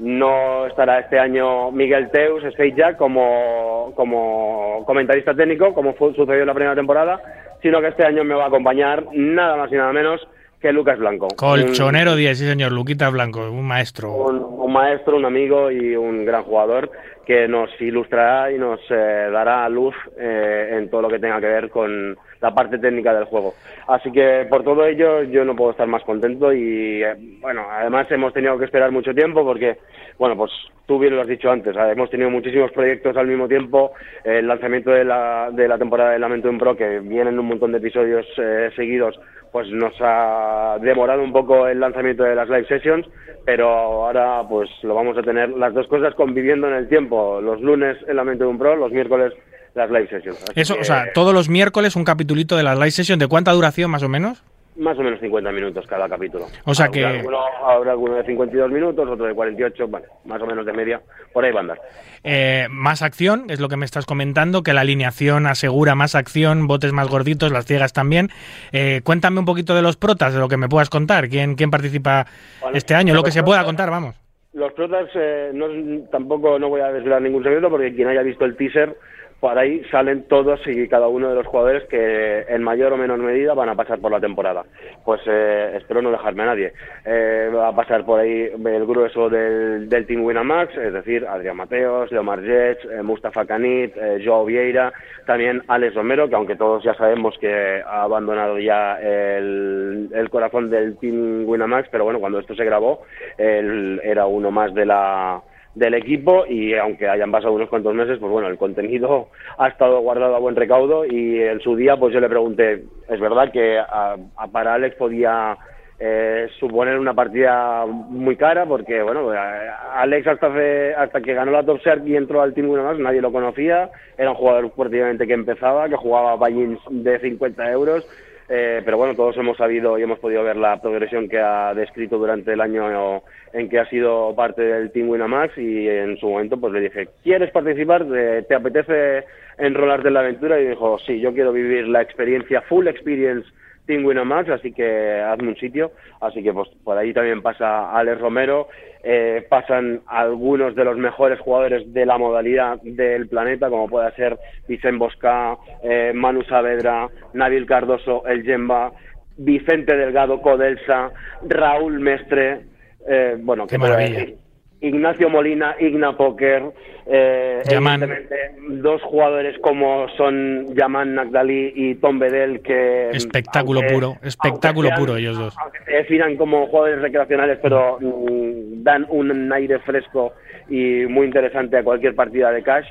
[0.00, 6.40] No estará este año Miguel Teus, Space Jack, como, como comentarista técnico, como fue, sucedió
[6.40, 7.20] en la primera temporada,
[7.60, 10.26] sino que este año me va a acompañar nada más y nada menos
[10.58, 11.28] que Lucas Blanco.
[11.36, 12.72] Colchonero 10, sí, señor.
[12.72, 14.12] Luquita Blanco, un maestro.
[14.12, 16.90] Un, un maestro, un amigo y un gran jugador
[17.26, 21.46] que nos ilustrará y nos eh, dará luz eh, en todo lo que tenga que
[21.46, 23.54] ver con la parte técnica del juego.
[23.88, 28.10] Así que por todo ello yo no puedo estar más contento y eh, bueno, además
[28.10, 29.78] hemos tenido que esperar mucho tiempo porque,
[30.18, 30.52] bueno, pues
[30.86, 33.92] tú bien lo has dicho antes, hemos tenido muchísimos proyectos al mismo tiempo,
[34.24, 37.78] el lanzamiento de la, de la temporada de Lamento Pro que vienen un montón de
[37.78, 39.18] episodios eh, seguidos
[39.52, 43.06] pues nos ha demorado un poco el lanzamiento de las live sessions,
[43.44, 47.60] pero ahora pues lo vamos a tener las dos cosas conviviendo en el tiempo, los
[47.60, 49.32] lunes el Lamento de un Pro, los miércoles
[49.74, 50.42] las live sessions.
[50.42, 53.18] Así Eso, que o sea, todos los miércoles un capitulito de la live session.
[53.18, 54.42] ¿De cuánta duración más o menos?
[54.76, 56.46] más o menos 50 minutos cada capítulo.
[56.64, 60.40] O sea Habrá que- alguno- habrá alguno de 52 minutos, otro de 48, vale, más
[60.40, 61.02] o menos de media,
[61.34, 61.80] por ahí va a andar.
[62.24, 66.66] Eh, más acción, es lo que me estás comentando, que la alineación asegura más acción,
[66.66, 68.30] botes más gorditos, las ciegas también.
[68.72, 71.28] Eh, cuéntame un poquito de los protas, de lo que me puedas contar.
[71.28, 72.26] ¿Quién, quién participa
[72.62, 73.12] Bueno, este año?
[73.12, 74.14] Lo que se pueda contar, vamos.
[74.52, 75.66] Los protas, eh, no,
[76.10, 78.96] tampoco no voy a desvelar ningún secreto porque quien haya visto el teaser,
[79.40, 83.18] por ahí salen todos y cada uno de los jugadores que en mayor o menor
[83.18, 84.64] medida van a pasar por la temporada.
[85.02, 86.72] Pues eh, espero no dejarme a nadie.
[87.06, 91.56] Eh, va a pasar por ahí el grueso del, del Team Winamax, es decir, Adrián
[91.56, 94.92] Mateos, Leomar Jets, eh, Mustafa Canit, eh, Joao Vieira,
[95.24, 100.68] también Alex Romero, que aunque todos ya sabemos que ha abandonado ya el, el corazón
[100.68, 103.04] del Team Winamax, pero bueno, cuando esto se grabó,
[103.38, 105.40] él era uno más de la
[105.74, 109.28] del equipo y aunque hayan pasado unos cuantos meses, pues bueno, el contenido
[109.58, 113.20] ha estado guardado a buen recaudo y en su día pues yo le pregunté, es
[113.20, 114.16] verdad que a-
[114.52, 115.56] para Alex podía
[116.02, 121.52] eh, suponer una partida muy cara porque bueno, a- Alex hasta hace- hasta que ganó
[121.52, 125.26] la Top Shark y entró al Team Winamax nadie lo conocía, era un jugador prácticamente
[125.26, 128.08] que empezaba, que jugaba buy de 50 euros
[128.52, 132.18] eh, pero bueno, todos hemos sabido y hemos podido ver la progresión que ha descrito
[132.18, 133.22] durante el año
[133.52, 137.08] en que ha sido parte del Team Winamax y en su momento pues le dije,
[137.22, 138.04] ¿quieres participar?
[138.12, 139.24] Eh, ¿Te apetece
[139.56, 140.60] enrolarte en la aventura?
[140.60, 143.48] Y dijo, sí, yo quiero vivir la experiencia, full experience
[143.90, 145.90] Team Winamax, así que hazme un sitio.
[146.20, 148.68] Así que pues por ahí también pasa Alex Romero,
[149.02, 154.38] eh, pasan algunos de los mejores jugadores de la modalidad del planeta, como pueda ser
[154.68, 158.92] Vicente Bosca, eh, Manu Saavedra, Nabil Cardoso, El Yemba,
[159.38, 161.10] Vicente Delgado, Codelsa,
[161.48, 162.60] Raúl Mestre,
[163.08, 164.20] eh, bueno, Qué ¿qué puedo maravilla.
[164.20, 164.36] decir?
[164.82, 166.62] Ignacio Molina, Igna Poker,
[167.06, 168.36] eh, evidentemente
[168.68, 174.98] dos jugadores como son Yaman Nagdali y Tom Bedell que Espectáculo aunque- puro, espectáculo sean-
[175.00, 175.56] puro ellos dos.
[175.60, 180.32] aunque se definan como jugadores recreacionales pero mm, dan un aire fresco
[180.68, 182.86] y muy interesante a cualquier partida de cash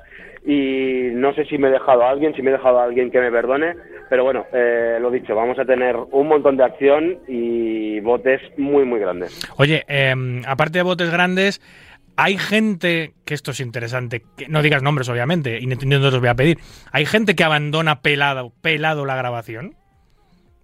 [0.46, 3.12] y no sé si me he dejado a alguien, si me he dejado a alguien
[3.12, 3.76] que me perdone,
[4.10, 8.86] pero bueno, eh, lo dicho, vamos a tener un montón de acción y botes muy
[8.86, 9.40] muy grandes.
[9.58, 11.62] Oye, eh, aparte de botes grandes,
[12.22, 16.28] hay gente, que esto es interesante, que no digas nombres obviamente, y no los voy
[16.28, 16.58] a pedir,
[16.92, 19.76] hay gente que abandona pelado, pelado la grabación.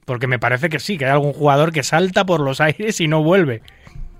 [0.05, 3.07] Porque me parece que sí, que hay algún jugador que salta por los aires y
[3.07, 3.61] no vuelve.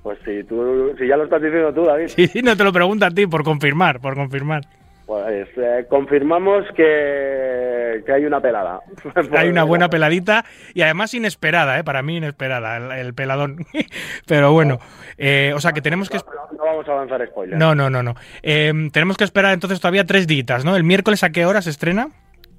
[0.02, 3.06] Pues si tú, si ya lo estás diciendo tú, David, sí, no te lo pregunto
[3.06, 4.62] a ti, por confirmar, por confirmar.
[5.06, 8.80] Pues eh, confirmamos que, que hay una pelada.
[9.34, 11.84] Hay una buena peladita y además inesperada, ¿eh?
[11.84, 13.66] para mí inesperada, el, el peladón.
[14.28, 14.80] Pero bueno,
[15.18, 16.18] eh, o sea que tenemos que...
[16.18, 17.60] No, no vamos a avanzar spoilers.
[17.60, 18.16] No, no, no, no.
[18.44, 20.76] Eh, tenemos que esperar entonces todavía tres días, ¿no?
[20.76, 22.10] ¿El miércoles a qué hora se estrena?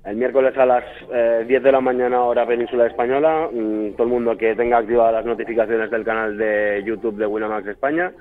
[0.04, 4.12] El miércoles a las eh, 10 de la mañana hora península española, mm, todo el
[4.12, 8.12] mundo que tenga activadas las notificaciones del canal de YouTube de Winamax España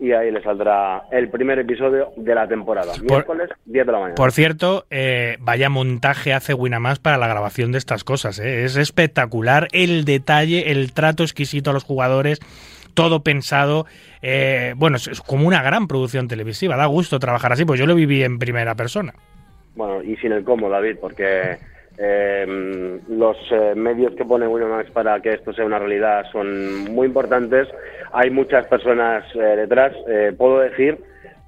[0.00, 2.92] y ahí le saldrá el primer episodio de la temporada.
[3.02, 4.14] Miércoles 10 de la mañana.
[4.14, 8.38] Por cierto, eh, vaya montaje hace Winamax para la grabación de estas cosas.
[8.38, 8.64] ¿eh?
[8.64, 12.40] Es espectacular el detalle, el trato exquisito a los jugadores,
[12.94, 13.86] todo pensado.
[14.22, 16.76] eh, bueno, es, es como una gran producción televisiva.
[16.76, 19.14] Da gusto trabajar así, pues yo lo viví en primera persona.
[19.74, 21.58] Bueno, y sin el cómo, David, porque
[21.98, 23.36] eh, los
[23.74, 27.68] medios que pone Winamax para que esto sea una realidad son muy importantes.
[28.12, 29.92] Hay muchas personas eh, detrás.
[30.08, 30.98] Eh, puedo decir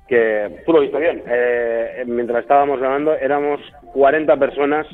[0.08, 1.22] que tú lo viste bien.
[1.26, 3.60] Eh, mientras estábamos grabando, éramos
[3.92, 4.86] 40 personas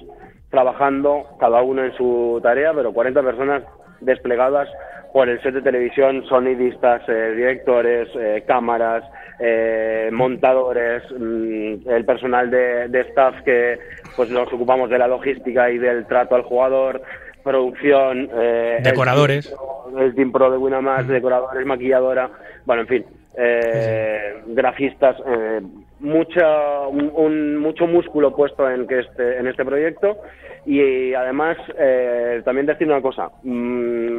[0.50, 3.62] trabajando, cada uno en su tarea, pero 40 personas
[4.00, 4.68] desplegadas
[5.12, 8.08] por el set de televisión, sonidistas, eh, directores,
[8.46, 9.02] cámaras,
[9.38, 13.78] eh, montadores, mm, el personal de, de staff que
[14.16, 17.02] pues nos ocupamos de la logística y del trato al jugador,
[17.44, 19.54] producción, eh, Decoradores.
[19.98, 22.30] el team pro de Winamax, decoradores, maquilladora,
[22.64, 23.04] bueno, en fin,
[23.38, 25.60] eh, grafistas, eh,
[26.00, 30.16] mucha, un, un- mucho músculo puesto en que este, en este proyecto
[30.64, 33.28] y además eh, también decir una cosa.
[33.42, 34.16] mm,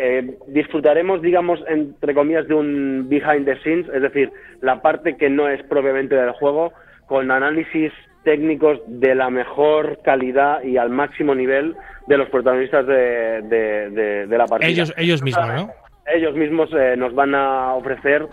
[0.00, 4.32] eh, disfrutaremos, digamos, entre comillas, de un behind the scenes, es decir,
[4.62, 6.72] la parte que no es propiamente del juego,
[7.06, 7.92] con análisis
[8.24, 11.74] técnicos de la mejor calidad y al máximo nivel
[12.06, 14.68] de los protagonistas de, de- de- de la partida.
[14.70, 15.70] Ellos, ellos mismos, ¿no?
[16.14, 18.26] Ellos mismos eh, nos van a ofrecer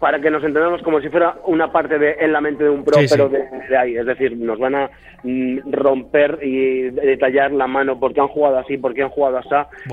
[0.00, 2.82] para que nos entendamos como si fuera una parte de en la mente de un
[2.82, 3.14] pro, Sí, sí.
[3.14, 3.96] pero de, de ahí.
[3.96, 4.90] Es decir, nos van a
[5.22, 9.48] mm, romper y detallar la mano porque han jugado así, porque han jugado así.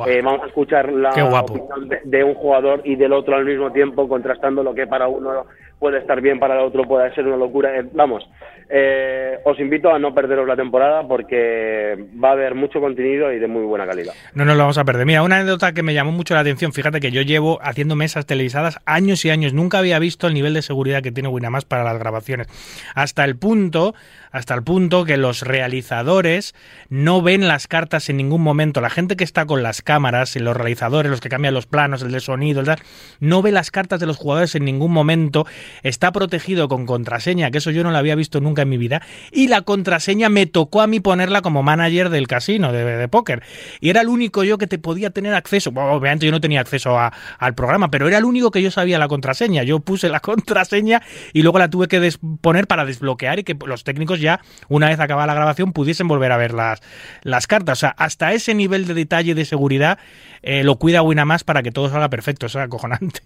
[0.07, 1.09] Eh, vamos a escuchar la
[1.41, 5.09] opinión de, de un jugador y del otro al mismo tiempo, contrastando lo que para
[5.09, 5.45] uno
[5.79, 7.77] puede estar bien, para el otro puede ser una locura.
[7.77, 8.27] Eh, vamos,
[8.69, 13.39] eh, os invito a no perderos la temporada porque va a haber mucho contenido y
[13.39, 14.13] de muy buena calidad.
[14.33, 15.05] No nos lo vamos a perder.
[15.05, 16.73] Mira, una anécdota que me llamó mucho la atención.
[16.73, 19.53] Fíjate que yo llevo haciendo mesas televisadas años y años.
[19.53, 22.47] Nunca había visto el nivel de seguridad que tiene Winamax para las grabaciones.
[22.93, 23.93] Hasta el punto,
[24.31, 26.55] hasta el punto que los realizadores
[26.89, 28.81] no ven las cartas en ningún momento.
[28.81, 32.01] La gente que está con las cámaras, y los realizadores, los que cambian los planos,
[32.01, 32.79] el de sonido, el tal,
[33.19, 35.45] no ve las cartas de los jugadores en ningún momento.
[35.83, 39.01] Está protegido con contraseña, que eso yo no lo había visto nunca en mi vida.
[39.31, 43.43] Y la contraseña me tocó a mí ponerla como manager del casino de, de póker.
[43.79, 45.71] Y era el único yo que te podía tener acceso.
[45.71, 48.71] Bueno, obviamente yo no tenía acceso a- al programa, pero era el único que yo
[48.71, 49.63] sabía la contraseña.
[49.63, 51.01] Yo puse la contraseña
[51.33, 54.39] y luego la tuve que poner para desbloquear y que los técnicos ya,
[54.69, 56.81] una vez acabada la grabación, pudiesen volver a ver las,
[57.23, 57.79] las cartas.
[57.79, 59.99] O sea, hasta ese nivel de detalle de seguridad
[60.43, 62.45] eh, lo cuida Winamax para que todo salga perfecto.
[62.45, 63.21] Eso es acojonante.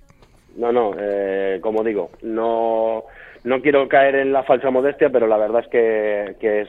[0.57, 3.05] No, no, eh, como digo, no,
[3.45, 6.67] no quiero caer en la falsa modestia, pero la verdad es que, que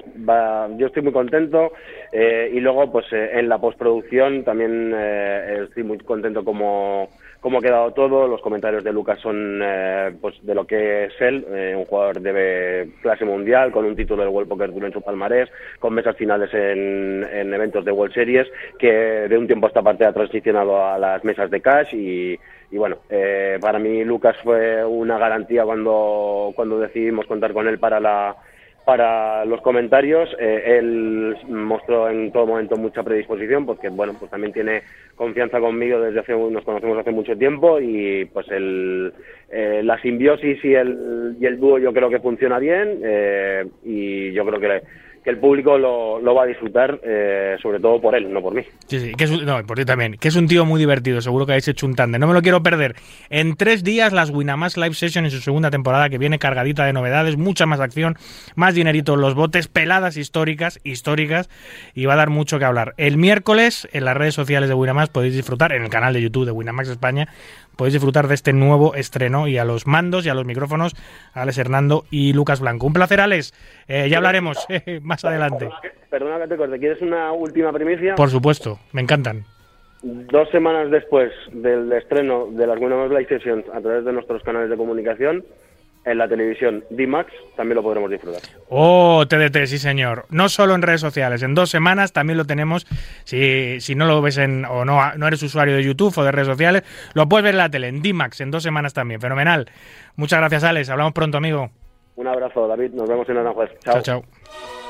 [0.79, 1.73] yo estoy muy contento
[2.13, 7.09] eh, y luego pues en la postproducción también estoy muy contento como,
[7.43, 8.27] como ha quedado todo.
[8.27, 12.21] Los comentarios de Lucas son eh, pues de lo que es él, eh, un jugador
[12.21, 16.17] de clase mundial con un título del World Poker Tour en su palmarés, con mesas
[16.17, 18.47] finales en, en eventos de World Series,
[18.79, 22.39] que de un tiempo a esta parte ha transicionado a las mesas de cash y
[22.73, 27.79] y bueno, eh, para mí Lucas fue una garantía cuando, cuando decidimos contar con él
[27.79, 28.35] para la
[28.85, 30.29] para los comentarios.
[30.39, 34.83] Eh, él mostró en todo momento mucha predisposición porque bueno, pues también tiene
[35.15, 39.13] confianza conmigo desde hace nos conocemos hace mucho tiempo y pues el,
[39.51, 44.33] eh, la simbiosis y el, y el dúo yo creo que funciona bien eh, y
[44.33, 44.83] yo creo que
[45.23, 48.63] que el público lo, va a disfrutar, eh, sobre todo por él, no por mí.
[48.87, 51.21] Sí, sí, que es un, no, por ti también, que es un tío muy divertido,
[51.21, 52.21] seguro que habéis hecho un tándem.
[52.21, 52.97] No me lo quiero perder.
[53.31, 56.93] En tres días, las Winamax Live Session en su segunda temporada, que viene cargadita de
[56.93, 58.17] novedades, mucha más acción,
[58.57, 61.49] más dinerito en los botes, peladas históricas, históricas,
[61.95, 62.95] y va a dar mucho que hablar.
[62.97, 66.47] El miércoles, en las redes sociales de Winamax, podéis disfrutar, en el canal de YouTube
[66.47, 67.29] de Winamax España,
[67.77, 70.95] podéis disfrutar de este nuevo estreno y a los mandos y a los micrófonos,
[71.35, 72.87] Alex Hernando y Lucas Blanco.
[72.87, 73.53] Un placer, Alex.
[73.89, 74.67] Eh, ya hablaremos
[75.03, 75.69] más adelante.
[76.11, 78.15] Perdona que te corte, ¿quieres una última primicia?
[78.15, 79.45] Por supuesto, me encantan.
[80.03, 84.69] Dos semanas después del estreno de las Winamax Live Sessions a través de nuestros canales
[84.69, 85.45] de comunicación,
[86.05, 88.43] en la televisión D-Max también lo podremos disfrutar.
[88.69, 90.27] Oh, TDT, sí señor.
[90.31, 92.87] No solo en redes sociales, en dos semanas también lo tenemos.
[93.25, 96.33] Si, si no lo ves en, o no, no eres usuario de YouTube o de
[96.33, 96.83] redes sociales,
[97.15, 99.21] lo puedes ver en la tele, en D-Max, en dos semanas también.
[99.21, 99.71] Fenomenal.
[100.17, 100.91] Muchas gracias, Alex.
[100.91, 101.71] Hablamos pronto, amigo.
[102.17, 102.93] Un abrazo, David.
[102.93, 103.71] Nos vemos en Aranjuez.
[103.81, 104.23] Chao, chao.
[104.23, 104.82] Yeah.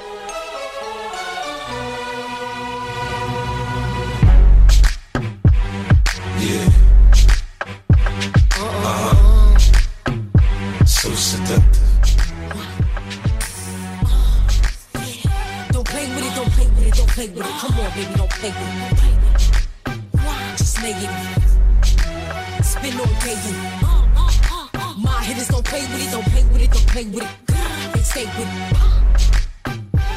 [11.03, 11.83] So seductive.
[15.73, 17.53] Don't play with it, don't play with it, don't play with it.
[17.59, 19.19] Come on, baby, don't play with it.
[20.57, 20.95] Just lay.
[22.63, 23.35] Spin on day.
[24.97, 27.31] My hitters don't play with it, don't play with it, don't play with it.
[27.95, 28.77] They stay with it.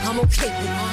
[0.05, 0.85] I'm okay with it.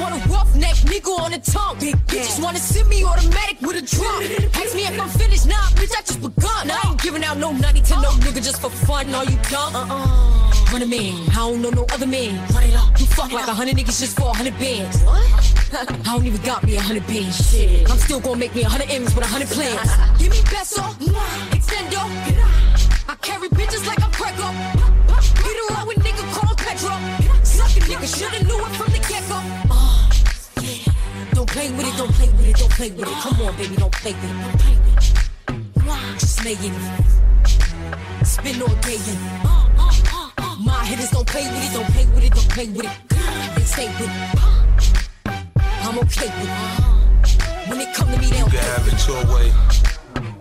[0.00, 1.78] Want a roughneck nigga on the tongue.
[1.78, 4.22] Big just wanna send me automatic with a drum.
[4.54, 6.70] Ask me if I'm finished, nah, bitch, I just begun.
[6.70, 9.14] I ain't giving out no nutty to no nigga just for fun.
[9.14, 9.74] Are you dumb?
[9.74, 10.72] Uh-uh.
[10.72, 12.36] Run a man, I don't know no other man.
[12.52, 12.98] Run it up.
[13.00, 15.00] You fuck like a hundred niggas just for a hundred bands.
[15.02, 15.56] What?
[15.72, 17.50] I don't even got me a hundred bands.
[17.50, 17.90] Shit.
[17.90, 19.90] I'm still gonna make me a hundred M's with a hundred plans.
[20.18, 20.82] Give me peso,
[21.56, 22.02] extendo.
[23.08, 24.48] I carry bitches like I'm Prego.
[25.42, 26.92] Get around with nigga called Petro.
[27.44, 29.65] Suck a nigga, shoulda knew it from the get-go.
[31.46, 33.14] Don't play with it, don't play with it, don't play with it.
[33.22, 34.34] Come on, baby, don't play with it.
[34.42, 36.18] Don't play with it.
[36.18, 38.26] Just lay it.
[38.26, 38.98] Spin all day.
[38.98, 42.90] and My hitters don't play with it, don't play with it, don't play with it.
[43.54, 44.10] They stay with it.
[45.82, 47.68] I'm okay with it.
[47.70, 49.85] When it come to me, they You don't can play have it your way.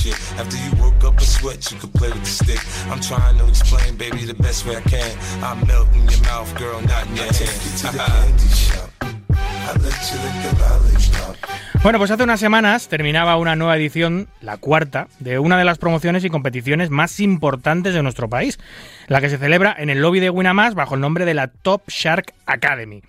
[0.00, 0.16] shit.
[0.40, 2.60] After you woke up a sweat, you could play with the stick.
[2.90, 5.12] I'm trying to explain, baby, the best way I can.
[5.42, 7.36] I melt in your mouth, girl, not in your hand.
[7.36, 8.88] Take you to the candy shop.
[9.30, 11.36] I let you lick the lollipop.
[11.82, 15.78] Bueno, pues hace unas semanas terminaba una nueva edición, la cuarta, de una de las
[15.78, 18.58] promociones y competiciones más importantes de nuestro país,
[19.06, 21.88] la que se celebra en el lobby de Winamax bajo el nombre de la Top
[21.88, 23.02] Shark Academy.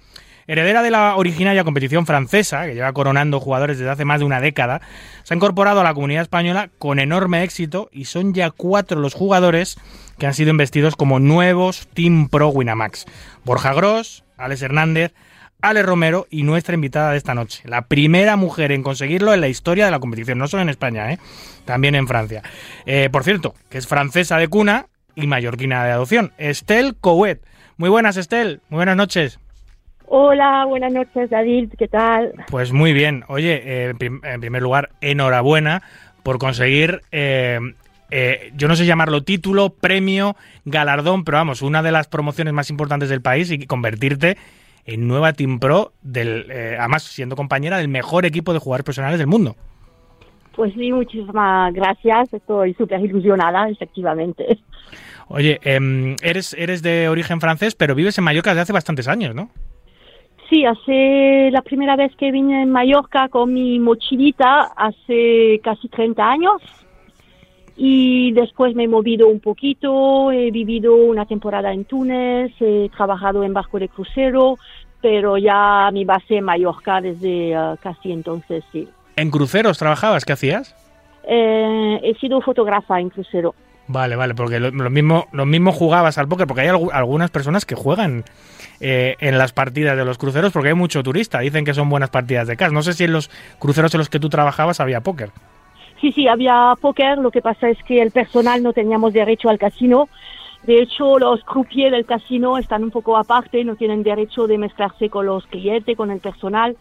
[0.51, 4.41] Heredera de la originaria competición francesa, que lleva coronando jugadores desde hace más de una
[4.41, 4.81] década,
[5.23, 9.13] se ha incorporado a la comunidad española con enorme éxito y son ya cuatro los
[9.13, 9.77] jugadores
[10.17, 13.05] que han sido investidos como nuevos Team Pro Winamax.
[13.45, 15.13] Borja Gross, Alex Hernández,
[15.61, 19.47] Ale Romero y nuestra invitada de esta noche, la primera mujer en conseguirlo en la
[19.47, 21.19] historia de la competición, no solo en España, ¿eh?
[21.63, 22.43] también en Francia.
[22.85, 27.39] Eh, por cierto, que es francesa de cuna y mallorquina de adopción, Estelle Couet.
[27.77, 29.39] Muy buenas, Estelle, muy buenas noches.
[30.21, 32.33] Hola, buenas noches, David, ¿qué tal?
[32.49, 33.23] Pues muy bien.
[33.29, 35.83] Oye, eh, en, prim- en primer lugar, enhorabuena
[36.21, 37.57] por conseguir, eh,
[38.11, 40.35] eh, yo no sé llamarlo título, premio,
[40.65, 44.35] galardón, pero vamos, una de las promociones más importantes del país y convertirte
[44.85, 49.17] en nueva Team Pro, del, eh, además siendo compañera del mejor equipo de jugadores profesionales
[49.17, 49.55] del mundo.
[50.57, 54.59] Pues sí, muchísimas gracias, estoy súper ilusionada, efectivamente.
[55.29, 59.33] Oye, em, eres, eres de origen francés, pero vives en Mallorca desde hace bastantes años,
[59.33, 59.49] ¿no?
[60.51, 66.29] Sí, hace la primera vez que vine en Mallorca con mi mochilita, hace casi 30
[66.29, 66.61] años.
[67.77, 73.43] Y después me he movido un poquito, he vivido una temporada en Túnez, he trabajado
[73.45, 74.57] en barco de crucero,
[75.01, 78.89] pero ya mi base en Mallorca desde eh, casi entonces, sí.
[79.15, 80.25] ¿En cruceros trabajabas?
[80.25, 80.75] ¿Qué hacías?
[81.23, 83.55] Eh, he sido fotógrafa en crucero.
[83.87, 87.31] Vale, vale, porque lo, lo mismo, lo mismo jugabas al póker, porque hay algu- algunas
[87.31, 88.23] personas que juegan
[88.81, 92.09] eh, en las partidas de los cruceros porque hay mucho turista, dicen que son buenas
[92.09, 92.71] partidas de cash.
[92.71, 93.29] No sé si en los
[93.59, 95.29] cruceros en los que tú trabajabas había póker.
[96.01, 99.59] Sí, sí, había póker, lo que pasa es que el personal no teníamos derecho al
[99.59, 100.09] casino.
[100.63, 105.09] De hecho, los croupiers del casino están un poco aparte, no tienen derecho de mezclarse
[105.09, 106.75] con los clientes, con el personal,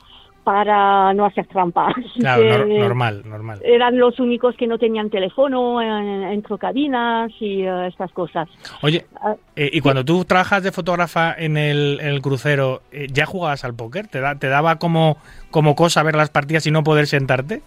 [0.45, 1.89] para no hacer trampa.
[1.97, 3.61] Así Claro, normal, normal.
[3.63, 8.49] Eran los únicos que no tenían teléfono en- entre cabinas y eh, estas cosas.
[8.83, 13.07] Oye, Ah, eh, y cuando tú trabajas de fotógrafa en el, en el crucero, eh,
[13.13, 14.09] ¿ya jugabas al póker?
[14.09, 15.19] ¿Te, da- ¿Te daba como,
[15.51, 17.63] como cosa ver las partidas y no poder sentarte?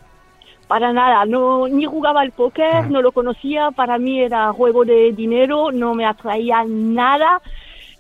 [0.68, 5.12] Para nada, no, ni jugaba al póker, no lo conocía, para mí era juego de
[5.12, 7.42] dinero, no me atraía nada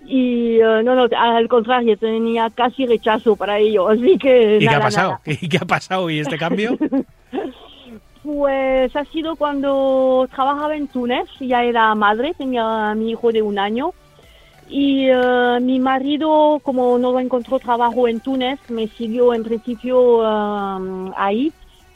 [0.05, 4.75] y eh, no, no, al contrario, tenía casi rechazo para ello, así que ¿Y qué
[4.75, 5.09] ha pasado?
[5.11, 5.21] nada.
[5.41, 6.09] ¿Y qué ha pasado?
[6.09, 6.77] ¿Y este cambio?
[8.23, 13.41] Pues ha sido cuando trabajaba en Túnez, ya era madre, tenía a mi hijo de
[13.41, 13.91] un año
[14.69, 21.11] y eh, mi marido, como no encontró trabajo en Túnez, me siguió en principio eh,
[21.17, 21.51] ahí,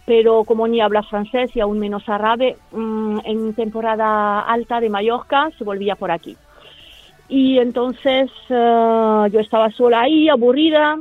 [0.05, 5.49] pero como ni habla francés y aún menos árabe, mm, en temporada alta de Mallorca
[5.57, 6.35] se volvía por aquí.
[7.29, 10.97] Y entonces eh, yo estaba sola ahí, aburrida,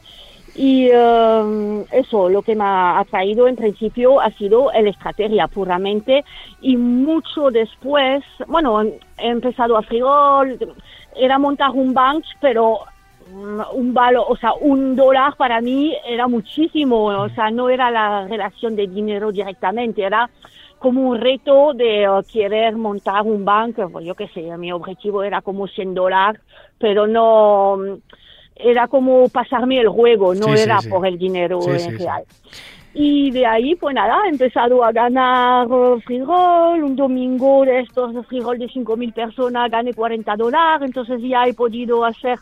[0.56, 6.24] Y eh, eso, lo que me ha atraído en principio ha sido la estrategia puramente
[6.62, 10.58] y mucho después, bueno, he empezado a frigol,
[11.18, 12.80] era montar un bank, pero
[13.34, 17.92] mm, un valor, o sea, un dólar para mí era muchísimo, o sea, no era
[17.92, 20.30] la relación de dinero directamente, era
[20.86, 25.24] como un reto de eh, querer montar un banco, pues yo qué sé, mi objetivo
[25.24, 26.40] era como 100 dólares,
[26.78, 27.94] pero no, mm,
[28.56, 30.90] era como pasarme el juego, no Sí, sí, era sí.
[30.90, 31.98] por el dinero Sí, en sí, sí.
[32.04, 32.24] real.
[32.94, 36.84] Y de ahí, pues nada, he empezado a ganar eh, free roll.
[36.84, 40.86] Un domingo de estos roll de 5.000 personas gané 40 dólares.
[40.86, 42.38] Entonces ya he podido hacer,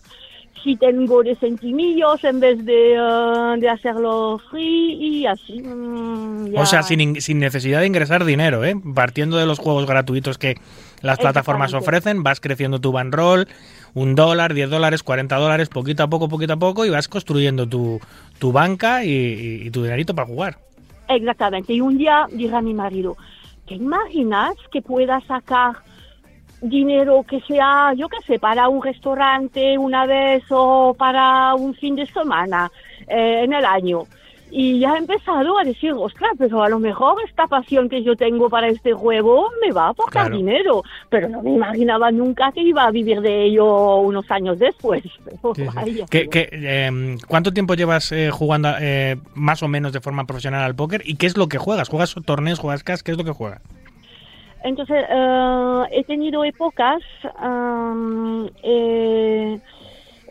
[0.62, 5.62] si tengo de centimillos en vez de, eh, de hacerlo free y así.
[5.62, 6.62] mm, ya.
[6.62, 8.76] O sea, sin, in- sin necesidad de ingresar dinero, ¿eh?
[8.96, 10.56] Partiendo de los juegos gratuitos que
[11.02, 13.48] las plataformas ofrecen, vas creciendo tu banroll,
[13.94, 17.68] un dólar, 10 dólares, 40 dólares, poquito a poco, poquito a poco, y vas construyendo
[17.68, 18.00] tu,
[18.40, 20.58] tu banca y, y- y tu dinerito para jugar.
[21.10, 21.74] Exactamente.
[21.74, 22.24] Y un día
[22.54, 23.18] a mi marido,
[23.68, 25.74] ¿te imaginas que pueda sacar
[26.64, 31.96] dinero que sea, yo qué sé, para un restaurante una vez o para un fin
[31.96, 32.72] de semana
[33.08, 34.04] eh, en el año?
[34.56, 38.16] Y ya he empezado a decir, ostras, pero a lo mejor esta pasión que yo
[38.16, 40.38] tengo para este juego me va a aportar Claro.
[40.38, 40.84] dinero.
[41.10, 45.02] Pero no me imaginaba nunca que iba a vivir de ello unos años después.
[45.56, 46.06] Pero vaya.
[46.08, 50.64] ¿Qué- qué, em, ¿Cuánto tiempo llevas eh, jugando eh, más o menos de forma profesional
[50.64, 51.02] al póker?
[51.04, 51.90] ¿Y qué es lo que juegas?
[51.90, 53.00] ¿Juegas torneos, juegas cash?
[53.00, 53.60] ¿Qué es lo que juegas?
[54.64, 57.02] Entonces, eh, he tenido épocas,
[57.38, 59.60] am, eh,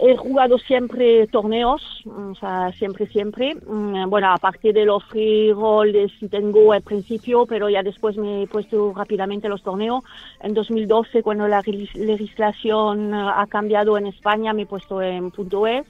[0.05, 3.55] he jugado siempre torneos, o sea, siempre, siempre.
[3.55, 8.43] Mm, Bueno, aparte de los free rolls si tengo al principio, pero ya después me
[8.43, 10.03] he puesto rápidamente los torneos.
[10.41, 11.63] En 2012, cuando la
[11.95, 15.87] legislación eh, ha cambiado en España, me he puesto en punto es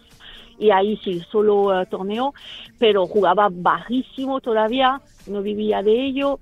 [0.59, 2.35] y ahí sí, solo eh, torneo,
[2.78, 6.39] pero jugaba bajísimo todavía, no vivía de ello.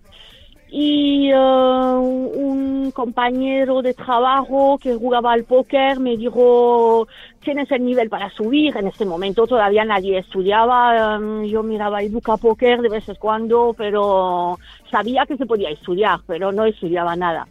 [0.72, 7.08] Y eh, un compañero de trabajo que jugaba al póker me dijo,
[7.42, 8.76] tienes el nivel para subir.
[8.76, 13.74] En ese momento todavía nadie estudiaba, eh, yo miraba Educa Póker de vez en cuando,
[13.76, 14.58] pero
[14.90, 17.48] sabía que se podía estudiar, pero no estudiaba nada.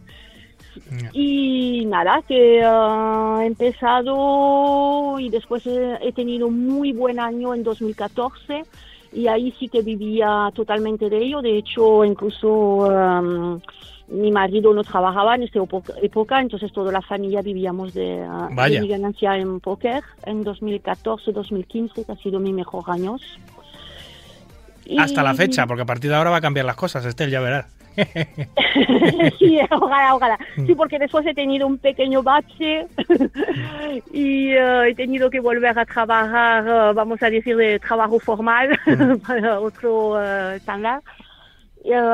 [1.12, 7.64] Y nada, que eh, he empezado y después he, he tenido muy buen año en
[7.64, 8.64] 2014
[9.12, 11.42] y ahí sí que vivía totalmente de ello.
[11.42, 13.60] De hecho, incluso em,
[14.08, 15.60] mi marido no trabajaba en esta
[16.02, 22.04] época, entonces toda la familia vivíamos de, eh, de mi ganancia en póker en 2014-2015,
[22.04, 23.22] que ha sido mi mejor años.
[24.98, 27.40] Hasta la fecha, porque a partir de ahora va a cambiar las cosas, Estel, ya
[27.40, 27.79] verás.
[29.38, 30.38] sí, ojalá, ojalá.
[30.66, 32.86] Sí, porque después he tenido un pequeño bache
[34.12, 38.78] y eh, he tenido que volver a trabajar, eh, vamos a decir, de trabajo formal
[39.26, 41.02] para otro eh, estándar.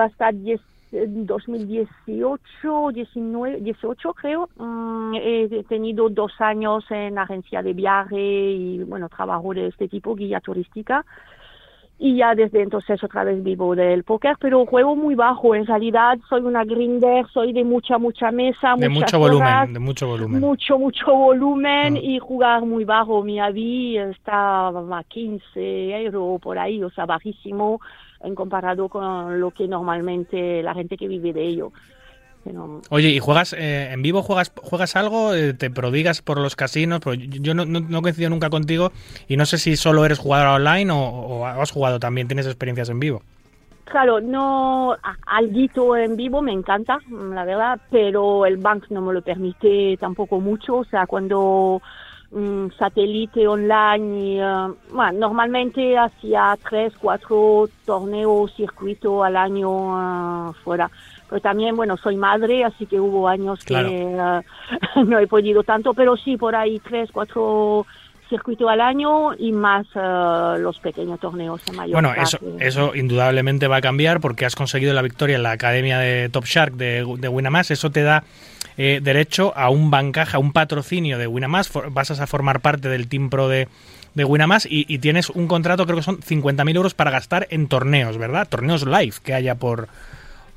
[0.01, 0.61] Hasta 10
[0.93, 8.79] en 2018, 19, 18 creo, mm, he tenido dos años en agencia de viaje y,
[8.85, 11.05] bueno, trabajo de este tipo, guía turística.
[11.99, 15.55] Y ya desde entonces otra vez vivo del póker, pero juego muy bajo.
[15.55, 20.07] En realidad soy una grinder, soy de mucha, mucha mesa, De mucho volumen, de mucho
[20.07, 20.41] volumen.
[20.41, 23.23] mucho, mucho volumen y jugar muy bajo.
[23.23, 27.81] Mi avi está a 15 euros por ahí, o sea, bajísimo
[28.21, 31.73] en comparado con lo que normalmente la gente que vive de ello.
[32.47, 34.23] Pero, Oye, ¿y juegas eh, en vivo?
[34.23, 35.35] ¿Juegas juegas algo?
[35.35, 37.01] Eh, ¿Te prodigas por los casinos?
[37.03, 38.93] Pero yo yo no, no, no coincido nunca contigo
[39.27, 42.89] y no sé si solo eres jugador online o, o has jugado también, tienes experiencias
[42.89, 43.23] en vivo.
[43.85, 49.13] Claro, no, a- alguito en vivo me encanta, la verdad, pero el bank no me
[49.13, 51.81] lo permite tampoco mucho, o sea, cuando
[52.33, 60.53] mm, satélite online, y, eh, bueno, normalmente hacía tres, cuatro torneos, circuito al año eh,
[60.65, 60.91] fuera.
[61.29, 63.89] Pero también, bueno, soy madre, así que hubo años Claro.
[63.89, 64.41] que eh,
[65.07, 67.87] no he podido tanto, pero sí, por ahí tres, cuatro
[68.29, 72.01] circuitos al año y más eh, los pequeños torneos en Mallorca.
[72.09, 75.99] Bueno, eso, eso indudablemente va a cambiar porque has conseguido la victoria en la academia
[75.99, 77.71] de Top Shark de, de Winamax.
[77.71, 78.25] Eso te da
[78.77, 81.69] eh, derecho a un bancaje, a un patrocinio de Winamax.
[81.69, 83.69] For- Vas a formar parte del Team Pro de,
[84.15, 87.69] de Winamax y, y tienes un contrato, creo que son 50.000 euros para gastar en
[87.69, 88.49] torneos, ¿verdad?
[88.49, 89.89] Torneos live que haya por...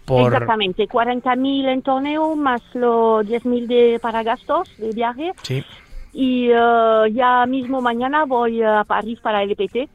[0.09, 5.31] por Exactamente, 40.000 en torneo más los 10.000 de para gastos de viaje.
[5.43, 5.63] Sí.
[6.11, 9.89] Y eh, ya mismo mañana voy a París para el EPT.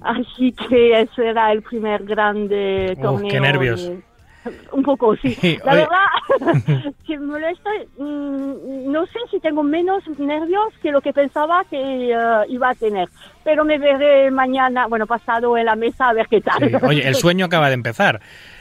[0.00, 3.30] Así que ese era el primer grande Oh, torneo.
[3.30, 3.84] qué nervios.
[3.88, 4.08] de-
[4.72, 5.34] Un poco, sí.
[5.34, 5.80] Sí, La oye.
[5.82, 11.64] verdad, que me estoy, mm, no sé si tengo menos nervios que lo que pensaba
[11.68, 12.16] que eh,
[12.48, 13.08] iba a tener.
[13.44, 16.70] Pero me veré mañana, bueno, pasado en la mesa a ver qué tal.
[16.70, 16.76] Sí.
[16.86, 18.20] Oye, el sueño acaba de empezar.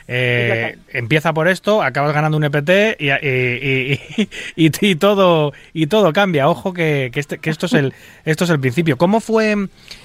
[0.09, 3.99] Eh, empieza por esto, acabas ganando un EPT y, y-
[4.55, 6.47] y- y- todo y todo cambia.
[6.47, 7.93] Ojo que, que este- que esto es el
[8.23, 8.97] esto es el principio.
[8.97, 9.55] ¿Cómo fue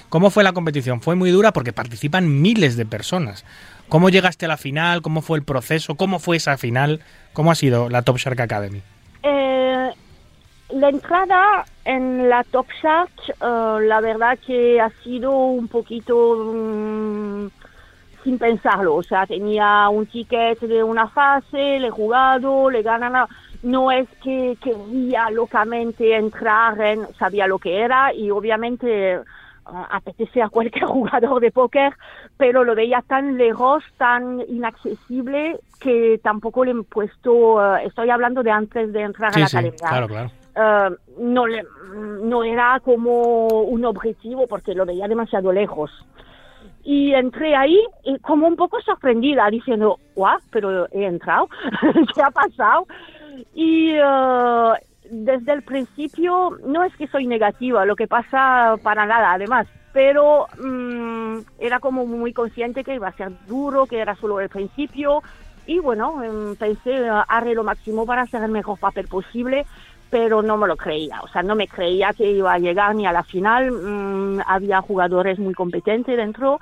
[0.09, 1.01] cómo fue la competición?
[1.01, 3.45] Fue muy dura porque participan miles de personas.
[3.89, 5.01] ¿Cómo llegaste a la final?
[5.01, 5.95] ¿Cómo fue el proceso?
[5.95, 6.99] ¿Cómo fue esa final?
[7.31, 8.81] ¿Cómo ha sido la Top Shark Academy?
[9.23, 9.89] Eh,
[10.73, 16.15] la entrada en la Top Shark, eh, la verdad que ha sido un poquito
[16.53, 17.47] mm,
[18.23, 18.95] sin pensarlo.
[18.95, 23.27] O sea, tenía un ticket de una fase, le he jugado, le ganan.
[23.63, 29.19] No es que quería locamente entrar en, sabía lo que era y obviamente
[29.65, 31.93] ah, apetece a cualquier jugador de póker,
[32.37, 38.43] pero lo veía tan lejos, tan inaccesible, que tampoco le he puesto, eh, estoy hablando
[38.43, 39.77] de antes de entrar a la academia.
[39.77, 40.31] claro, claro.
[40.55, 41.63] Eh, no, le,
[41.95, 45.89] no era como un objetivo porque lo veía demasiado lejos.
[46.83, 51.47] Y entré ahí y como un poco sorprendida, diciendo, guau, pero he entrado,
[52.13, 52.87] ¿qué ha pasado?
[53.53, 54.73] Y eh,
[55.09, 60.47] desde el principio, no es que soy negativa, lo que pasa para nada, además, pero
[60.61, 65.21] mm, era como muy consciente que iba a ser duro, que era solo el principio,
[65.65, 69.65] y bueno, em, pensé, haré lo máximo para hacer el mejor papel posible,
[70.13, 73.07] pero no me lo creía, o sea, no me creía que iba a llegar ni
[73.07, 76.59] a la final, mm, había jugadores muy competentes dentro,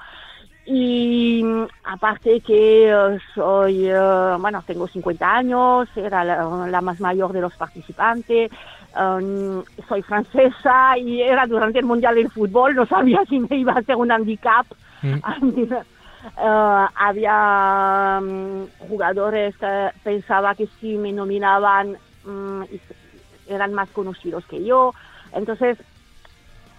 [0.65, 7.01] y mm, aparte que eh, soy, eh, bueno, tengo 50 años, era la, la más
[7.01, 8.49] mayor de los participantes,
[8.97, 13.73] um, soy francesa y era durante el Mundial del Fútbol, no sabía si me iba
[13.73, 14.65] a hacer un handicap.
[16.23, 22.61] Eh, había mm, jugadores que pensaba que si me nominaban mm,
[23.53, 24.93] eran más conocidos que yo,
[25.33, 25.77] entonces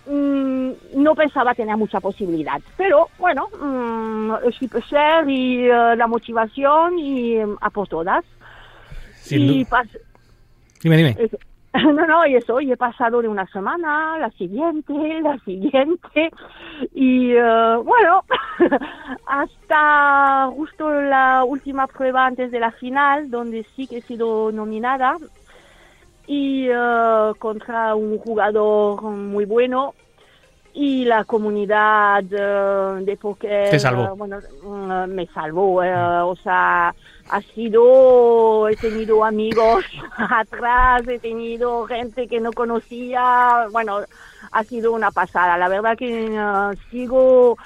[0.07, 2.61] mm, no pensaba tener mucha posibilidad.
[2.77, 8.25] Pero bueno, mm, el share y eh, la motivación y mm, a por todas.
[9.21, 9.67] Sin y
[10.83, 11.17] Dime, dime.
[11.19, 11.39] eso.
[11.83, 14.93] No, no, y eso, y he pasado de una semana, la siguiente,
[15.23, 16.31] la siguiente,
[16.93, 18.25] y eh, bueno,
[19.27, 25.17] hasta justo la última prueba antes de la final, donde sí que he sido nominada,
[26.33, 29.95] y eh, contra un jugador muy bueno,
[30.75, 34.05] y la comunidad eh, de póker Te salvó.
[34.05, 36.95] eh, bueno, mm, me salvó eh, o sea
[37.29, 39.85] ha sido he tenido amigos
[40.17, 43.99] atrás he tenido gente que no conocía bueno
[44.51, 47.59] ha sido una pasada la verdad que sigo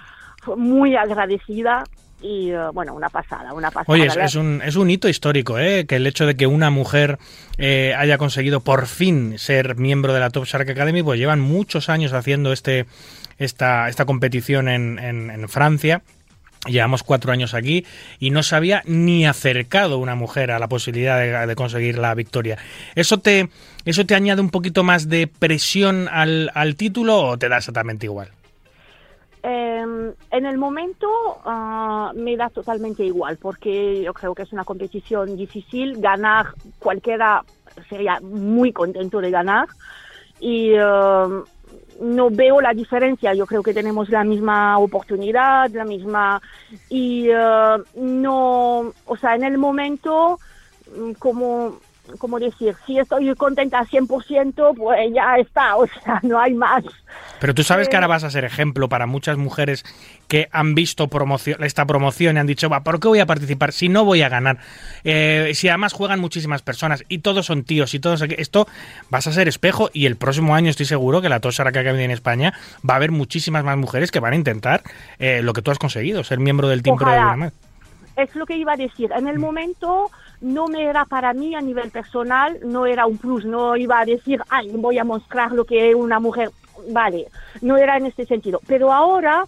[0.56, 1.84] muy agradecida
[2.22, 5.84] y eh, bueno una pasada una pasada Oye, es, un, es un hito histórico, ¿eh?
[5.86, 7.18] Que el hecho de que una mujer
[7.58, 11.88] eh, haya conseguido por fin ser miembro de la Top Shark Academy, pues llevan muchos
[11.88, 12.86] años haciendo este,
[13.38, 16.02] esta, esta competición en, en- en Francia.
[16.66, 17.86] Llevamos cuatro años aquí
[18.18, 22.12] y no se había ni acercado una mujer a la posibilidad de, de conseguir la
[22.14, 22.58] victoria.
[22.96, 23.50] ¿Eso te,
[23.84, 28.06] ¿Eso te añade un poquito más de presión al, al título o te da exactamente
[28.06, 28.30] igual?
[29.48, 31.06] Eh, en el momento
[31.44, 36.00] ah, me da totalmente igual porque yo creo que es una competición difícil.
[36.00, 36.48] Ganar
[36.80, 37.44] cualquiera
[37.88, 39.68] sería muy contento de ganar
[40.40, 40.80] y eh,
[42.00, 43.34] no veo la diferencia.
[43.34, 46.42] Yo creo que tenemos la misma oportunidad, la misma
[46.88, 50.40] y eh, no, o sea, en el momento
[50.92, 51.78] mm, como
[52.18, 56.84] como decir, si estoy contenta al 100%, pues ya está, o sea, no hay más.
[57.40, 59.84] Pero tú sabes que Eh, ahora vas a ser ejemplo para muchas mujeres
[60.28, 63.72] que han visto promoción, esta promoción y han dicho, va, ¿por qué voy a participar
[63.72, 64.58] si no voy a ganar?
[65.04, 68.22] Eh, si además juegan muchísimas personas y todos son tíos y todos...
[68.22, 68.66] Esto
[69.10, 72.00] vas a ser espejo y el próximo año estoy seguro que la Tosara que acaba
[72.00, 72.54] en España
[72.88, 74.82] va a haber muchísimas más mujeres que van a intentar
[75.18, 77.52] eh, lo que tú has conseguido, ser miembro del Team Pro de.
[78.16, 79.10] Es lo que iba a decir.
[79.12, 80.10] En el momento
[80.40, 84.04] no me era para mí a nivel personal, no era un plus, no iba a
[84.04, 86.50] decir, ay, voy a mostrar lo que es una mujer.
[86.90, 87.28] Vale,
[87.62, 88.60] no era en este sentido.
[88.66, 89.44] Pero ahora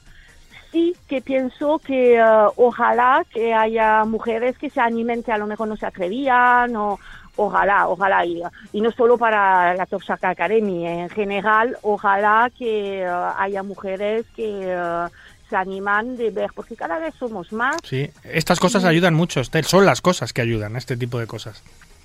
[0.73, 5.47] sí que pienso que eh, ojalá que haya mujeres que se animen que a lo
[5.47, 6.99] mejor no se atrevían o
[7.39, 8.43] ojalá, ojalá, y,
[8.73, 13.07] y no solo para la Top Shark Academy, en general, ojalá que eh,
[13.37, 15.07] haya mujeres que eh,
[15.49, 19.65] se animan de ver, porque cada vez somos más Sí, estas cosas ayudan mucho, Estel,
[19.65, 21.63] son las cosas que ayudan, este tipo de cosas.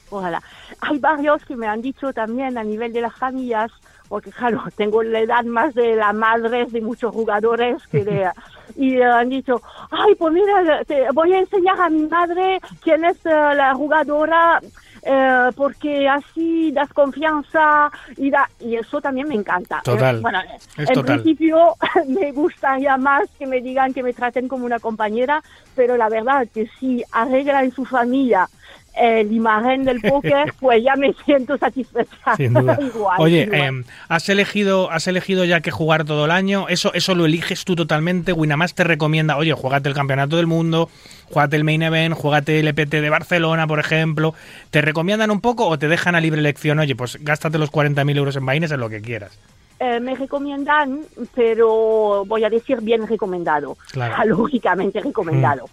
[0.09, 0.41] ojalá.
[0.81, 3.71] Hay varios que me han dicho también a nivel de las familias,
[4.07, 8.29] porque claro, tengo la edad más de la madre de muchos jugadores que de...
[8.75, 9.61] Y han dicho,
[9.91, 14.59] ay, pues mira, te voy a enseñar a mi madre quién es eh, la jugadora
[15.05, 19.81] eh, porque así das confianza y, da, y eso también me encanta.
[19.83, 20.39] Total, Eh, bueno,
[20.77, 21.21] es en total.
[21.21, 21.75] principio
[22.07, 25.43] me gustaría más que me digan que me traten como una compañera,
[25.75, 28.47] pero la verdad que si arregla en su familia
[28.95, 32.35] el imagen del póker, pues ya me siento satisfecha.
[32.37, 32.77] Sin duda.
[32.81, 33.59] Igual, Oye, igual.
[33.79, 36.67] eh, ¿has elegido has elegido ya que jugar todo el año?
[36.69, 38.33] ¿Eso eso lo eliges tú totalmente?
[38.33, 40.89] Winamax te recomienda, oye, juégate el Campeonato del Mundo,
[41.31, 44.33] juégate el Main Event, juégate el EPT de Barcelona, por ejemplo.
[44.69, 46.79] ¿Te recomiendan un poco o te dejan a libre elección?
[46.79, 49.37] Oye, pues gástate los 40.000 euros en Baines en lo que quieras.
[49.79, 50.99] Eh, me recomiendan,
[51.35, 54.23] pero voy a decir bien recomendado, Claro.
[54.37, 55.65] Lógicamente recomendado.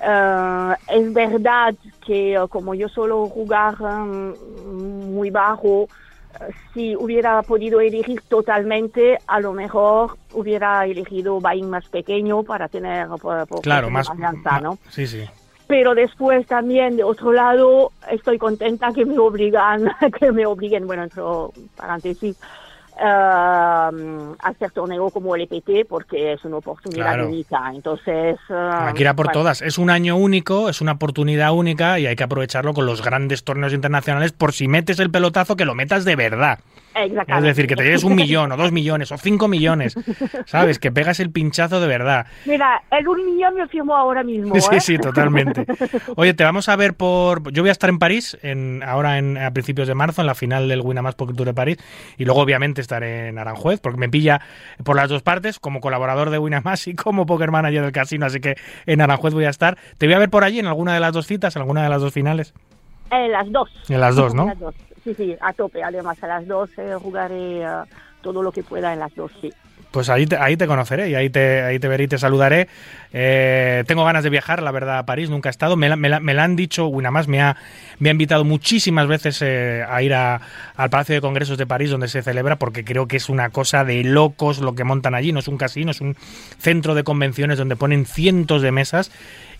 [0.00, 1.74] Eh, es verdad
[2.04, 5.88] que eh, como yo suelo jugar mm, muy bajo,
[6.40, 12.68] eh, si hubiera podido elegir totalmente, a lo mejor hubiera elegido buy-in más pequeño para
[12.68, 14.08] tener por- por- Claro, más
[14.62, 14.78] ¿no?
[14.90, 15.24] Sí, sí.
[15.66, 19.90] pero después también de otro lado estoy contenta que me obligan
[20.20, 21.22] que me obliguen bueno entre
[21.76, 22.38] paréntesis eh,
[22.98, 23.90] a
[24.40, 27.28] hacer torneo como el EPT porque es una oportunidad Claro.
[27.28, 29.62] única entonces eh, Hay que ir a por bueno, todas.
[29.62, 33.44] Es un año único, es una oportunidad única y hay que aprovecharlo con los grandes
[33.44, 36.58] torneos internacionales por si metes el pelotazo que lo metas de verdad.
[36.96, 37.48] Es exactamente.
[37.48, 39.94] decir, que te lleves un millón o dos millones o cinco millones,
[40.46, 40.78] ¿sabes?
[40.78, 42.26] Que pegas el pinchazo de verdad.
[42.46, 44.80] mira el un millón me firmo ahora mismo Sí, ¿eh?
[44.80, 45.66] sí, totalmente.
[46.16, 47.52] Oye, te vamos a ver por...
[47.52, 50.34] Yo voy a estar en París en, ahora en, a principios de marzo, en la
[50.34, 51.76] final del Winamax Poker Tour de París,
[52.16, 54.40] y luego obviamente estaré en Aranjuez, porque me pilla
[54.84, 58.40] por las dos partes, como colaborador de Winamax y como Poker Manager del casino, así
[58.40, 58.56] que
[58.86, 59.76] en Aranjuez voy a estar.
[59.98, 61.88] Te voy a ver por allí en alguna de las dos citas, en alguna de
[61.88, 62.54] las dos finales.
[63.10, 64.42] En las dos En las dos, ¿no?
[64.42, 64.74] En las dos.
[65.04, 67.68] sí sí a tope además a las dos eh, jugaré eh,
[68.22, 69.52] todo lo que pueda en las dos sí
[69.96, 72.68] Pues ahí te, ahí te conoceré y ahí te, ahí te veré y te saludaré.
[73.14, 75.30] Eh, tengo ganas de viajar, la verdad, a París.
[75.30, 75.74] Nunca he estado.
[75.74, 77.56] Me la, me la- me han dicho, más me ha,
[77.98, 80.40] me ha invitado muchísimas veces eh, a ir al
[80.90, 84.04] Palacio de Congresos de París, donde se celebra, porque creo que es una cosa de
[84.04, 85.32] locos lo que montan allí.
[85.32, 86.14] No es un casino, es un
[86.58, 89.10] centro de convenciones donde ponen cientos de mesas.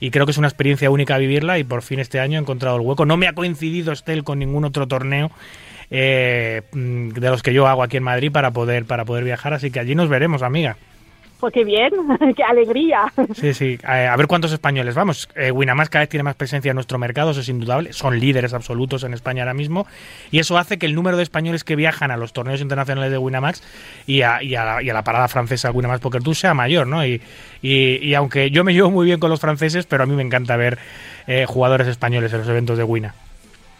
[0.00, 1.58] Y creo que es una experiencia única vivirla.
[1.58, 3.06] Y por fin este año he encontrado el hueco.
[3.06, 5.30] No me ha coincidido Estel con ningún otro torneo
[5.90, 9.52] eh, mm, de los que yo hago aquí en Madrid para poder, para poder viajar.
[9.54, 10.76] Así que allí nos veremos, amiga.
[11.38, 11.90] pues qué bien
[12.36, 13.78] qué alegría Sí, sí.
[13.86, 15.28] Eh, a ver cuántos españoles vamos.
[15.36, 17.92] Eh, Winamax cada vez tiene más presencia en nuestro mercado, eso es indudable.
[17.92, 19.86] Son líderes absolutos en España ahora mismo.
[20.30, 23.18] Y eso hace que el número de españoles que viajan a los torneos internacionales de
[23.18, 23.62] Winamax
[24.06, 26.86] y a, y a la, y a la parada francesa Winamax Poker Tour sea mayor,
[26.86, 27.04] ¿no?
[27.06, 27.20] Y,
[27.62, 30.22] y- y aunque yo me llevo muy bien con los franceses, pero a mí me
[30.22, 30.78] encanta ver
[31.26, 33.14] eh, jugadores españoles en los eventos de Wina.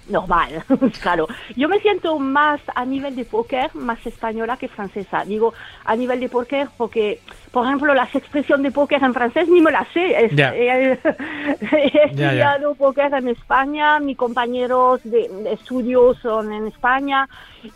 [0.09, 0.63] Normal,
[1.03, 1.27] claro.
[1.57, 5.25] Yo me siento más a nivel de póker, más española que francesa.
[5.25, 5.53] Digo,
[5.85, 7.21] a nivel de póker porque,
[7.51, 10.25] por ejemplo, las expresiones de póker en francés ni me las sé.
[10.27, 10.55] Es- Ya.
[10.57, 12.03] He, he ya.
[12.05, 17.29] estudiado póker en España, mis compañeros de, de estudios son en España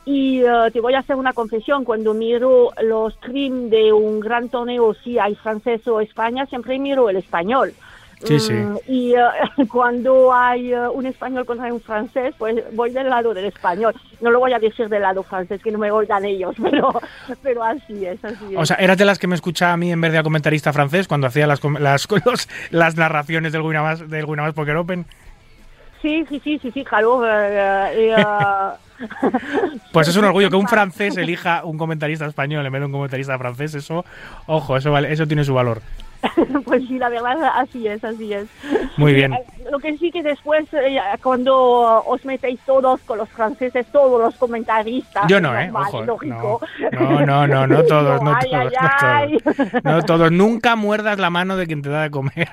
[0.05, 4.49] y eh, te voy a hacer una confesión, cuando miro los streams de un gran
[4.49, 7.73] torneo, si hay francés o España, siempre miro el español.
[8.23, 8.53] Sí, sí.
[8.53, 9.21] Mm, y eh,
[9.73, 13.95] cuando hay eh, un español contra un francés, pues voy del lado del español.
[14.21, 16.93] No lo voy a decir del lado francés, que no me oigan ellos, pero,
[17.43, 18.57] pero así es, así es.
[18.57, 20.73] O sea, ¿eras de las que me escuchaba a mí en vez de a comentarista
[20.73, 25.07] francés cuando hacía las, las, los- las narraciones del Winamax, del Winamax Poker Open?
[26.03, 27.23] sí, sí, sí, sí, sí, claro.
[27.27, 28.15] eh,
[29.93, 32.93] Pues es un orgullo que un francés elija un comentarista español en vez de un
[32.93, 33.75] comentarista francés.
[33.75, 34.05] Eso,
[34.47, 35.81] ojo, eso, vale, eso tiene su valor.
[36.65, 38.47] pues sí, la verdad, así es, así es.
[38.97, 39.33] Muy bien.
[39.33, 44.21] Eh, Lo que sí que después, eh, cuando os metéis todos con los franceses, todos
[44.21, 45.25] los comentaristas.
[45.29, 45.71] Yo no, ¿eh?
[45.73, 46.61] Ojo, lógico.
[46.93, 49.83] No, no, no, no todos, no Ay, todos, ay, no todos.
[49.85, 50.33] No todos.
[50.33, 52.49] Nunca muerdas la mano de quien te da de comer.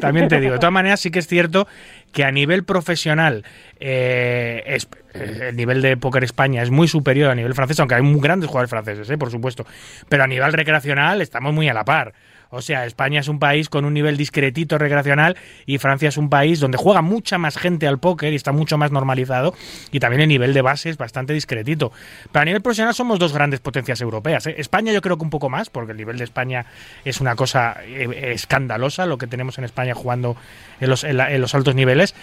[0.00, 0.52] También te digo.
[0.54, 1.66] De todas maneras, sí que es cierto
[2.12, 3.44] que a nivel profesional
[3.80, 7.94] eh, es- eh, el nivel de póker España es muy superior a nivel francés, aunque
[7.96, 9.64] hay muy grandes jugadores franceses, eh, por supuesto.
[10.08, 12.12] Pero a nivel recreacional estamos muy a la par.
[12.54, 15.36] O sea, España es un país con un nivel discretito recreacional
[15.66, 18.78] y Francia es un país donde juega mucha más gente al póker y está mucho
[18.78, 19.54] más normalizado
[19.90, 21.92] y también el nivel de base es bastante discretito.
[22.30, 24.46] Pero a nivel profesional somos dos grandes potencias europeas.
[24.46, 24.54] ¿eh?
[24.58, 26.66] España yo creo que un poco más, porque el nivel de España
[27.04, 30.36] es una cosa eh, escandalosa lo que tenemos en España jugando
[30.80, 32.14] en los, altos niveles.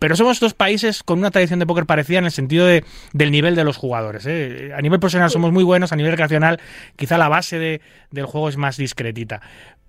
[0.00, 3.30] Pero somos dos países con una tradición de póker parecida en el sentido de, del
[3.30, 4.24] nivel de los jugadores.
[4.26, 4.72] ¿eh?
[4.76, 6.58] A nivel profesional somos muy buenos, a nivel recreacional
[6.96, 9.40] quizá la base de- del juego es más discretita.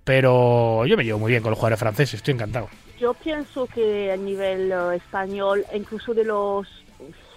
[0.04, 2.68] Pero yo me llevo muy bien con los jugadores franceses, estoy encantado.
[3.00, 6.68] Yo pienso que a nivel eh, español, incluso de los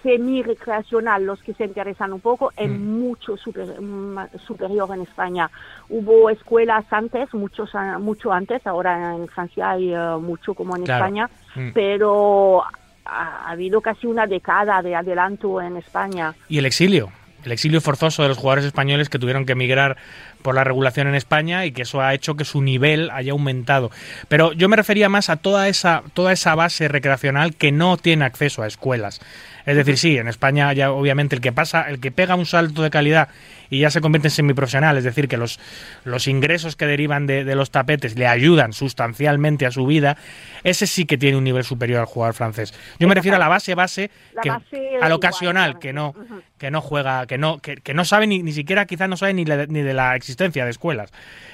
[0.02, 3.00] semi-recreacional, los que se interesan un poco, es Mm.
[3.00, 5.50] mucho super- ma- superior en España.
[5.88, 10.82] Hubo escuelas antes, muchos, a- mucho antes, ahora en Francia hay eh, mucho como en
[10.84, 11.04] Claro.
[11.04, 11.70] España, Mm.
[11.72, 12.62] pero
[13.04, 16.34] ha, ha habido casi una década de adelanto en España.
[16.48, 17.10] Y el exilio,
[17.44, 19.96] el exilio forzoso de los jugadores españoles que tuvieron que emigrar
[20.42, 23.90] por la regulación en España y que eso ha hecho que su nivel haya aumentado.
[24.28, 28.24] Pero yo me refería más a toda esa, toda esa base recreacional que no tiene
[28.24, 29.20] acceso a escuelas.
[29.66, 32.82] Es decir, sí, en España ya obviamente el que pasa, el que pega un salto
[32.82, 33.28] de calidad
[33.70, 35.58] y ya se convierte en semiprofesional, es decir, que los,
[36.04, 40.16] los ingresos que derivan de, de los tapetes le ayudan sustancialmente a su vida,
[40.64, 42.74] ese sí que tiene un nivel superior al jugador francés.
[42.98, 46.14] Yo me refiero a la base base, La que, base al igual, ocasional, que no,
[46.58, 49.34] que no juega, que no, que, que no sabe ni, ni siquiera, quizás no sabe
[49.34, 51.10] ni, la- ni de la existencia de escuelas.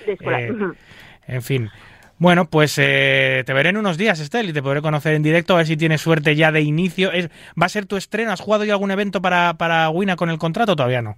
[0.06, 0.40] De escuela.
[0.40, 0.52] Eh.
[1.28, 1.70] En fin.
[2.18, 5.54] Bueno, pues eh, te veré en unos días, Estel, y te podré conocer en directo,
[5.54, 7.10] a ver si tienes suerte ya de inicio.
[7.10, 7.28] Es,
[7.60, 8.30] ¿Va a ser tu estreno?
[8.30, 11.16] ¿Has jugado ya algún evento para, para Wina con el contrato todavía no?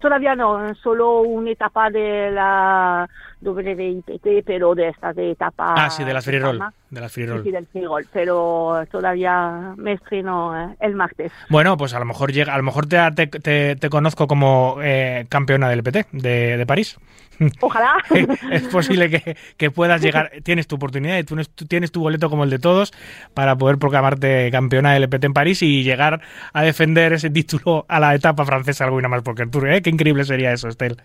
[0.00, 3.08] Todavía no, solo una etapa de la
[3.40, 5.74] WIPT, pero de esta de etapa.
[5.76, 6.72] Ah, sí, de las llama?
[6.90, 11.32] De las free Sí, del free roll, pero todavía me estreno eh, el martes.
[11.50, 14.76] Bueno, pues a lo mejor llega, a lo mejor te, te, te- te conozco como
[14.82, 16.96] eh, campeona del PT de, de París.
[17.60, 17.96] Ojalá.
[18.50, 21.36] es posible que, que puedas llegar, tienes tu oportunidad y tú,
[21.68, 22.92] tienes tu boleto como el de todos
[23.34, 26.20] para poder proclamarte campeona del LPT en París y llegar
[26.52, 29.82] a defender ese título a la etapa francesa alguna más porque el Tour, ¿eh?
[29.82, 30.96] Qué increíble sería eso, Estel.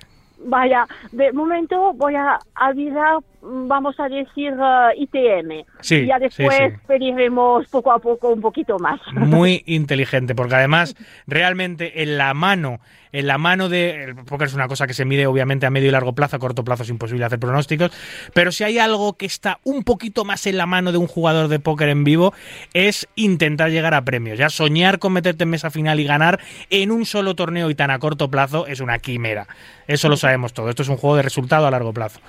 [0.45, 5.65] Vaya, de momento voy a avisar, vamos a decir, eh, ITM.
[5.81, 6.79] Sí, y ya sí, después sí.
[6.87, 8.99] pediremos poco a poco un poquito más.
[9.13, 10.95] Muy inteligente, porque además
[11.27, 12.79] realmente en la mano,
[13.11, 15.89] en la mano de el póker es una cosa que se mide obviamente a medio
[15.89, 17.91] y largo plazo, a corto plazo es imposible hacer pronósticos,
[18.33, 21.49] pero si hay algo que está un poquito más en la mano de un jugador
[21.49, 22.33] de póker en vivo
[22.73, 24.37] es intentar llegar a premios.
[24.37, 26.39] Ya soñar con meterte en mesa final y ganar
[26.69, 29.47] en un solo torneo y tan a corto plazo es una quimera.
[29.87, 30.69] Eso lo sabemos todo.
[30.69, 32.19] Esto es un juego de resultado a largo plazo.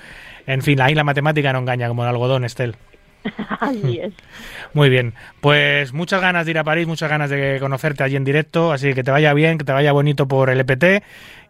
[0.47, 2.77] En fin, ahí la matemática no engaña como el algodón, Estel.
[3.61, 4.13] Así es.
[4.75, 8.25] Muy bien, pues muchas ganas de ir a París, muchas ganas de conocerte allí en
[8.25, 11.03] directo, así que te vaya bien, que te vaya bonito por el EPT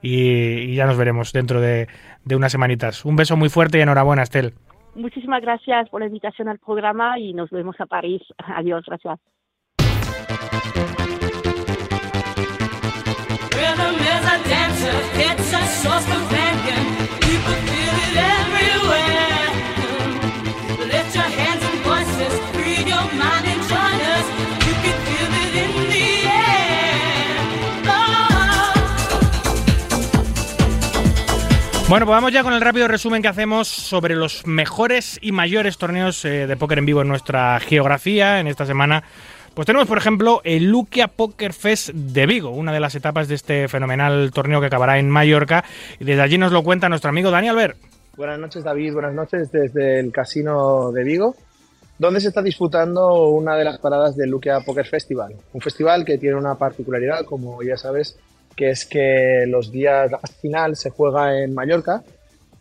[0.02, 0.28] y,
[0.70, 1.88] y ya nos veremos dentro de,
[2.24, 3.04] de unas semanitas.
[3.04, 4.54] Un beso muy fuerte y enhorabuena, Estel.
[4.94, 8.22] Muchísimas gracias por la invitación al programa y nos vemos a París.
[8.38, 9.18] Adiós, gracias.
[31.86, 35.78] Bueno, pues vamos ya con el rápido resumen que hacemos sobre los mejores y mayores
[35.78, 38.40] torneos eh, de póker en vivo en nuestra geografía.
[38.40, 39.04] En esta semana,
[39.54, 43.36] pues tenemos, por ejemplo, el Luquia Poker Fest de Vigo, una de las etapas de
[43.36, 45.62] este fenomenal torneo que acabará en Mallorca.
[46.00, 47.76] Y desde allí nos lo cuenta nuestro amigo Dani Albert.
[48.16, 48.94] Buenas noches, David.
[48.94, 51.36] Buenas noches desde el Casino de Vigo,
[51.98, 55.34] donde se está disputando una de las paradas del Luquea Poker Festival.
[55.52, 58.16] Un festival que tiene una particularidad, como ya sabes,
[58.56, 62.02] que es que los días, la final se juega en Mallorca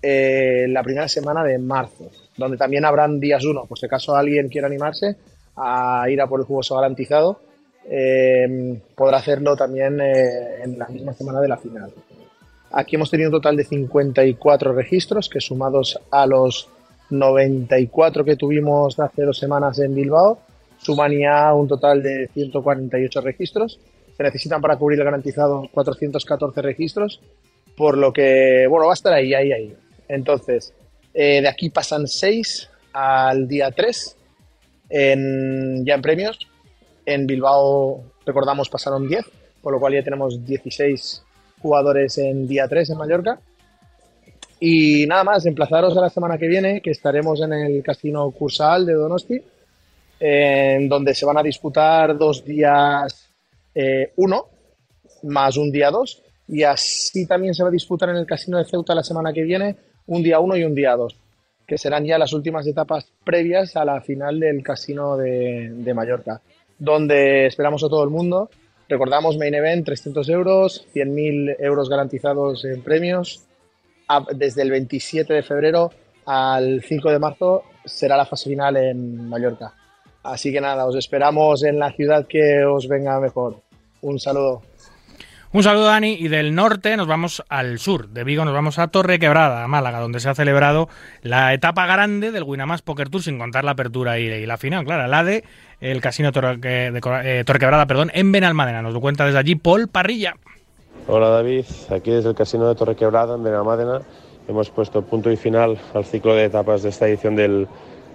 [0.02, 4.50] eh, la primera semana de marzo, donde también habrán días uno, por si acaso alguien
[4.50, 5.16] quiere animarse
[5.56, 7.40] a ir a por el jugoso garantizado,
[7.90, 11.92] eh, podrá hacerlo también eh, en la misma semana de la final.
[12.72, 16.70] Aquí hemos tenido un total de 54 registros, que sumados a los
[17.14, 20.40] 94 que tuvimos hace dos semanas en Bilbao,
[20.78, 23.80] suman ya un total de 148 registros.
[24.16, 27.20] Se necesitan para cubrir el garantizado 414 registros,
[27.76, 29.76] por lo que, bueno, va a estar ahí, ahí, ahí.
[30.08, 30.74] Entonces,
[31.14, 34.18] eh, de aquí pasan 6 al día 3
[34.90, 36.40] en, ya en premios.
[37.06, 39.26] En Bilbao, recordamos, pasaron 10,
[39.62, 41.24] por lo cual ya tenemos 16
[41.62, 43.40] jugadores en día 3 en Mallorca.
[44.66, 48.86] Y nada más, emplazaros a la semana que viene, que estaremos en el Casino Cursal
[48.86, 49.42] de Donosti,
[50.22, 53.30] en donde se van a disputar dos días
[53.76, 54.46] eh, uno,
[55.24, 58.64] más un día dos, y así también se va a disputar en el Casino de
[58.64, 59.76] Ceuta la semana que viene
[60.08, 61.18] un día uno y un día dos,
[61.68, 66.40] que serán ya las últimas etapas previas a la final del Casino de, de Mallorca,
[66.80, 68.50] donde esperamos a todo el mundo.
[68.88, 73.46] Recordamos Main Event 300 euros, 100.000 euros garantizados en premios.
[74.34, 75.92] Desde el 27 de febrero
[76.26, 79.74] al 5 de marzo será la fase final en Mallorca.
[80.24, 83.62] Así que nada, os esperamos en la ciudad que os venga mejor.
[84.02, 84.62] Un saludo.
[85.54, 88.10] Un saludo, Dani, y del norte nos vamos al sur.
[88.10, 90.90] De Vigo nos vamos a Torre Quebrada, a Málaga, donde se ha celebrado
[91.22, 95.06] la etapa grande del Winamax Poker Tour, sin contar la apertura y, la final, claro,
[95.06, 95.44] la de
[95.80, 98.82] el Casino Torre, de eh, Torre Quebrada, perdón, en Benalmádena.
[98.82, 100.38] Nos lo cuenta desde allí Paul Parrilla.
[101.06, 104.04] Hola David, aquí desde el Casino de Torre Quebrada en Benalmádena
[104.48, 107.68] hemos puesto punto y final al ciclo de etapas de esta edición del,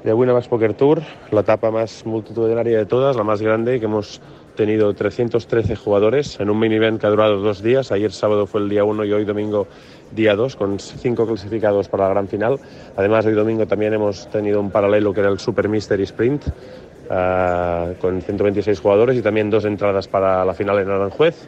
[0.04, 4.22] del Winamax Poker Tour, la etapa más multitudinaria de todas, la más grande, que hemos
[4.56, 7.92] tenido 313 jugadores en un mini event que ha durado dos días.
[7.92, 9.66] Ayer sábado fue el día 1 y hoy domingo
[10.12, 12.58] día 2, con cinco clasificados para la gran final.
[12.96, 18.00] Además, hoy domingo también hemos tenido un paralelo que era el Super Mystery Sprint, uh,
[18.00, 21.46] con 126 jugadores y también dos entradas para la final en Aranjuez.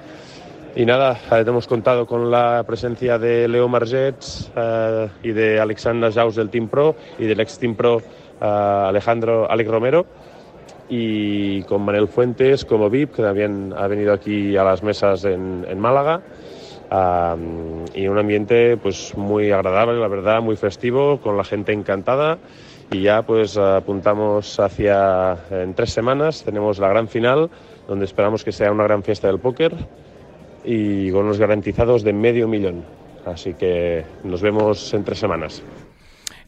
[0.76, 6.36] Y nada, hemos contado con la presencia de Leo Margets uh, y de Alexandra Jaus
[6.36, 10.06] del Team Pro y del ex Team Pro uh, Alejandro Alex Romero
[10.88, 15.66] y con Manel Fuentes como VIP, que también ha venido aquí a las mesas en,
[15.68, 16.22] en Málaga.
[16.90, 22.38] Um, y un ambiente pues muy agradable, la verdad, muy festivo, con la gente encantada.
[22.92, 27.50] Y ya pues apuntamos hacia en tres semanas, tenemos la gran final,
[27.86, 29.74] donde esperamos que sea una gran fiesta del póker
[30.64, 32.84] y con unos garantizados de medio millón.
[33.24, 35.62] Así que nos vemos en tres semanas.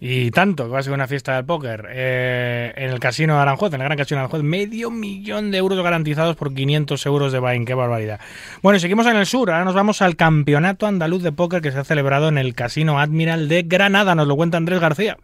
[0.04, 1.86] Y tanto, que va a ser una fiesta del póker.
[1.90, 5.58] Eh, en el casino de Aranjuez, en el Gran Casino de Aranjuez, medio millón de
[5.58, 8.18] euros garantizados por 500 euros de buy ¡Qué barbaridad!
[8.62, 9.48] Bueno, y seguimos en el sur.
[9.48, 12.98] Ahora nos vamos al Campeonato Andaluz de Póker que se ha celebrado en el Casino
[12.98, 14.16] Admiral de Granada.
[14.16, 15.18] Nos lo cuenta Andrés García.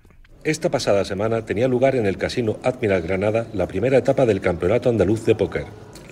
[0.45, 4.89] Esta pasada semana tenía lugar en el Casino Admiral Granada la primera etapa del Campeonato
[4.89, 5.67] Andaluz de Póker.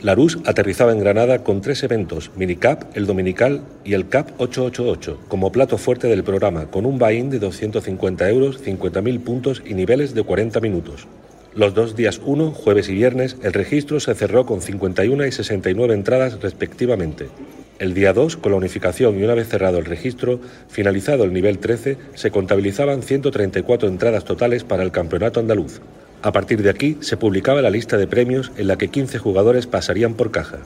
[0.07, 5.51] Larus aterrizaba en Granada con tres eventos, Minicap, el Dominical y el Cap 888, como
[5.51, 10.23] plato fuerte del programa, con un buy-in de 250 euros, 50.000 puntos y niveles de
[10.23, 11.09] 40 minutos.
[11.57, 15.95] Los dos días 1, jueves y viernes, el registro se cerró con 51 y 69
[15.95, 17.27] entradas respectivamente.
[17.81, 20.39] El día 2, con la unificación y una vez cerrado el registro,
[20.69, 25.81] finalizado el nivel 13, se contabilizaban 134 entradas totales para el campeonato andaluz.
[26.23, 29.67] A partir de aquí se publicaba la lista de premios en la que 15 jugadores
[29.67, 30.59] pasarían por caja.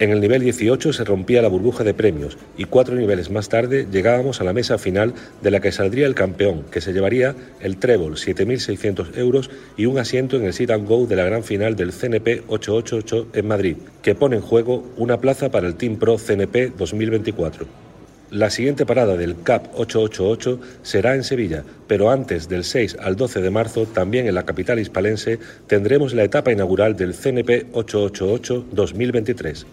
[0.00, 3.88] En el nivel 18 se rompía la burbuja de premios y cuatro niveles más tarde
[3.90, 7.78] llegábamos a la mesa final de la que saldría el campeón, que se llevaría el
[7.78, 11.74] trébol 7.600 euros y un asiento en el sit and go de la gran final
[11.74, 16.16] del CNP 888 en Madrid, que pone en juego una plaza para el Team Pro
[16.16, 17.87] CNP 2024.
[18.30, 23.40] La siguiente parada del CAP 888 será en Sevilla, pero antes del 6 al 12
[23.40, 29.66] de marzo, también en la capital hispalense, tendremos la etapa inaugural del CNP 888 2023.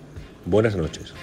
[0.45, 1.13] Buenas noches.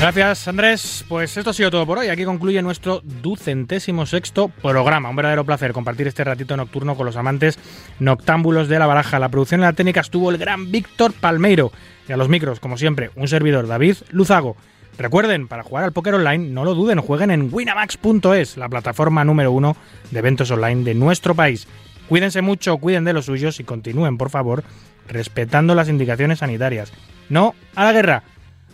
[0.00, 1.04] Gracias, Andrés.
[1.08, 2.06] Pues esto ha sido todo por hoy.
[2.06, 5.10] Aquí concluye nuestro ducentésimo sexto programa.
[5.10, 7.58] Un verdadero placer compartir este ratito nocturno con los amantes
[7.98, 9.18] noctámbulos de la baraja.
[9.18, 11.72] La producción y la técnica estuvo el gran Víctor Palmeiro.
[12.08, 14.56] Y a los micros, como siempre, un servidor, David Luzago.
[14.98, 19.50] Recuerden, para jugar al póker online, no lo duden, jueguen en winamax.es, la plataforma número
[19.50, 19.76] uno
[20.12, 21.66] de eventos online de nuestro país.
[22.08, 24.62] Cuídense mucho, cuiden de los suyos y continúen, por favor,
[25.08, 26.92] respetando las indicaciones sanitarias.
[27.28, 28.22] No a la guerra,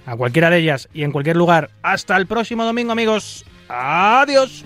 [0.06, 1.70] a cualquiera de ellas y en cualquier lugar.
[1.82, 3.44] Hasta el próximo domingo, amigos.
[3.68, 4.64] Adiós.